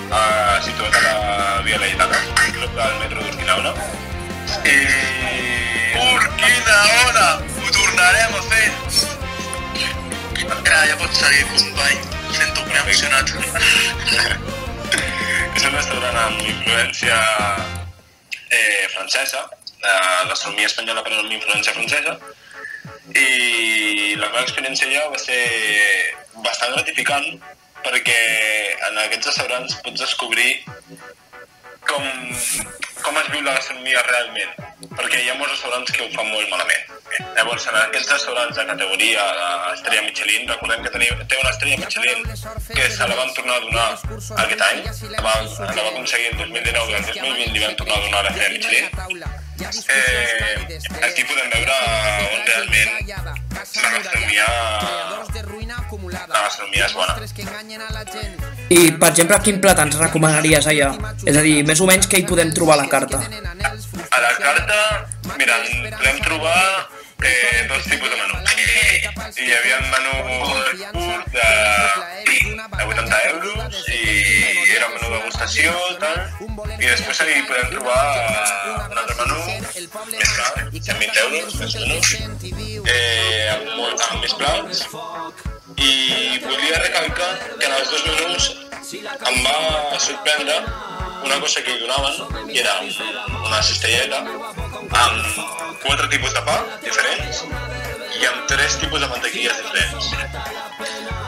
eh, 0.09 0.55
situat 0.65 0.97
a 0.99 1.03
la 1.05 1.61
Via 1.67 1.79
Laietana, 1.79 2.19
prop 2.57 2.77
del 2.79 2.97
metro 3.01 3.23
d'Urquinaona. 3.23 3.73
I... 4.67 4.77
Urquinaona! 6.03 7.27
Ho 7.61 7.75
tornarem 7.77 8.37
a 8.39 8.43
fer! 8.51 8.67
Ara 10.73 10.87
ja 10.89 10.95
pots 10.97 11.19
seguir, 11.21 11.43
company. 11.53 11.97
Sento 12.33 12.63
que 12.65 12.71
m'he 12.73 12.81
emocionat. 12.81 13.29
És 15.53 15.65
un 15.67 15.75
restaurant 15.75 16.17
amb 16.17 16.41
influència 16.41 17.19
eh, 18.49 18.87
francesa, 18.95 19.43
la 19.83 19.93
gastronomia 20.31 20.65
espanyola 20.71 21.03
però 21.05 21.21
amb 21.21 21.35
influència 21.37 21.75
francesa, 21.77 22.17
i 23.13 24.17
la 24.17 24.31
meva 24.31 24.41
experiència 24.47 24.89
allà 24.89 25.05
va 25.13 25.21
ser 25.21 25.39
bastant 26.45 26.75
gratificant 26.75 27.27
perquè 27.83 28.19
en 28.89 28.99
aquests 29.05 29.31
restaurants 29.31 29.75
pots 29.83 30.03
descobrir 30.05 30.51
com, 31.87 32.03
com 33.03 33.17
es 33.19 33.29
viu 33.33 33.43
la 33.43 33.55
gastronomia 33.57 34.03
realment, 34.07 34.51
perquè 34.95 35.19
hi 35.19 35.29
ha 35.31 35.37
molts 35.39 35.53
restaurants 35.55 35.91
que 35.91 36.05
ho 36.05 36.09
fan 36.15 36.29
molt 36.31 36.49
malament. 36.51 36.91
Llavors, 37.37 37.67
en 37.69 37.77
aquests 37.81 38.11
restaurants 38.15 38.57
de 38.57 38.65
categoria 38.71 39.25
estrella 39.73 40.05
Michelin, 40.07 40.47
recordem 40.49 40.85
que 40.85 40.93
tenia, 40.95 41.17
té 41.29 41.39
una 41.41 41.53
estrella 41.53 41.79
Michelin 41.83 42.23
que 42.73 42.89
se 42.97 43.07
la 43.11 43.19
van 43.19 43.33
tornar 43.37 43.59
a 43.59 43.65
donar 43.67 43.87
aquest 44.47 44.67
any, 44.69 44.83
la 45.13 45.25
va, 45.27 45.37
la 45.43 45.81
va 45.81 45.89
aconseguir 45.91 46.31
el 46.33 46.37
2019 46.45 46.93
i 46.93 46.99
el 46.99 47.09
2020 47.09 47.57
li 47.57 47.65
van 47.67 47.81
tornar 47.81 47.99
a 47.99 48.05
donar 48.07 48.27
l'estrella 48.29 48.53
Michelin. 48.57 49.42
Eh, 49.63 50.79
aquí 51.07 51.23
podem 51.23 51.47
veure 51.53 51.75
on 52.33 52.41
realment 52.47 52.89
la 53.23 53.33
gastronomia, 53.93 54.47
la 56.27 56.41
gastronomia 56.43 56.85
és 56.85 56.93
bona. 56.97 57.13
I, 58.69 58.91
per 58.99 59.09
exemple, 59.13 59.39
quin 59.45 59.59
plat 59.63 59.79
ens 59.85 59.95
recomanaries 60.01 60.67
allà? 60.71 60.89
És 61.25 61.37
a 61.39 61.43
dir, 61.45 61.55
més 61.67 61.79
o 61.79 61.87
menys 61.89 62.09
què 62.11 62.17
hi 62.21 62.27
podem 62.29 62.51
trobar 62.57 62.75
a 62.77 62.81
la 62.83 62.89
carta? 62.91 63.21
A 63.23 64.19
la 64.25 64.33
carta, 64.41 64.79
mira, 65.39 65.55
podem 65.97 66.17
trobar 66.27 66.59
eh, 67.23 67.67
dos 67.69 67.83
tipus 67.87 68.09
de 68.09 68.15
menú. 68.19 68.33
Hi 69.33 69.49
havia 69.57 69.77
un 69.79 69.87
menú 69.93 70.13
curt 70.93 71.25
de, 71.33 71.49
de 72.29 72.83
80 72.89 73.21
euros 73.31 73.79
i 73.87 73.92
degustació, 75.43 75.71
tal, 75.99 76.19
i 76.79 76.87
després 76.87 77.19
hi 77.27 77.41
podem 77.47 77.71
trobar 77.73 77.97
un 78.89 78.97
altre 79.01 79.15
menú 79.19 79.39
més 80.13 80.31
car, 80.37 80.63
120 80.71 81.19
euros, 81.23 81.55
més 81.59 81.75
o 81.75 81.87
menys, 81.87 82.13
eh, 82.87 83.49
amb, 83.51 83.67
molt, 83.75 84.05
amb 84.07 84.23
més 84.23 84.35
plats, 84.39 84.85
i 85.75 86.39
volia 86.45 86.79
recalcar 86.85 87.31
que 87.59 87.67
en 87.67 87.75
els 87.75 87.91
dos 87.91 88.05
menús 88.07 88.49
em 89.03 89.41
va 89.43 89.99
sorprendre 89.99 90.59
una 91.23 91.39
cosa 91.39 91.63
que 91.65 91.75
hi 91.75 91.83
donaven, 91.83 92.49
i 92.49 92.63
era 92.63 92.79
una 93.43 93.61
cistelleta 93.61 94.23
amb 94.23 95.83
quatre 95.83 96.07
tipus 96.13 96.33
de 96.33 96.47
pa 96.47 96.59
diferents 96.85 97.43
i 98.19 98.25
amb 98.29 98.47
tres 98.47 98.77
tipus 98.81 99.01
de 99.01 99.07
mantequilles 99.09 99.57
diferents. 99.61 100.09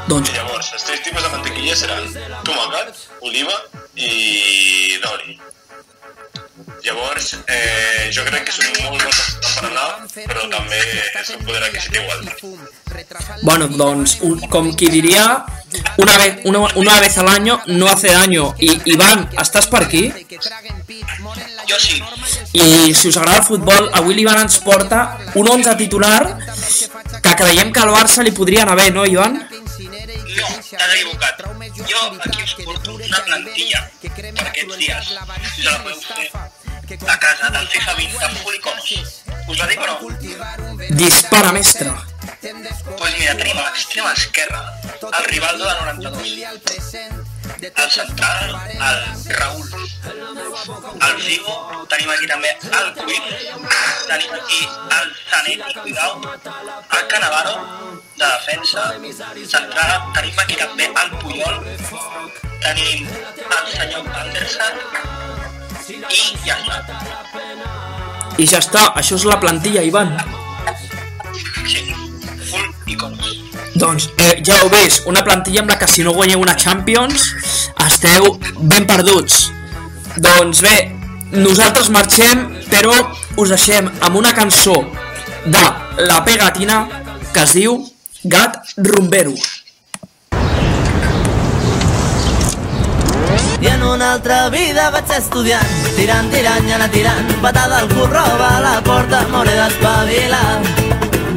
Doncs, 0.08 0.30
I 0.30 0.38
llavors, 0.38 0.72
els 0.78 0.86
tres 0.86 1.02
tipus 1.08 1.24
de 1.26 1.32
mantequilles 1.34 1.82
seran 1.82 2.10
tomàquet, 2.46 3.06
oliva 3.26 3.56
i 3.96 5.00
d'oli. 5.04 5.40
Llavors, 6.86 7.38
eh, 7.48 8.12
jo 8.14 8.22
crec 8.28 8.44
que 8.46 8.54
són 8.54 8.68
molt 8.78 9.02
bons 9.02 9.22
per 9.56 9.70
anar, 9.72 9.86
però 10.14 10.44
també 10.52 10.82
és 11.18 11.32
un 11.34 11.42
poder 11.48 11.64
adquisitiu 11.66 12.04
alt. 12.14 12.44
bueno, 13.42 13.68
doncs, 13.68 14.20
un, 14.22 14.40
com 14.54 14.70
qui 14.78 14.92
diria, 14.94 15.46
una 15.98 16.18
vez, 16.20 16.46
una, 16.46 16.60
una 16.76 17.00
vez 17.00 17.18
al 17.18 17.28
año 17.28 17.60
no 17.66 17.88
hace 17.88 18.14
daño. 18.14 18.54
I, 18.60 18.70
Ivan, 18.94 19.26
estàs 19.42 19.66
per 19.68 19.82
aquí? 19.88 20.04
Jo 21.68 21.80
sí. 21.80 22.04
I 22.54 22.94
si 22.94 23.10
us 23.10 23.18
agrada 23.18 23.40
el 23.40 23.48
futbol, 23.48 23.90
avui 23.92 24.14
l'Ivan 24.14 24.44
ens 24.44 24.60
porta 24.62 25.18
un 25.34 25.50
11 25.50 25.74
titular 25.82 26.38
que 27.24 27.36
creiem 27.36 27.74
que 27.74 27.82
al 27.82 27.96
Barça 27.96 28.22
li 28.22 28.32
podria 28.32 28.62
anar 28.62 28.78
bé, 28.78 28.92
no, 28.92 29.08
Ivan? 29.10 29.42
No, 29.42 30.52
t'has 30.70 30.94
equivocat. 30.94 31.42
Jo 31.90 32.04
aquí 32.22 32.44
us 32.44 32.54
porto 32.62 32.94
una 32.94 33.24
plantilla 33.26 33.90
per 34.06 34.48
aquests 34.52 34.78
dies. 34.78 35.16
Us 35.16 35.66
la 35.66 35.82
podeu 35.82 36.00
fer 36.06 36.55
a 36.94 37.20
casa 37.20 37.50
del 37.50 37.68
FIFA 37.68 37.94
20 37.96 38.20
de 38.20 38.36
Foliconos. 38.36 39.24
Us 39.48 39.58
la 39.58 39.68
dic 39.68 39.80
o 39.82 39.88
no? 39.88 40.00
Dispara, 40.92 41.52
mestre. 41.52 41.92
Pues 42.98 43.18
mira, 43.18 43.34
tenim 43.38 43.58
a 43.58 43.64
l'extrema 43.72 44.14
esquerra 44.14 44.62
el 45.02 45.26
Rivaldo 45.26 45.66
de 45.66 45.74
92. 46.04 46.62
Al 47.76 47.92
central, 47.92 48.70
el 48.70 49.36
Raúl. 49.36 49.70
Al 51.02 51.22
Figo 51.22 51.88
tenim 51.90 52.10
aquí 52.14 52.28
també 52.30 52.52
el 52.54 52.94
Cuir. 53.00 53.24
Tenim 54.06 54.34
aquí 54.38 54.62
el 55.00 55.16
Zanetti, 55.32 55.80
cuidao. 55.80 56.22
El 56.22 57.08
Canavaro, 57.08 57.56
de 58.16 58.26
defensa. 58.26 58.94
Central, 59.56 60.14
tenim 60.14 60.40
aquí 60.46 60.56
també 60.62 60.86
el 60.86 61.18
Puyol. 61.18 61.58
Tenim 62.62 63.10
el 63.10 63.74
senyor 63.74 64.16
Anderson. 64.22 65.45
I 65.86 66.00
ja 66.02 66.56
està. 66.58 66.86
I 68.42 68.46
ja 68.50 68.60
està, 68.64 68.88
això 68.98 69.20
és 69.20 69.26
la 69.30 69.38
plantilla, 69.42 69.84
Ivan. 69.86 70.16
Sí. 71.70 71.96
Doncs 73.76 74.08
eh, 74.24 74.40
ja 74.46 74.62
ho 74.64 74.70
veus, 74.72 75.02
una 75.10 75.22
plantilla 75.26 75.62
amb 75.62 75.74
la 75.74 75.78
que 75.80 75.88
si 75.92 76.04
no 76.06 76.14
guanyeu 76.16 76.40
una 76.40 76.56
Champions 76.56 77.26
esteu 77.86 78.38
ben 78.72 78.88
perduts. 78.88 79.50
Doncs 80.16 80.62
bé, 80.64 80.76
nosaltres 81.36 81.92
marxem, 81.92 82.46
però 82.72 82.96
us 83.42 83.52
deixem 83.52 83.92
amb 84.00 84.16
una 84.16 84.32
cançó 84.38 84.78
de 85.46 85.66
La 86.08 86.22
Pegatina 86.26 86.86
que 87.34 87.44
es 87.44 87.58
diu 87.60 87.78
Gat 88.24 88.78
Rumbero. 88.78 89.36
I 93.62 93.68
en 93.68 93.84
una 93.84 94.14
altra 94.14 94.50
vida 94.50 94.90
vaig 94.92 95.12
estudiant. 95.18 95.72
Tirant, 95.96 96.30
tirant 96.34 96.68
i 96.68 96.76
anar 96.76 96.90
tirant. 96.92 97.32
Patada 97.42 97.80
al 97.80 97.88
cul, 97.94 98.08
roba 98.12 98.50
a 98.58 98.62
la 98.64 98.76
porta 98.84 99.22
M'hauré 99.32 99.56
d'espavilar. 99.60 100.60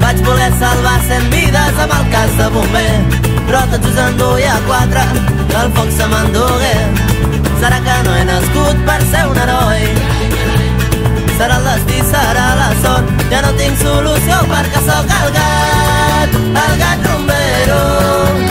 Vaig 0.02 0.22
voler 0.26 0.50
salvar 0.60 0.98
cent 1.08 1.30
vides 1.34 1.82
amb 1.84 1.94
el 1.98 2.10
cas 2.14 2.34
de 2.40 2.48
bomber. 2.56 2.90
Però 3.48 3.62
tot 3.72 3.86
just 3.86 4.02
en 4.02 4.18
duia 4.20 4.58
quatre 4.66 5.04
Que 5.48 5.62
el 5.62 5.72
foc 5.76 5.94
se 5.96 6.10
m'endugué. 6.12 6.74
Serà 7.62 7.78
que 7.86 8.02
no 8.06 8.16
he 8.16 8.24
nascut 8.28 8.84
per 8.86 9.00
ser 9.10 9.24
un 9.30 9.40
heroi? 9.44 9.88
Serà 11.38 11.56
el 11.60 11.66
destí, 11.70 11.98
serà 12.10 12.46
la 12.58 12.68
sort 12.82 13.24
Ja 13.30 13.42
no 13.44 13.52
tinc 13.60 13.78
solució 13.82 14.40
perquè 14.50 14.82
sóc 14.88 15.16
el 15.20 15.32
gat 15.38 16.36
El 16.64 16.78
gat 16.82 17.08
rumbero 17.12 18.47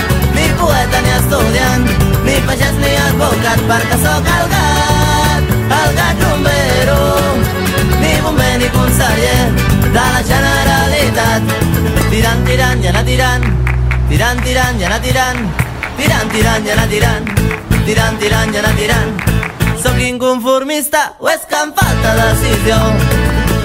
Tirant 12.45 12.81
Tirant, 13.07 14.41
tirant 14.43 14.79
i 14.79 14.85
anar 14.85 15.01
tirant 15.01 15.39
Tirant, 15.97 16.29
tirant 16.31 16.65
i 16.67 16.71
anar 16.71 16.87
tirant 16.91 17.25
Tirant, 17.87 18.19
tirant 18.21 18.53
i 18.53 18.59
anar 18.61 18.73
tirant 18.77 19.11
Sóc 19.81 19.97
inconformista 20.03 21.13
o 21.19 21.29
és 21.31 21.47
que 21.49 21.57
em 21.63 21.73
falta 21.77 22.13
decisió 22.19 22.77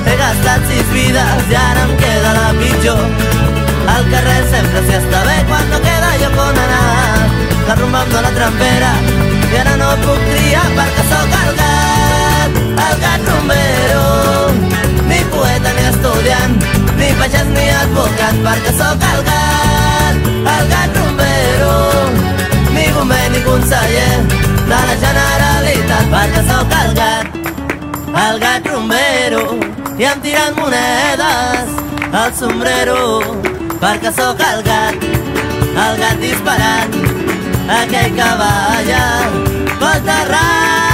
He 0.06 0.16
gastat 0.20 0.64
sis 0.70 0.88
vides 0.94 1.50
i 1.50 1.58
ara 1.58 1.84
em 1.88 1.96
queda 2.00 2.34
la 2.38 2.48
pitjor 2.60 3.50
al 3.82 4.04
carrer 4.12 4.42
sempre 4.46 4.80
s'hi 4.86 4.94
està 4.94 5.20
bé 5.26 5.34
quan 5.48 5.64
no 5.72 5.80
queda 5.82 6.12
lloc 6.20 6.36
on 6.38 6.60
anar 6.64 7.26
La 7.66 7.74
rumba 7.80 8.04
em 8.06 8.12
dóna 8.14 8.30
trempera 8.36 8.92
i 9.52 9.58
ara 9.60 9.74
no 9.76 9.88
puc 10.04 10.22
triar 10.30 10.68
perquè 10.78 11.08
sóc 11.10 11.34
el 11.40 11.50
gat 11.58 12.60
El 12.86 12.94
gat 13.02 13.26
rumbero. 13.28 14.06
Ni 15.10 15.20
poeta 15.34 15.74
ni 15.76 15.84
estudiant 15.90 16.81
Ni 17.02 17.10
pagès 17.18 17.48
ni 17.50 17.66
advocat 17.82 18.36
perquè 18.46 18.72
sóc 18.78 19.06
el 19.10 19.20
gat 19.26 20.32
El 20.54 20.64
gat 20.70 20.98
rumbero 21.02 21.76
Ni 22.70 22.86
bomber 22.94 23.24
ni 23.34 23.42
conseller 23.42 24.16
de 24.72 24.78
la 24.88 24.94
Generalitat 25.04 26.12
perquè 26.14 26.42
sóc 26.48 26.76
el 26.82 26.92
gat 27.02 27.40
el 28.12 28.38
gat 28.40 28.66
rumbero 28.68 29.42
i 29.98 30.04
em 30.04 30.20
tirant 30.20 30.56
monedes 30.58 31.72
al 32.12 32.34
sombrero 32.36 33.00
perquè 33.80 34.12
sóc 34.12 34.44
el 34.50 34.62
gat, 34.68 35.08
el 35.86 36.00
gat 36.04 36.20
disparant 36.20 36.96
aquell 37.80 38.16
que 38.20 38.30
balla 38.44 39.04
pel 39.80 40.08
terrat 40.08 40.91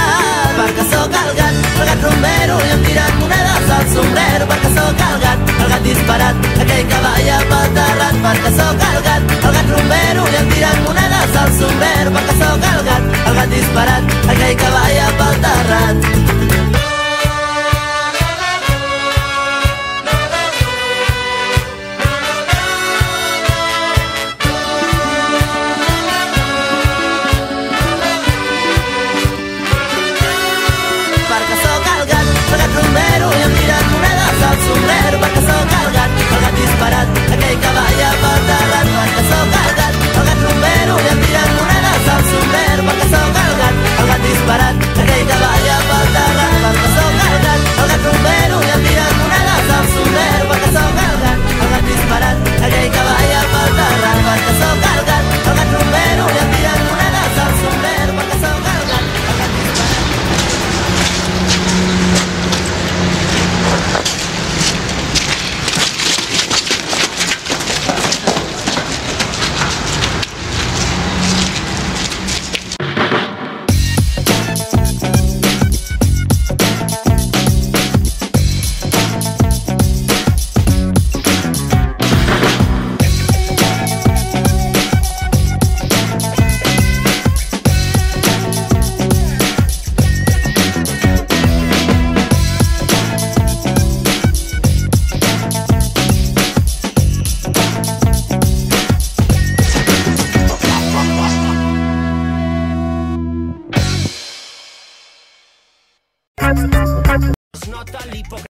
sóc 1.11 1.27
el 1.27 1.35
gat, 1.35 1.53
el 1.79 1.85
gat 1.87 2.03
rumbero 2.03 2.57
i 2.65 2.71
em 2.73 2.83
tirant 2.83 3.15
monedes 3.21 3.71
al 3.77 3.85
sombrero 3.93 4.45
perquè 4.49 4.69
sóc 4.75 5.01
el 5.07 5.17
gat, 5.23 5.53
el 5.55 5.71
gat 5.71 5.83
disparat 5.87 6.35
aquell 6.63 6.85
que 6.91 6.99
balla 7.05 7.39
pel 7.49 7.73
terrat 7.77 8.21
perquè 8.25 8.53
sóc 8.59 8.85
el 8.89 9.01
gat, 9.07 9.35
el 9.39 9.57
gat 9.57 9.73
rumbero 9.73 10.27
i 10.29 10.39
em 10.41 10.53
tirant 10.53 10.85
monedes 10.85 11.35
al 11.43 11.51
sombrero 11.57 12.15
perquè 12.17 12.37
sóc 12.43 12.69
el 12.73 12.85
gat, 12.91 13.11
el 13.25 13.41
gat 13.41 13.57
disparat 13.57 14.17
aquell 14.35 14.55
que 14.63 14.71
balla 14.77 15.11
pel 15.21 15.43
terrat 15.47 16.98